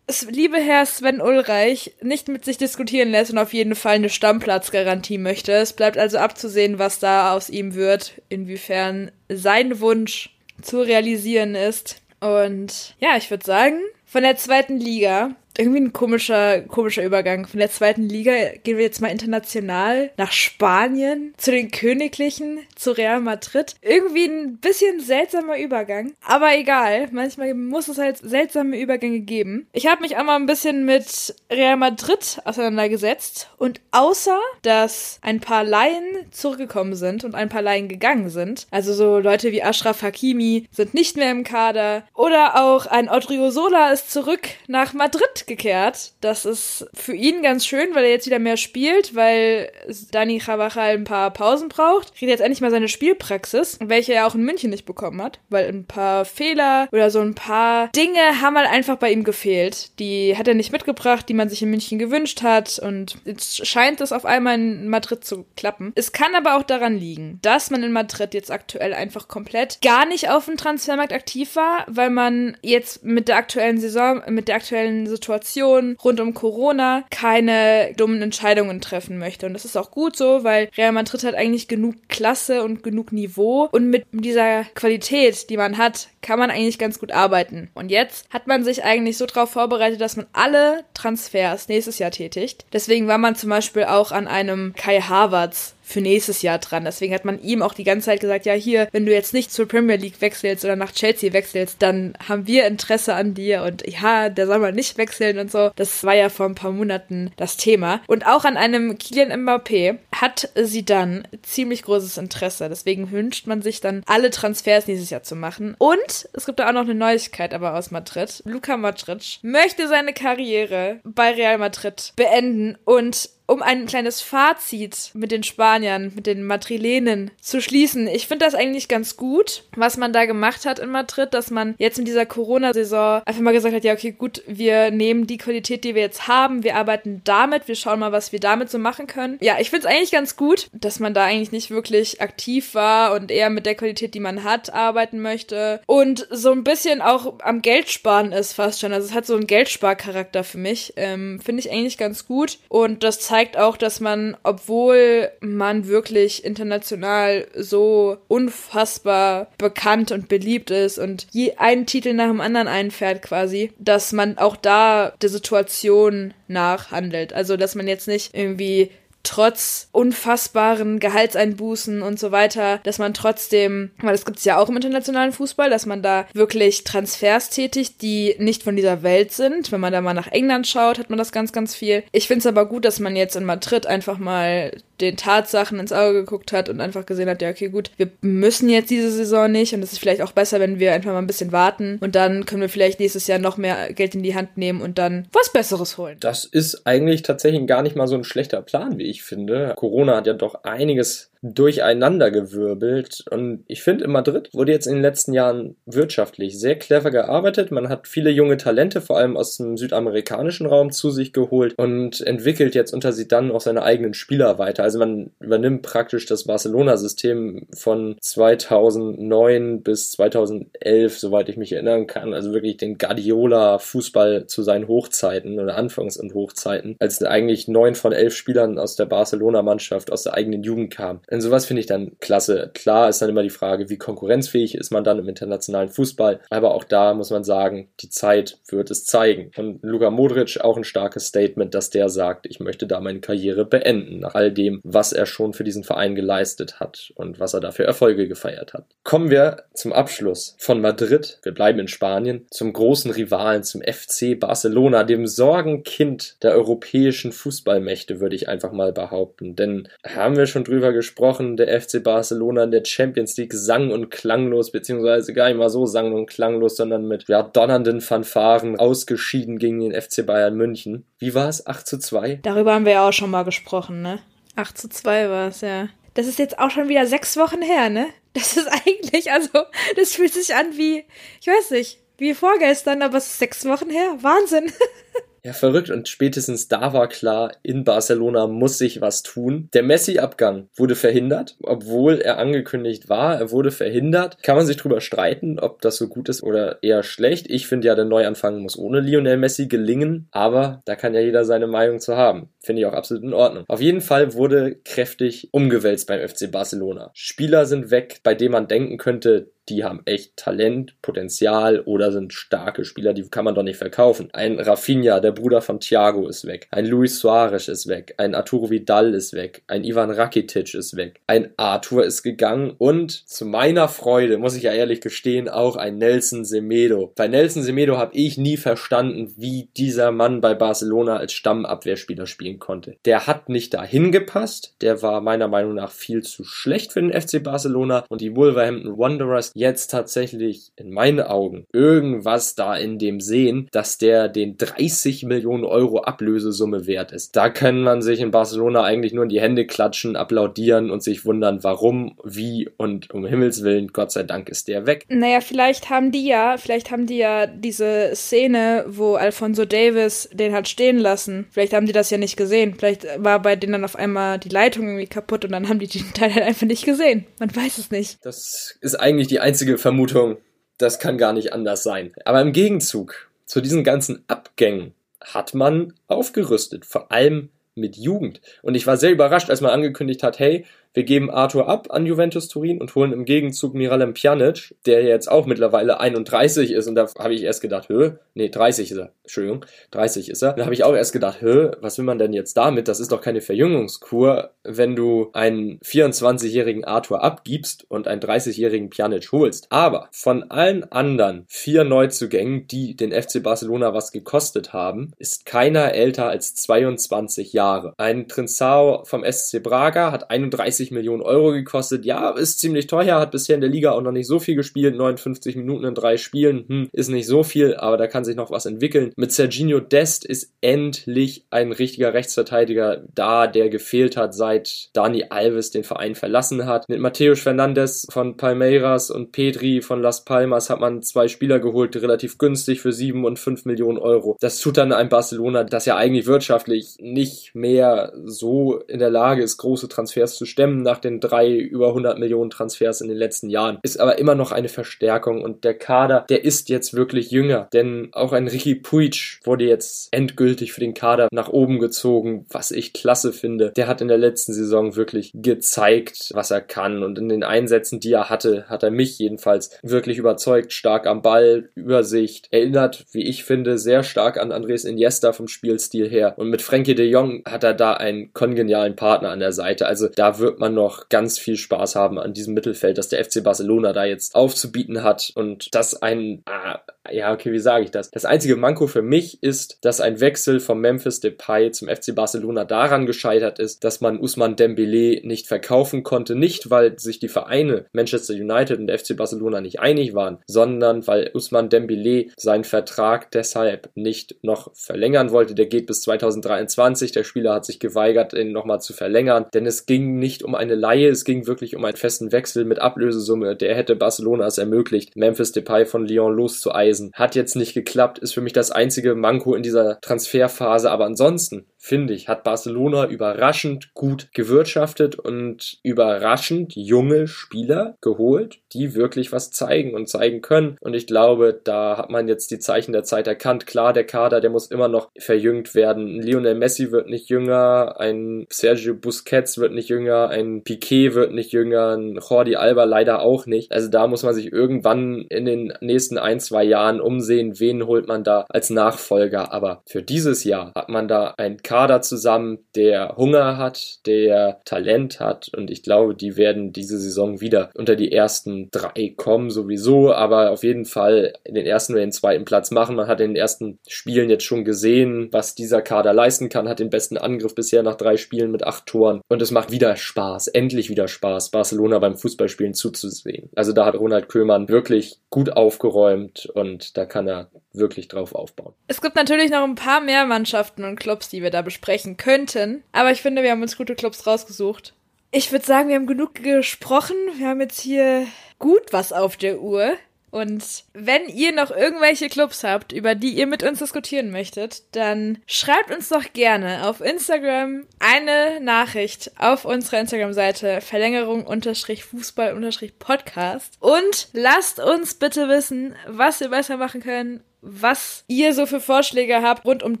liebe 0.30 0.58
Herr 0.58 0.86
Sven 0.86 1.20
Ulreich 1.20 1.92
nicht 2.02 2.28
mit 2.28 2.44
sich 2.44 2.56
diskutieren 2.56 3.10
lässt 3.10 3.30
und 3.30 3.38
auf 3.38 3.52
jeden 3.52 3.74
Fall 3.74 3.96
eine 3.96 4.08
Stammplatzgarantie 4.08 5.18
möchte. 5.18 5.52
Es 5.52 5.72
bleibt 5.72 5.98
also 5.98 6.18
abzusehen, 6.18 6.78
was 6.78 6.98
da 6.98 7.32
aus 7.32 7.50
ihm 7.50 7.74
wird, 7.74 8.20
inwiefern 8.28 9.10
sein 9.28 9.80
Wunsch 9.80 10.30
zu 10.62 10.80
realisieren 10.80 11.54
ist. 11.54 12.00
Und 12.20 12.94
ja, 12.98 13.16
ich 13.16 13.30
würde 13.30 13.44
sagen, 13.44 13.80
von 14.06 14.22
der 14.22 14.36
zweiten 14.36 14.78
Liga 14.78 15.36
irgendwie 15.58 15.80
ein 15.80 15.92
komischer, 15.92 16.60
komischer 16.62 17.04
Übergang. 17.04 17.46
Von 17.46 17.58
der 17.58 17.70
zweiten 17.70 18.08
Liga 18.08 18.32
gehen 18.62 18.76
wir 18.76 18.84
jetzt 18.84 19.00
mal 19.00 19.10
international 19.10 20.10
nach 20.16 20.30
Spanien, 20.30 21.34
zu 21.36 21.50
den 21.50 21.70
Königlichen, 21.70 22.60
zu 22.76 22.92
Real 22.92 23.20
Madrid. 23.20 23.74
Irgendwie 23.82 24.26
ein 24.26 24.58
bisschen 24.58 25.00
seltsamer 25.00 25.58
Übergang. 25.58 26.12
Aber 26.24 26.56
egal, 26.56 27.08
manchmal 27.10 27.54
muss 27.54 27.88
es 27.88 27.98
halt 27.98 28.18
seltsame 28.18 28.80
Übergänge 28.80 29.20
geben. 29.20 29.66
Ich 29.72 29.88
habe 29.88 30.02
mich 30.02 30.16
auch 30.16 30.24
mal 30.24 30.36
ein 30.36 30.46
bisschen 30.46 30.84
mit 30.84 31.34
Real 31.50 31.76
Madrid 31.76 32.40
auseinandergesetzt 32.44 33.50
und 33.58 33.80
außer, 33.90 34.38
dass 34.62 35.18
ein 35.22 35.40
paar 35.40 35.64
Laien 35.64 36.04
zurückgekommen 36.30 36.94
sind 36.94 37.24
und 37.24 37.34
ein 37.34 37.48
paar 37.48 37.62
Laien 37.62 37.88
gegangen 37.88 38.30
sind, 38.30 38.68
also 38.70 38.94
so 38.94 39.18
Leute 39.18 39.50
wie 39.50 39.62
Ashraf 39.62 40.02
Hakimi 40.02 40.68
sind 40.70 40.94
nicht 40.94 41.16
mehr 41.16 41.32
im 41.32 41.42
Kader 41.42 42.04
oder 42.14 42.62
auch 42.62 42.86
ein 42.86 43.08
Odriozola 43.08 43.90
ist 43.90 44.12
zurück 44.12 44.48
nach 44.68 44.92
Madrid 44.92 45.46
gekehrt. 45.48 46.12
Das 46.20 46.44
ist 46.44 46.86
für 46.94 47.14
ihn 47.14 47.42
ganz 47.42 47.66
schön, 47.66 47.94
weil 47.94 48.04
er 48.04 48.10
jetzt 48.10 48.26
wieder 48.26 48.38
mehr 48.38 48.56
spielt, 48.56 49.14
weil 49.14 49.70
Dani 50.10 50.40
Chavachal 50.40 50.90
ein 50.90 51.04
paar 51.04 51.32
Pausen 51.32 51.68
braucht. 51.68 52.14
Kriegt 52.14 52.30
jetzt 52.30 52.40
endlich 52.40 52.60
mal 52.60 52.70
seine 52.70 52.88
Spielpraxis, 52.88 53.78
welche 53.82 54.14
er 54.14 54.26
auch 54.26 54.34
in 54.34 54.42
München 54.42 54.70
nicht 54.70 54.86
bekommen 54.86 55.22
hat, 55.22 55.40
weil 55.48 55.68
ein 55.68 55.84
paar 55.84 56.24
Fehler 56.24 56.88
oder 56.92 57.10
so 57.10 57.20
ein 57.20 57.34
paar 57.34 57.88
Dinge 57.88 58.40
haben 58.40 58.56
halt 58.56 58.68
einfach 58.68 58.96
bei 58.96 59.10
ihm 59.10 59.24
gefehlt. 59.24 59.98
Die 59.98 60.36
hat 60.36 60.48
er 60.48 60.54
nicht 60.54 60.72
mitgebracht, 60.72 61.28
die 61.28 61.34
man 61.34 61.48
sich 61.48 61.62
in 61.62 61.70
München 61.70 61.98
gewünscht 61.98 62.42
hat 62.42 62.78
und 62.78 63.16
jetzt 63.24 63.66
scheint 63.66 64.00
es 64.00 64.12
auf 64.12 64.24
einmal 64.24 64.54
in 64.54 64.88
Madrid 64.88 65.24
zu 65.24 65.46
klappen. 65.56 65.92
Es 65.94 66.12
kann 66.12 66.34
aber 66.34 66.56
auch 66.56 66.62
daran 66.62 66.96
liegen, 66.96 67.38
dass 67.42 67.70
man 67.70 67.82
in 67.82 67.92
Madrid 67.92 68.34
jetzt 68.34 68.50
aktuell 68.50 68.92
einfach 68.92 69.28
komplett 69.28 69.80
gar 69.80 70.06
nicht 70.06 70.30
auf 70.30 70.46
dem 70.46 70.56
Transfermarkt 70.56 71.12
aktiv 71.12 71.56
war, 71.56 71.84
weil 71.88 72.10
man 72.10 72.56
jetzt 72.62 73.04
mit 73.04 73.28
der 73.28 73.36
aktuellen 73.36 73.78
Saison, 73.78 74.22
mit 74.28 74.48
der 74.48 74.56
aktuellen 74.56 75.06
Situation 75.06 75.37
Situation 75.46 75.96
rund 76.02 76.20
um 76.20 76.34
Corona 76.34 77.04
keine 77.10 77.92
dummen 77.96 78.22
Entscheidungen 78.22 78.80
treffen 78.80 79.18
möchte. 79.18 79.46
Und 79.46 79.54
das 79.54 79.64
ist 79.64 79.76
auch 79.76 79.90
gut 79.90 80.16
so, 80.16 80.44
weil 80.44 80.68
Real 80.76 80.92
Madrid 80.92 81.24
hat 81.24 81.34
eigentlich 81.34 81.68
genug 81.68 81.94
Klasse 82.08 82.62
und 82.62 82.82
genug 82.82 83.12
Niveau. 83.12 83.68
Und 83.70 83.90
mit 83.90 84.06
dieser 84.12 84.64
Qualität, 84.74 85.50
die 85.50 85.56
man 85.56 85.78
hat, 85.78 86.08
kann 86.22 86.38
man 86.38 86.50
eigentlich 86.50 86.78
ganz 86.78 86.98
gut 86.98 87.12
arbeiten. 87.12 87.70
Und 87.74 87.90
jetzt 87.90 88.28
hat 88.30 88.46
man 88.46 88.64
sich 88.64 88.84
eigentlich 88.84 89.16
so 89.16 89.26
darauf 89.26 89.50
vorbereitet, 89.50 90.00
dass 90.00 90.16
man 90.16 90.26
alle 90.32 90.84
Transfers 90.94 91.68
nächstes 91.68 91.98
Jahr 91.98 92.10
tätigt. 92.10 92.66
Deswegen 92.72 93.08
war 93.08 93.18
man 93.18 93.36
zum 93.36 93.50
Beispiel 93.50 93.84
auch 93.84 94.12
an 94.12 94.26
einem 94.26 94.74
Kai 94.76 95.00
Havertz 95.00 95.74
für 95.88 96.00
nächstes 96.00 96.42
Jahr 96.42 96.58
dran. 96.58 96.84
Deswegen 96.84 97.14
hat 97.14 97.24
man 97.24 97.42
ihm 97.42 97.62
auch 97.62 97.74
die 97.74 97.84
ganze 97.84 98.06
Zeit 98.06 98.20
gesagt, 98.20 98.46
ja 98.46 98.52
hier, 98.52 98.88
wenn 98.92 99.06
du 99.06 99.12
jetzt 99.12 99.32
nicht 99.32 99.52
zur 99.52 99.66
Premier 99.66 99.96
League 99.96 100.20
wechselst 100.20 100.64
oder 100.64 100.76
nach 100.76 100.92
Chelsea 100.92 101.32
wechselst, 101.32 101.76
dann 101.80 102.14
haben 102.28 102.46
wir 102.46 102.66
Interesse 102.66 103.14
an 103.14 103.34
dir 103.34 103.62
und 103.62 103.86
ja, 103.88 104.28
der 104.28 104.46
soll 104.46 104.58
mal 104.58 104.72
nicht 104.72 104.98
wechseln 104.98 105.38
und 105.38 105.50
so. 105.50 105.70
Das 105.76 106.04
war 106.04 106.14
ja 106.14 106.28
vor 106.28 106.46
ein 106.46 106.54
paar 106.54 106.72
Monaten 106.72 107.32
das 107.36 107.56
Thema. 107.56 108.02
Und 108.06 108.26
auch 108.26 108.44
an 108.44 108.56
einem 108.56 108.98
Kylian 108.98 109.32
Mbappé 109.32 109.96
hat 110.14 110.50
sie 110.54 110.84
dann 110.84 111.26
ziemlich 111.42 111.82
großes 111.82 112.18
Interesse. 112.18 112.68
Deswegen 112.68 113.10
wünscht 113.10 113.46
man 113.46 113.62
sich 113.62 113.80
dann 113.80 114.02
alle 114.06 114.30
Transfers 114.30 114.86
nächstes 114.86 115.10
Jahr 115.10 115.22
zu 115.22 115.36
machen. 115.36 115.74
Und 115.78 116.28
es 116.34 116.44
gibt 116.44 116.58
da 116.58 116.68
auch 116.68 116.72
noch 116.72 116.82
eine 116.82 116.94
Neuigkeit 116.94 117.54
aber 117.54 117.74
aus 117.74 117.90
Madrid. 117.90 118.42
Luka 118.44 118.76
Modric 118.76 119.38
möchte 119.42 119.88
seine 119.88 120.12
Karriere 120.12 121.00
bei 121.04 121.32
Real 121.32 121.58
Madrid 121.58 122.12
beenden 122.16 122.76
und 122.84 123.30
um 123.48 123.62
ein 123.62 123.86
kleines 123.86 124.20
Fazit 124.20 125.10
mit 125.14 125.32
den 125.32 125.42
Spaniern, 125.42 126.12
mit 126.14 126.26
den 126.26 126.44
Madrilenen 126.44 127.30
zu 127.40 127.60
schließen. 127.60 128.06
Ich 128.06 128.28
finde 128.28 128.44
das 128.44 128.54
eigentlich 128.54 128.88
ganz 128.88 129.16
gut, 129.16 129.64
was 129.74 129.96
man 129.96 130.12
da 130.12 130.26
gemacht 130.26 130.66
hat 130.66 130.78
in 130.78 130.90
Madrid, 130.90 131.32
dass 131.32 131.50
man 131.50 131.74
jetzt 131.78 131.98
in 131.98 132.04
dieser 132.04 132.26
Corona-Saison 132.26 133.22
einfach 133.24 133.42
mal 133.42 133.52
gesagt 133.52 133.74
hat, 133.74 133.84
ja, 133.84 133.94
okay, 133.94 134.12
gut, 134.12 134.42
wir 134.46 134.90
nehmen 134.90 135.26
die 135.26 135.38
Qualität, 135.38 135.84
die 135.84 135.94
wir 135.94 136.02
jetzt 136.02 136.28
haben, 136.28 136.62
wir 136.62 136.76
arbeiten 136.76 137.22
damit, 137.24 137.68
wir 137.68 137.74
schauen 137.74 138.00
mal, 138.00 138.12
was 138.12 138.32
wir 138.32 138.40
damit 138.40 138.70
so 138.70 138.78
machen 138.78 139.06
können. 139.06 139.38
Ja, 139.40 139.56
ich 139.58 139.70
finde 139.70 139.86
es 139.86 139.92
eigentlich 139.92 140.12
ganz 140.12 140.36
gut, 140.36 140.68
dass 140.72 141.00
man 141.00 141.14
da 141.14 141.24
eigentlich 141.24 141.52
nicht 141.52 141.70
wirklich 141.70 142.20
aktiv 142.20 142.74
war 142.74 143.14
und 143.14 143.30
eher 143.30 143.48
mit 143.48 143.64
der 143.64 143.74
Qualität, 143.74 144.12
die 144.12 144.20
man 144.20 144.44
hat, 144.44 144.74
arbeiten 144.74 145.20
möchte 145.20 145.80
und 145.86 146.28
so 146.30 146.52
ein 146.52 146.64
bisschen 146.64 147.00
auch 147.00 147.40
am 147.40 147.62
Geld 147.62 147.88
sparen 147.88 148.32
ist 148.32 148.52
fast 148.52 148.80
schon. 148.80 148.92
Also 148.92 149.08
es 149.08 149.14
hat 149.14 149.24
so 149.24 149.34
einen 149.34 149.46
Geldsparcharakter 149.46 150.44
für 150.44 150.58
mich. 150.58 150.92
Ähm, 150.96 151.40
finde 151.40 151.60
ich 151.60 151.70
eigentlich 151.70 151.96
ganz 151.96 152.26
gut 152.26 152.58
und 152.68 153.02
das 153.02 153.20
zeigt 153.20 153.37
zeigt 153.38 153.56
auch, 153.56 153.76
dass 153.76 154.00
man, 154.00 154.36
obwohl 154.42 155.30
man 155.38 155.86
wirklich 155.86 156.44
international 156.44 157.46
so 157.54 158.16
unfassbar 158.26 159.46
bekannt 159.58 160.10
und 160.10 160.28
beliebt 160.28 160.72
ist 160.72 160.98
und 160.98 161.28
je 161.30 161.54
einen 161.54 161.86
Titel 161.86 162.14
nach 162.14 162.26
dem 162.26 162.40
anderen 162.40 162.66
einfährt 162.66 163.22
quasi, 163.22 163.70
dass 163.78 164.12
man 164.12 164.38
auch 164.38 164.56
da 164.56 165.12
der 165.22 165.28
Situation 165.28 166.34
nachhandelt. 166.48 167.32
Also, 167.32 167.56
dass 167.56 167.76
man 167.76 167.86
jetzt 167.86 168.08
nicht 168.08 168.34
irgendwie 168.34 168.90
trotz 169.22 169.88
unfassbaren 169.92 171.00
Gehaltseinbußen 171.00 172.02
und 172.02 172.18
so 172.18 172.32
weiter, 172.32 172.78
dass 172.84 172.98
man 172.98 173.14
trotzdem, 173.14 173.90
weil 174.00 174.12
das 174.12 174.24
gibt 174.24 174.38
es 174.38 174.44
ja 174.44 174.58
auch 174.58 174.68
im 174.68 174.76
internationalen 174.76 175.32
Fußball, 175.32 175.70
dass 175.70 175.86
man 175.86 176.02
da 176.02 176.26
wirklich 176.32 176.84
Transfers 176.84 177.50
tätigt, 177.50 178.00
die 178.02 178.36
nicht 178.38 178.62
von 178.62 178.76
dieser 178.76 179.02
Welt 179.02 179.32
sind. 179.32 179.70
Wenn 179.70 179.80
man 179.80 179.92
da 179.92 180.00
mal 180.00 180.14
nach 180.14 180.28
England 180.28 180.66
schaut, 180.66 180.98
hat 180.98 181.10
man 181.10 181.18
das 181.18 181.32
ganz, 181.32 181.52
ganz 181.52 181.74
viel. 181.74 182.04
Ich 182.12 182.26
finde 182.26 182.40
es 182.40 182.46
aber 182.46 182.66
gut, 182.66 182.84
dass 182.84 183.00
man 183.00 183.16
jetzt 183.16 183.36
in 183.36 183.44
Madrid 183.44 183.86
einfach 183.86 184.18
mal 184.18 184.72
den 185.00 185.16
Tatsachen 185.16 185.78
ins 185.78 185.92
Auge 185.92 186.20
geguckt 186.20 186.52
hat 186.52 186.68
und 186.68 186.80
einfach 186.80 187.06
gesehen 187.06 187.28
hat, 187.28 187.42
ja, 187.42 187.50
okay, 187.50 187.68
gut, 187.68 187.90
wir 187.96 188.10
müssen 188.20 188.68
jetzt 188.68 188.90
diese 188.90 189.10
Saison 189.10 189.50
nicht 189.50 189.74
und 189.74 189.82
es 189.82 189.92
ist 189.92 189.98
vielleicht 189.98 190.22
auch 190.22 190.32
besser, 190.32 190.60
wenn 190.60 190.78
wir 190.78 190.92
einfach 190.92 191.12
mal 191.12 191.18
ein 191.18 191.26
bisschen 191.26 191.52
warten 191.52 191.98
und 192.00 192.14
dann 192.14 192.46
können 192.46 192.62
wir 192.62 192.68
vielleicht 192.68 193.00
nächstes 193.00 193.26
Jahr 193.26 193.38
noch 193.38 193.56
mehr 193.56 193.92
Geld 193.92 194.14
in 194.14 194.22
die 194.22 194.34
Hand 194.34 194.56
nehmen 194.56 194.80
und 194.80 194.98
dann 194.98 195.26
was 195.32 195.52
Besseres 195.52 195.98
holen. 195.98 196.16
Das 196.20 196.44
ist 196.44 196.86
eigentlich 196.86 197.22
tatsächlich 197.22 197.66
gar 197.66 197.82
nicht 197.82 197.96
mal 197.96 198.08
so 198.08 198.16
ein 198.16 198.24
schlechter 198.24 198.62
Plan, 198.62 198.98
wie 198.98 199.04
ich 199.10 199.22
finde. 199.22 199.72
Corona 199.76 200.16
hat 200.16 200.26
ja 200.26 200.32
doch 200.32 200.64
einiges 200.64 201.30
durcheinandergewirbelt. 201.42 203.24
Und 203.30 203.64
ich 203.66 203.82
finde, 203.82 204.04
in 204.04 204.10
Madrid 204.10 204.50
wurde 204.52 204.72
jetzt 204.72 204.86
in 204.86 204.94
den 204.94 205.02
letzten 205.02 205.32
Jahren 205.32 205.76
wirtschaftlich 205.86 206.58
sehr 206.58 206.76
clever 206.76 207.10
gearbeitet. 207.10 207.70
Man 207.70 207.88
hat 207.88 208.08
viele 208.08 208.30
junge 208.30 208.56
Talente, 208.56 209.00
vor 209.00 209.18
allem 209.18 209.36
aus 209.36 209.56
dem 209.56 209.76
südamerikanischen 209.76 210.66
Raum, 210.66 210.90
zu 210.90 211.10
sich 211.10 211.32
geholt 211.32 211.74
und 211.76 212.20
entwickelt 212.20 212.74
jetzt 212.74 212.92
unter 212.92 213.12
sie 213.12 213.28
dann 213.28 213.50
auch 213.50 213.60
seine 213.60 213.82
eigenen 213.82 214.14
Spieler 214.14 214.58
weiter. 214.58 214.82
Also 214.82 214.98
man 214.98 215.30
übernimmt 215.40 215.82
praktisch 215.82 216.26
das 216.26 216.44
Barcelona-System 216.44 217.68
von 217.74 218.16
2009 218.20 219.82
bis 219.82 220.12
2011, 220.12 221.18
soweit 221.18 221.48
ich 221.48 221.56
mich 221.56 221.72
erinnern 221.72 222.06
kann. 222.06 222.34
Also 222.34 222.52
wirklich 222.52 222.76
den 222.76 222.98
Guardiola-Fußball 222.98 224.46
zu 224.46 224.62
seinen 224.62 224.88
Hochzeiten 224.88 225.58
oder 225.58 225.76
Anfangs- 225.76 226.16
und 226.16 226.34
Hochzeiten, 226.34 226.96
als 226.98 227.22
eigentlich 227.22 227.68
neun 227.68 227.94
von 227.94 228.12
elf 228.12 228.34
Spielern 228.34 228.78
aus 228.78 228.96
der 228.96 229.06
Barcelona-Mannschaft 229.06 230.12
aus 230.12 230.24
der 230.24 230.34
eigenen 230.34 230.62
Jugend 230.62 230.92
kamen. 230.92 231.20
Und 231.30 231.40
sowas 231.40 231.66
finde 231.66 231.80
ich 231.80 231.86
dann 231.86 232.18
klasse. 232.20 232.70
Klar 232.74 233.08
ist 233.08 233.20
dann 233.20 233.28
immer 233.28 233.42
die 233.42 233.50
Frage, 233.50 233.90
wie 233.90 233.98
konkurrenzfähig 233.98 234.74
ist 234.74 234.90
man 234.90 235.04
dann 235.04 235.18
im 235.18 235.28
internationalen 235.28 235.88
Fußball. 235.88 236.40
Aber 236.50 236.74
auch 236.74 236.84
da 236.84 237.14
muss 237.14 237.30
man 237.30 237.44
sagen, 237.44 237.88
die 238.00 238.08
Zeit 238.08 238.58
wird 238.68 238.90
es 238.90 239.04
zeigen. 239.04 239.50
Und 239.56 239.82
Luka 239.82 240.10
Modric 240.10 240.60
auch 240.60 240.76
ein 240.76 240.84
starkes 240.84 241.26
Statement, 241.26 241.74
dass 241.74 241.90
der 241.90 242.08
sagt, 242.08 242.46
ich 242.46 242.60
möchte 242.60 242.86
da 242.86 243.00
meine 243.00 243.20
Karriere 243.20 243.64
beenden, 243.64 244.20
nach 244.20 244.34
all 244.34 244.52
dem, 244.52 244.80
was 244.84 245.12
er 245.12 245.26
schon 245.26 245.52
für 245.52 245.64
diesen 245.64 245.84
Verein 245.84 246.14
geleistet 246.14 246.80
hat 246.80 247.12
und 247.16 247.40
was 247.40 247.54
er 247.54 247.60
dafür 247.60 247.84
Erfolge 247.84 248.28
gefeiert 248.28 248.72
hat. 248.72 248.86
Kommen 249.04 249.30
wir 249.30 249.64
zum 249.74 249.92
Abschluss 249.92 250.56
von 250.58 250.80
Madrid. 250.80 251.38
Wir 251.42 251.52
bleiben 251.52 251.78
in 251.78 251.88
Spanien 251.88 252.46
zum 252.50 252.72
großen 252.72 253.10
Rivalen, 253.10 253.64
zum 253.64 253.82
FC 253.82 254.38
Barcelona, 254.38 255.04
dem 255.04 255.26
Sorgenkind 255.26 256.42
der 256.42 256.52
europäischen 256.52 257.32
Fußballmächte, 257.32 258.20
würde 258.20 258.36
ich 258.36 258.48
einfach 258.48 258.72
mal 258.72 258.92
behaupten. 258.92 259.56
Denn 259.56 259.88
haben 260.04 260.36
wir 260.36 260.46
schon 260.46 260.64
drüber 260.64 260.92
gesprochen, 260.92 261.17
gesprochen, 261.18 261.56
der 261.56 261.80
FC 261.80 262.02
Barcelona 262.02 262.64
in 262.64 262.70
der 262.70 262.84
Champions 262.84 263.36
League 263.36 263.52
sang- 263.52 263.90
und 263.90 264.10
klanglos, 264.10 264.70
beziehungsweise 264.70 265.32
gar 265.32 265.48
nicht 265.48 265.58
mal 265.58 265.68
so 265.68 265.84
sang- 265.84 266.12
und 266.12 266.26
klanglos, 266.26 266.76
sondern 266.76 267.08
mit 267.08 267.28
ja, 267.28 267.42
donnernden 267.42 268.00
Fanfaren 268.00 268.78
ausgeschieden 268.78 269.58
gegen 269.58 269.80
den 269.80 270.00
FC 270.00 270.24
Bayern 270.24 270.56
München. 270.56 271.04
Wie 271.18 271.34
war 271.34 271.48
es? 271.48 271.66
8 271.66 271.86
zu 271.86 271.98
2? 271.98 272.40
Darüber 272.42 272.74
haben 272.74 272.84
wir 272.84 272.92
ja 272.92 273.08
auch 273.08 273.12
schon 273.12 273.30
mal 273.30 273.42
gesprochen, 273.42 274.00
ne? 274.00 274.20
8 274.54 274.78
zu 274.78 274.88
2 274.88 275.28
war 275.28 275.48
es, 275.48 275.60
ja. 275.60 275.88
Das 276.14 276.28
ist 276.28 276.38
jetzt 276.38 276.58
auch 276.58 276.70
schon 276.70 276.88
wieder 276.88 277.06
sechs 277.06 277.36
Wochen 277.36 277.62
her, 277.62 277.90
ne? 277.90 278.06
Das 278.34 278.56
ist 278.56 278.68
eigentlich, 278.86 279.32
also, 279.32 279.64
das 279.96 280.12
fühlt 280.12 280.32
sich 280.32 280.54
an 280.54 280.76
wie, 280.76 281.04
ich 281.40 281.48
weiß 281.48 281.72
nicht, 281.72 281.98
wie 282.16 282.32
vorgestern, 282.34 283.02
aber 283.02 283.18
es 283.18 283.26
ist 283.26 283.38
sechs 283.40 283.64
Wochen 283.64 283.90
her. 283.90 284.18
Wahnsinn. 284.20 284.70
Ja, 285.44 285.52
verrückt. 285.52 285.90
Und 285.90 286.08
spätestens 286.08 286.68
da 286.68 286.92
war 286.92 287.08
klar, 287.08 287.52
in 287.62 287.84
Barcelona 287.84 288.46
muss 288.46 288.78
sich 288.78 289.00
was 289.00 289.22
tun. 289.22 289.68
Der 289.72 289.82
Messi-Abgang 289.82 290.68
wurde 290.76 290.94
verhindert, 290.94 291.56
obwohl 291.62 292.20
er 292.20 292.38
angekündigt 292.38 293.08
war. 293.08 293.38
Er 293.38 293.50
wurde 293.50 293.70
verhindert. 293.70 294.42
Kann 294.42 294.56
man 294.56 294.66
sich 294.66 294.76
drüber 294.76 295.00
streiten, 295.00 295.58
ob 295.58 295.80
das 295.80 295.96
so 295.96 296.08
gut 296.08 296.28
ist 296.28 296.42
oder 296.42 296.82
eher 296.82 297.02
schlecht. 297.02 297.50
Ich 297.50 297.66
finde 297.66 297.88
ja, 297.88 297.94
der 297.94 298.04
Neuanfang 298.04 298.60
muss 298.60 298.78
ohne 298.78 299.00
Lionel 299.00 299.36
Messi 299.36 299.66
gelingen. 299.68 300.28
Aber 300.30 300.82
da 300.84 300.96
kann 300.96 301.14
ja 301.14 301.20
jeder 301.20 301.44
seine 301.44 301.66
Meinung 301.66 302.00
zu 302.00 302.16
haben. 302.16 302.50
Finde 302.68 302.82
ich 302.82 302.86
auch 302.86 302.92
absolut 302.92 303.22
in 303.22 303.32
Ordnung. 303.32 303.64
Auf 303.66 303.80
jeden 303.80 304.02
Fall 304.02 304.34
wurde 304.34 304.76
kräftig 304.84 305.48
umgewälzt 305.52 306.06
beim 306.06 306.20
FC 306.28 306.52
Barcelona. 306.52 307.10
Spieler 307.14 307.64
sind 307.64 307.90
weg, 307.90 308.20
bei 308.22 308.34
denen 308.34 308.52
man 308.52 308.68
denken 308.68 308.98
könnte, 308.98 309.52
die 309.68 309.84
haben 309.84 310.00
echt 310.06 310.36
Talent, 310.36 310.94
Potenzial 311.02 311.80
oder 311.80 312.10
sind 312.12 312.32
starke 312.32 312.84
Spieler, 312.84 313.12
die 313.12 313.28
kann 313.28 313.44
man 313.44 313.54
doch 313.54 313.62
nicht 313.62 313.76
verkaufen. 313.76 314.30
Ein 314.32 314.58
Rafinha, 314.58 315.20
der 315.20 315.32
Bruder 315.32 315.60
von 315.60 315.80
Thiago, 315.80 316.26
ist 316.26 316.46
weg. 316.46 316.68
Ein 316.70 316.86
Luis 316.86 317.18
Suarez 317.18 317.68
ist 317.68 317.86
weg. 317.86 318.14
Ein 318.16 318.34
Arturo 318.34 318.70
Vidal 318.70 319.14
ist 319.14 319.34
weg. 319.34 319.62
Ein 319.66 319.84
Ivan 319.84 320.10
Rakitic 320.10 320.74
ist 320.74 320.96
weg. 320.96 321.20
Ein 321.26 321.52
Arthur 321.56 322.04
ist 322.04 322.22
gegangen 322.22 322.74
und 322.78 323.28
zu 323.28 323.44
meiner 323.44 323.88
Freude, 323.88 324.38
muss 324.38 324.56
ich 324.56 324.62
ja 324.64 324.72
ehrlich 324.72 325.00
gestehen, 325.00 325.48
auch 325.48 325.76
ein 325.76 325.98
Nelson 325.98 326.44
Semedo. 326.44 327.12
Bei 327.14 327.28
Nelson 327.28 327.62
Semedo 327.62 327.98
habe 327.98 328.16
ich 328.16 328.38
nie 328.38 328.56
verstanden, 328.56 329.34
wie 329.36 329.68
dieser 329.76 330.12
Mann 330.12 330.40
bei 330.40 330.54
Barcelona 330.54 331.16
als 331.16 331.32
Stammabwehrspieler 331.32 332.26
spielen 332.26 332.57
konnte. 332.58 332.96
Der 333.04 333.26
hat 333.26 333.48
nicht 333.48 333.74
dahin 333.74 334.12
gepasst. 334.12 334.74
Der 334.80 335.02
war 335.02 335.20
meiner 335.20 335.48
Meinung 335.48 335.74
nach 335.74 335.90
viel 335.90 336.22
zu 336.22 336.44
schlecht 336.44 336.92
für 336.92 337.00
den 337.00 337.12
FC 337.12 337.42
Barcelona 337.42 338.04
und 338.08 338.20
die 338.20 338.34
Wolverhampton 338.36 338.98
Wanderers 338.98 339.52
jetzt 339.54 339.88
tatsächlich 339.90 340.72
in 340.76 340.90
meinen 340.90 341.20
Augen 341.20 341.66
irgendwas 341.72 342.54
da 342.54 342.76
in 342.76 342.98
dem 342.98 343.20
sehen, 343.20 343.68
dass 343.72 343.98
der 343.98 344.28
den 344.28 344.56
30 344.56 345.24
Millionen 345.24 345.64
Euro 345.64 346.00
Ablösesumme 346.00 346.86
wert 346.86 347.12
ist. 347.12 347.36
Da 347.36 347.50
kann 347.50 347.82
man 347.82 348.02
sich 348.02 348.20
in 348.20 348.30
Barcelona 348.30 348.82
eigentlich 348.82 349.12
nur 349.12 349.24
in 349.24 349.28
die 349.28 349.40
Hände 349.40 349.66
klatschen, 349.66 350.16
applaudieren 350.16 350.90
und 350.90 351.02
sich 351.02 351.24
wundern, 351.24 351.62
warum, 351.62 352.16
wie 352.24 352.68
und 352.76 353.10
um 353.12 353.26
Himmels 353.26 353.62
Willen, 353.62 353.88
Gott 353.88 354.12
sei 354.12 354.22
Dank 354.22 354.48
ist 354.48 354.68
der 354.68 354.86
weg. 354.86 355.04
Naja, 355.08 355.40
vielleicht 355.40 355.90
haben 355.90 356.12
die 356.12 356.26
ja, 356.26 356.56
vielleicht 356.56 356.90
haben 356.90 357.06
die 357.06 357.18
ja 357.18 357.46
diese 357.46 358.12
Szene, 358.14 358.84
wo 358.88 359.14
Alfonso 359.14 359.64
Davis 359.64 360.28
den 360.32 360.52
hat 360.54 360.68
stehen 360.68 360.98
lassen. 360.98 361.46
Vielleicht 361.50 361.74
haben 361.74 361.86
die 361.86 361.92
das 361.92 362.10
ja 362.10 362.18
nicht 362.18 362.36
gesehen. 362.38 362.74
Vielleicht 362.74 363.04
war 363.18 363.42
bei 363.42 363.54
denen 363.54 363.74
dann 363.74 363.84
auf 363.84 363.96
einmal 363.96 364.38
die 364.38 364.48
Leitung 364.48 364.86
irgendwie 364.86 365.06
kaputt 365.06 365.44
und 365.44 365.52
dann 365.52 365.68
haben 365.68 365.78
die 365.78 365.86
den 365.86 366.10
Teil 366.14 366.34
halt 366.34 366.46
einfach 366.46 366.66
nicht 366.66 366.86
gesehen. 366.86 367.26
Man 367.38 367.54
weiß 367.54 367.76
es 367.76 367.90
nicht. 367.90 368.24
Das 368.24 368.78
ist 368.80 368.94
eigentlich 368.94 369.28
die 369.28 369.40
einzige 369.40 369.76
Vermutung, 369.76 370.38
das 370.78 370.98
kann 370.98 371.18
gar 371.18 371.34
nicht 371.34 371.52
anders 371.52 371.82
sein. 371.82 372.12
Aber 372.24 372.40
im 372.40 372.52
Gegenzug 372.52 373.28
zu 373.44 373.60
diesen 373.60 373.84
ganzen 373.84 374.24
Abgängen 374.28 374.94
hat 375.20 375.52
man 375.52 375.92
aufgerüstet, 376.06 376.86
vor 376.86 377.12
allem 377.12 377.50
mit 377.74 377.96
Jugend. 377.96 378.40
Und 378.62 378.74
ich 378.74 378.86
war 378.86 378.96
sehr 378.96 379.12
überrascht, 379.12 379.50
als 379.50 379.60
man 379.60 379.70
angekündigt 379.70 380.22
hat, 380.22 380.38
hey, 380.38 380.64
wir 380.98 381.04
geben 381.04 381.30
Arthur 381.30 381.68
ab 381.68 381.86
an 381.90 382.06
Juventus 382.06 382.48
Turin 382.48 382.80
und 382.80 382.92
holen 382.96 383.12
im 383.12 383.24
Gegenzug 383.24 383.72
Miralem 383.72 384.14
Pjanic, 384.14 384.74
der 384.84 385.04
jetzt 385.04 385.30
auch 385.30 385.46
mittlerweile 385.46 386.00
31 386.00 386.72
ist. 386.72 386.88
Und 386.88 386.96
da 386.96 387.06
habe 387.20 387.34
ich 387.34 387.44
erst 387.44 387.62
gedacht, 387.62 387.88
hö, 387.88 388.14
nee, 388.34 388.48
30 388.48 388.90
ist 388.90 388.96
er. 388.96 389.12
Entschuldigung, 389.22 389.64
30 389.92 390.28
ist 390.28 390.42
er. 390.42 390.54
Da 390.54 390.64
habe 390.64 390.74
ich 390.74 390.82
auch 390.82 390.96
erst 390.96 391.12
gedacht, 391.12 391.40
hö, 391.40 391.70
was 391.80 391.98
will 391.98 392.04
man 392.04 392.18
denn 392.18 392.32
jetzt 392.32 392.56
damit? 392.56 392.88
Das 392.88 392.98
ist 392.98 393.12
doch 393.12 393.20
keine 393.20 393.40
Verjüngungskur, 393.40 394.50
wenn 394.64 394.96
du 394.96 395.30
einen 395.34 395.78
24-jährigen 395.80 396.84
Arthur 396.84 397.22
abgibst 397.22 397.88
und 397.88 398.08
einen 398.08 398.20
30-jährigen 398.20 398.90
Pjanic 398.90 399.30
holst. 399.30 399.68
Aber 399.70 400.08
von 400.10 400.50
allen 400.50 400.90
anderen 400.90 401.44
vier 401.46 401.84
Neuzugängen, 401.84 402.66
die 402.66 402.96
den 402.96 403.12
FC 403.12 403.40
Barcelona 403.40 403.94
was 403.94 404.10
gekostet 404.10 404.72
haben, 404.72 405.12
ist 405.18 405.46
keiner 405.46 405.94
älter 405.94 406.26
als 406.26 406.56
22 406.56 407.52
Jahre. 407.52 407.94
Ein 407.98 408.26
Trinsao 408.26 409.04
vom 409.04 409.24
SC 409.24 409.62
Braga 409.62 410.10
hat 410.10 410.30
31 410.30 410.87
30 410.88 410.90
Millionen 410.92 411.22
Euro 411.22 411.52
gekostet. 411.52 412.04
Ja, 412.04 412.30
ist 412.30 412.58
ziemlich 412.58 412.86
teuer, 412.86 413.18
hat 413.18 413.30
bisher 413.30 413.54
in 413.54 413.60
der 413.60 413.70
Liga 413.70 413.92
auch 413.92 414.02
noch 414.02 414.12
nicht 414.12 414.26
so 414.26 414.38
viel 414.38 414.54
gespielt. 414.54 414.96
59 414.96 415.56
Minuten 415.56 415.84
in 415.84 415.94
drei 415.94 416.16
Spielen, 416.16 416.64
hm, 416.68 416.88
ist 416.92 417.08
nicht 417.08 417.26
so 417.26 417.42
viel, 417.42 417.74
aber 417.74 417.96
da 417.96 418.06
kann 418.06 418.24
sich 418.24 418.36
noch 418.36 418.50
was 418.50 418.66
entwickeln. 418.66 419.12
Mit 419.16 419.32
Serginho 419.32 419.80
Dest 419.80 420.24
ist 420.24 420.52
endlich 420.60 421.44
ein 421.50 421.72
richtiger 421.72 422.14
Rechtsverteidiger 422.14 423.04
da, 423.14 423.46
der 423.46 423.68
gefehlt 423.68 424.16
hat, 424.16 424.34
seit 424.34 424.90
Dani 424.94 425.26
Alves 425.30 425.70
den 425.70 425.84
Verein 425.84 426.14
verlassen 426.14 426.66
hat. 426.66 426.88
Mit 426.88 427.00
Mateus 427.00 427.40
Fernandes 427.40 428.06
von 428.10 428.36
Palmeiras 428.36 429.10
und 429.10 429.32
Pedri 429.32 429.82
von 429.82 430.02
Las 430.02 430.24
Palmas 430.24 430.70
hat 430.70 430.80
man 430.80 431.02
zwei 431.02 431.28
Spieler 431.28 431.58
geholt, 431.58 431.96
relativ 431.96 432.38
günstig 432.38 432.80
für 432.80 432.92
7 432.92 433.24
und 433.24 433.38
5 433.38 433.64
Millionen 433.64 433.98
Euro. 433.98 434.36
Das 434.40 434.60
tut 434.60 434.76
dann 434.76 434.92
ein 434.92 435.08
Barcelona, 435.08 435.64
das 435.64 435.86
ja 435.86 435.96
eigentlich 435.96 436.26
wirtschaftlich 436.26 436.96
nicht 437.00 437.54
mehr 437.54 438.12
so 438.24 438.78
in 438.78 438.98
der 438.98 439.10
Lage 439.10 439.42
ist, 439.42 439.58
große 439.58 439.88
Transfers 439.88 440.36
zu 440.36 440.46
stemmen 440.46 440.67
stemmen 440.68 440.82
nach 440.82 440.98
den 440.98 441.20
drei 441.20 441.56
über 441.56 441.88
100 441.88 442.18
Millionen 442.18 442.50
Transfers 442.50 443.00
in 443.00 443.08
den 443.08 443.16
letzten 443.16 443.48
Jahren. 443.48 443.78
Ist 443.82 444.00
aber 444.00 444.18
immer 444.18 444.34
noch 444.34 444.52
eine 444.52 444.68
Verstärkung 444.68 445.42
und 445.42 445.64
der 445.64 445.74
Kader, 445.74 446.26
der 446.28 446.44
ist 446.44 446.68
jetzt 446.68 446.94
wirklich 446.94 447.30
jünger, 447.30 447.68
denn 447.72 448.08
auch 448.12 448.32
ein 448.32 448.48
Ricky 448.48 448.74
Puig 448.74 449.40
wurde 449.44 449.64
jetzt 449.64 450.08
endgültig 450.12 450.72
für 450.72 450.80
den 450.80 450.94
Kader 450.94 451.28
nach 451.32 451.48
oben 451.48 451.78
gezogen, 451.78 452.46
was 452.50 452.70
ich 452.70 452.92
klasse 452.92 453.32
finde. 453.32 453.72
Der 453.76 453.86
hat 453.86 454.00
in 454.00 454.08
der 454.08 454.18
letzten 454.18 454.52
Saison 454.52 454.96
wirklich 454.96 455.30
gezeigt, 455.34 456.30
was 456.34 456.50
er 456.50 456.60
kann 456.60 457.02
und 457.02 457.18
in 457.18 457.28
den 457.28 457.42
Einsätzen, 457.42 458.00
die 458.00 458.12
er 458.12 458.28
hatte, 458.28 458.66
hat 458.68 458.82
er 458.82 458.90
mich 458.90 459.18
jedenfalls 459.18 459.78
wirklich 459.82 460.18
überzeugt, 460.18 460.72
stark 460.72 461.06
am 461.06 461.22
Ball, 461.22 461.70
Übersicht, 461.74 462.48
erinnert, 462.50 463.04
wie 463.12 463.26
ich 463.26 463.44
finde, 463.44 463.78
sehr 463.78 464.02
stark 464.02 464.38
an 464.38 464.52
Andres 464.52 464.84
Iniesta 464.84 465.32
vom 465.32 465.48
Spielstil 465.48 466.08
her 466.08 466.34
und 466.36 466.50
mit 466.50 466.62
Frankie 466.62 466.94
de 466.94 467.08
Jong 467.08 467.42
hat 467.46 467.64
er 467.64 467.74
da 467.74 467.94
einen 467.94 468.32
kongenialen 468.32 468.96
Partner 468.96 469.30
an 469.30 469.40
der 469.40 469.52
Seite. 469.52 469.86
Also 469.86 470.08
da 470.14 470.38
wird 470.38 470.57
man 470.60 470.74
noch 470.74 471.08
ganz 471.08 471.38
viel 471.38 471.56
Spaß 471.56 471.96
haben 471.96 472.18
an 472.18 472.32
diesem 472.32 472.54
Mittelfeld, 472.54 472.98
das 472.98 473.08
der 473.08 473.24
FC 473.24 473.42
Barcelona 473.42 473.92
da 473.92 474.04
jetzt 474.04 474.34
aufzubieten 474.34 475.02
hat 475.02 475.32
und 475.34 475.74
das 475.74 476.00
ein 476.00 476.42
ah, 476.46 476.80
ja, 477.12 477.32
okay, 477.32 477.52
wie 477.52 477.58
sage 477.58 477.84
ich 477.84 477.90
das? 477.90 478.10
Das 478.10 478.24
einzige 478.24 478.56
Manko 478.56 478.86
für 478.86 479.02
mich 479.02 479.42
ist, 479.42 479.78
dass 479.82 480.00
ein 480.00 480.20
Wechsel 480.20 480.60
vom 480.60 480.80
Memphis 480.80 481.20
Depay 481.20 481.70
zum 481.70 481.88
FC 481.88 482.14
Barcelona 482.14 482.64
daran 482.64 483.06
gescheitert 483.06 483.58
ist, 483.58 483.84
dass 483.84 484.00
man 484.00 484.18
Usman 484.18 484.56
Dembele 484.56 485.20
nicht 485.26 485.46
verkaufen 485.46 486.02
konnte. 486.02 486.34
Nicht, 486.34 486.70
weil 486.70 486.98
sich 486.98 487.18
die 487.18 487.28
Vereine 487.28 487.86
Manchester 487.92 488.34
United 488.34 488.78
und 488.78 488.86
der 488.86 488.98
FC 488.98 489.16
Barcelona 489.16 489.60
nicht 489.60 489.80
einig 489.80 490.14
waren, 490.14 490.38
sondern 490.46 491.06
weil 491.06 491.30
Usman 491.34 491.68
Dembele 491.68 492.26
seinen 492.36 492.64
Vertrag 492.64 493.30
deshalb 493.30 493.90
nicht 493.94 494.36
noch 494.42 494.74
verlängern 494.74 495.30
wollte. 495.30 495.54
Der 495.54 495.66
geht 495.66 495.86
bis 495.86 496.02
2023. 496.02 497.12
Der 497.12 497.24
Spieler 497.24 497.54
hat 497.54 497.64
sich 497.64 497.80
geweigert, 497.80 498.32
ihn 498.32 498.52
nochmal 498.52 498.80
zu 498.80 498.92
verlängern, 498.92 499.46
denn 499.54 499.66
es 499.66 499.86
ging 499.86 500.18
nicht 500.18 500.42
um 500.42 500.47
eine 500.54 500.74
Laie, 500.74 501.08
es 501.08 501.24
ging 501.24 501.46
wirklich 501.46 501.76
um 501.76 501.84
einen 501.84 501.96
festen 501.96 502.32
Wechsel 502.32 502.64
mit 502.64 502.78
Ablösesumme. 502.78 503.56
Der 503.56 503.74
hätte 503.74 503.96
Barcelona 503.96 504.46
es 504.46 504.58
ermöglicht, 504.58 505.16
Memphis 505.16 505.52
Depay 505.52 505.86
von 505.86 506.06
Lyon 506.06 506.34
loszueisen. 506.34 507.10
Hat 507.14 507.34
jetzt 507.34 507.56
nicht 507.56 507.74
geklappt, 507.74 508.18
ist 508.18 508.34
für 508.34 508.40
mich 508.40 508.52
das 508.52 508.70
einzige 508.70 509.14
Manko 509.14 509.54
in 509.54 509.62
dieser 509.62 510.00
Transferphase, 510.00 510.90
aber 510.90 511.06
ansonsten 511.06 511.66
finde 511.78 512.12
ich, 512.12 512.28
hat 512.28 512.42
Barcelona 512.42 513.06
überraschend 513.06 513.94
gut 513.94 514.28
gewirtschaftet 514.34 515.18
und 515.18 515.78
überraschend 515.82 516.74
junge 516.74 517.28
Spieler 517.28 517.96
geholt, 518.00 518.58
die 518.72 518.94
wirklich 518.94 519.32
was 519.32 519.52
zeigen 519.52 519.94
und 519.94 520.08
zeigen 520.08 520.42
können. 520.42 520.76
Und 520.80 520.94
ich 520.94 521.06
glaube, 521.06 521.58
da 521.62 521.96
hat 521.96 522.10
man 522.10 522.28
jetzt 522.28 522.50
die 522.50 522.58
Zeichen 522.58 522.92
der 522.92 523.04
Zeit 523.04 523.28
erkannt. 523.28 523.66
Klar, 523.66 523.92
der 523.92 524.04
Kader, 524.04 524.40
der 524.40 524.50
muss 524.50 524.70
immer 524.70 524.88
noch 524.88 525.08
verjüngt 525.18 525.74
werden. 525.74 526.20
Lionel 526.20 526.56
Messi 526.56 526.90
wird 526.90 527.08
nicht 527.08 527.28
jünger, 527.28 528.00
ein 528.00 528.46
Sergio 528.50 528.94
Busquets 528.94 529.58
wird 529.58 529.72
nicht 529.72 529.88
jünger, 529.88 530.28
ein 530.28 530.64
Piquet 530.64 531.14
wird 531.14 531.32
nicht 531.32 531.52
jünger, 531.52 531.96
ein 531.96 532.18
Jordi 532.18 532.56
Alba 532.56 532.84
leider 532.84 533.22
auch 533.22 533.46
nicht. 533.46 533.70
Also 533.70 533.88
da 533.88 534.08
muss 534.08 534.24
man 534.24 534.34
sich 534.34 534.52
irgendwann 534.52 535.26
in 535.28 535.44
den 535.44 535.72
nächsten 535.80 536.18
ein, 536.18 536.40
zwei 536.40 536.64
Jahren 536.64 537.00
umsehen, 537.00 537.60
wen 537.60 537.86
holt 537.86 538.08
man 538.08 538.24
da 538.24 538.46
als 538.48 538.70
Nachfolger. 538.70 539.52
Aber 539.52 539.82
für 539.86 540.02
dieses 540.02 540.42
Jahr 540.42 540.72
hat 540.74 540.88
man 540.88 541.06
da 541.06 541.34
ein 541.36 541.62
Kader 541.68 542.00
zusammen, 542.00 542.60
der 542.74 543.16
Hunger 543.18 543.58
hat, 543.58 544.06
der 544.06 544.62
Talent 544.64 545.20
hat 545.20 545.50
und 545.54 545.70
ich 545.70 545.82
glaube, 545.82 546.14
die 546.14 546.38
werden 546.38 546.72
diese 546.72 546.98
Saison 546.98 547.42
wieder 547.42 547.68
unter 547.74 547.94
die 547.94 548.10
ersten 548.10 548.70
drei 548.70 549.12
kommen 549.14 549.50
sowieso, 549.50 550.14
aber 550.14 550.50
auf 550.50 550.64
jeden 550.64 550.86
Fall 550.86 551.34
den 551.46 551.66
ersten 551.66 551.92
oder 551.92 552.00
den 552.00 552.10
zweiten 552.10 552.46
Platz 552.46 552.70
machen. 552.70 552.96
Man 552.96 553.06
hat 553.06 553.20
in 553.20 553.32
den 553.32 553.36
ersten 553.36 553.80
Spielen 553.86 554.30
jetzt 554.30 554.44
schon 554.44 554.64
gesehen, 554.64 555.28
was 555.30 555.54
dieser 555.54 555.82
Kader 555.82 556.14
leisten 556.14 556.48
kann, 556.48 556.70
hat 556.70 556.78
den 556.78 556.88
besten 556.88 557.18
Angriff 557.18 557.54
bisher 557.54 557.82
nach 557.82 557.96
drei 557.96 558.16
Spielen 558.16 558.50
mit 558.50 558.64
acht 558.64 558.86
Toren 558.86 559.20
und 559.28 559.42
es 559.42 559.50
macht 559.50 559.70
wieder 559.70 559.94
Spaß, 559.94 560.48
endlich 560.48 560.88
wieder 560.88 561.06
Spaß, 561.06 561.50
Barcelona 561.50 561.98
beim 561.98 562.16
Fußballspielen 562.16 562.72
zuzusehen. 562.72 563.50
Also 563.54 563.74
da 563.74 563.84
hat 563.84 563.94
Ronald 563.94 564.30
Köhlmann 564.30 564.70
wirklich 564.70 565.20
gut 565.28 565.52
aufgeräumt 565.52 566.46
und 566.46 566.96
da 566.96 567.04
kann 567.04 567.28
er 567.28 567.50
wirklich 567.74 568.08
drauf 568.08 568.34
aufbauen. 568.34 568.72
Es 568.86 569.00
gibt 569.00 569.16
natürlich 569.16 569.50
noch 569.50 569.64
ein 569.64 569.74
paar 569.74 570.00
mehr 570.00 570.24
Mannschaften 570.24 570.84
und 570.84 570.98
Clubs, 570.98 571.28
die 571.28 571.42
wir 571.42 571.50
da 571.50 571.57
besprechen 571.62 572.16
könnten, 572.16 572.82
aber 572.92 573.10
ich 573.10 573.22
finde, 573.22 573.42
wir 573.42 573.50
haben 573.50 573.62
uns 573.62 573.76
gute 573.76 573.94
Clubs 573.94 574.26
rausgesucht. 574.26 574.94
Ich 575.30 575.52
würde 575.52 575.66
sagen, 575.66 575.88
wir 575.88 575.96
haben 575.96 576.06
genug 576.06 576.34
gesprochen. 576.36 577.16
Wir 577.36 577.48
haben 577.48 577.60
jetzt 577.60 577.80
hier 577.80 578.26
gut 578.58 578.92
was 578.92 579.12
auf 579.12 579.36
der 579.36 579.60
Uhr. 579.60 579.96
Und 580.30 580.84
wenn 580.92 581.26
ihr 581.28 581.52
noch 581.52 581.70
irgendwelche 581.70 582.28
Clubs 582.28 582.62
habt, 582.62 582.92
über 582.92 583.14
die 583.14 583.30
ihr 583.30 583.46
mit 583.46 583.62
uns 583.62 583.78
diskutieren 583.78 584.30
möchtet, 584.30 584.94
dann 584.94 585.38
schreibt 585.46 585.90
uns 585.90 586.10
doch 586.10 586.32
gerne 586.34 586.86
auf 586.86 587.00
Instagram 587.00 587.86
eine 587.98 588.60
Nachricht 588.60 589.32
auf 589.38 589.64
unserer 589.64 590.00
Instagram-Seite 590.00 590.82
Verlängerung 590.82 591.46
Fußball 591.46 592.54
Podcast 592.98 593.78
und 593.80 594.28
lasst 594.32 594.80
uns 594.80 595.14
bitte 595.14 595.48
wissen, 595.48 595.96
was 596.06 596.40
wir 596.40 596.48
besser 596.48 596.76
machen 596.76 597.02
können, 597.02 597.42
was 597.60 598.24
ihr 598.28 598.54
so 598.54 598.66
für 598.66 598.80
Vorschläge 598.80 599.42
habt 599.42 599.64
rund 599.64 599.82
um 599.82 600.00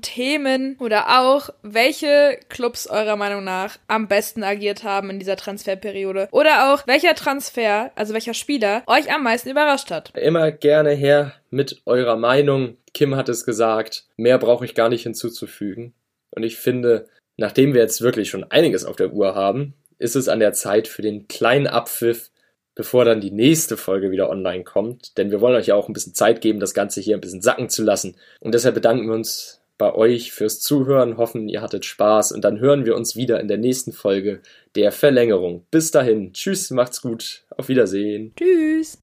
Themen 0.00 0.76
oder 0.78 1.20
auch 1.20 1.50
welche 1.62 2.38
Clubs 2.48 2.86
eurer 2.86 3.16
Meinung 3.16 3.44
nach 3.44 3.78
am 3.88 4.08
besten 4.08 4.42
agiert 4.42 4.84
haben 4.84 5.10
in 5.10 5.18
dieser 5.18 5.36
Transferperiode 5.36 6.28
oder 6.30 6.72
auch 6.72 6.86
welcher 6.86 7.14
Transfer, 7.14 7.90
also 7.94 8.14
welcher 8.14 8.34
Spieler 8.34 8.82
euch 8.86 9.12
am 9.12 9.22
meisten 9.22 9.50
überrascht 9.50 9.90
hat. 9.90 10.16
Immer 10.16 10.52
gerne 10.52 10.92
her 10.92 11.34
mit 11.50 11.82
eurer 11.86 12.16
Meinung. 12.16 12.76
Kim 12.94 13.16
hat 13.16 13.28
es 13.28 13.44
gesagt, 13.44 14.06
mehr 14.16 14.38
brauche 14.38 14.64
ich 14.64 14.74
gar 14.74 14.88
nicht 14.88 15.02
hinzuzufügen. 15.02 15.94
Und 16.30 16.42
ich 16.42 16.56
finde, 16.56 17.08
nachdem 17.36 17.74
wir 17.74 17.80
jetzt 17.80 18.02
wirklich 18.02 18.30
schon 18.30 18.44
einiges 18.44 18.84
auf 18.84 18.96
der 18.96 19.12
Uhr 19.12 19.34
haben, 19.34 19.74
ist 19.98 20.16
es 20.16 20.28
an 20.28 20.40
der 20.40 20.52
Zeit 20.52 20.88
für 20.88 21.02
den 21.02 21.26
kleinen 21.28 21.66
Abpfiff 21.66 22.30
bevor 22.78 23.04
dann 23.04 23.20
die 23.20 23.32
nächste 23.32 23.76
Folge 23.76 24.12
wieder 24.12 24.30
online 24.30 24.62
kommt. 24.62 25.18
Denn 25.18 25.32
wir 25.32 25.40
wollen 25.40 25.56
euch 25.56 25.66
ja 25.66 25.74
auch 25.74 25.88
ein 25.88 25.92
bisschen 25.92 26.14
Zeit 26.14 26.40
geben, 26.40 26.60
das 26.60 26.74
Ganze 26.74 27.00
hier 27.00 27.16
ein 27.16 27.20
bisschen 27.20 27.42
sacken 27.42 27.68
zu 27.68 27.82
lassen. 27.82 28.14
Und 28.38 28.54
deshalb 28.54 28.76
bedanken 28.76 29.08
wir 29.08 29.14
uns 29.14 29.60
bei 29.78 29.92
euch 29.92 30.32
fürs 30.32 30.60
Zuhören, 30.60 31.16
hoffen, 31.16 31.48
ihr 31.48 31.60
hattet 31.60 31.84
Spaß 31.84 32.30
und 32.32 32.42
dann 32.42 32.60
hören 32.60 32.86
wir 32.86 32.94
uns 32.94 33.16
wieder 33.16 33.40
in 33.40 33.48
der 33.48 33.58
nächsten 33.58 33.92
Folge 33.92 34.40
der 34.76 34.92
Verlängerung. 34.92 35.64
Bis 35.72 35.90
dahin, 35.90 36.32
tschüss, 36.32 36.70
macht's 36.70 37.02
gut, 37.02 37.42
auf 37.56 37.68
Wiedersehen. 37.68 38.32
Tschüss. 38.36 38.96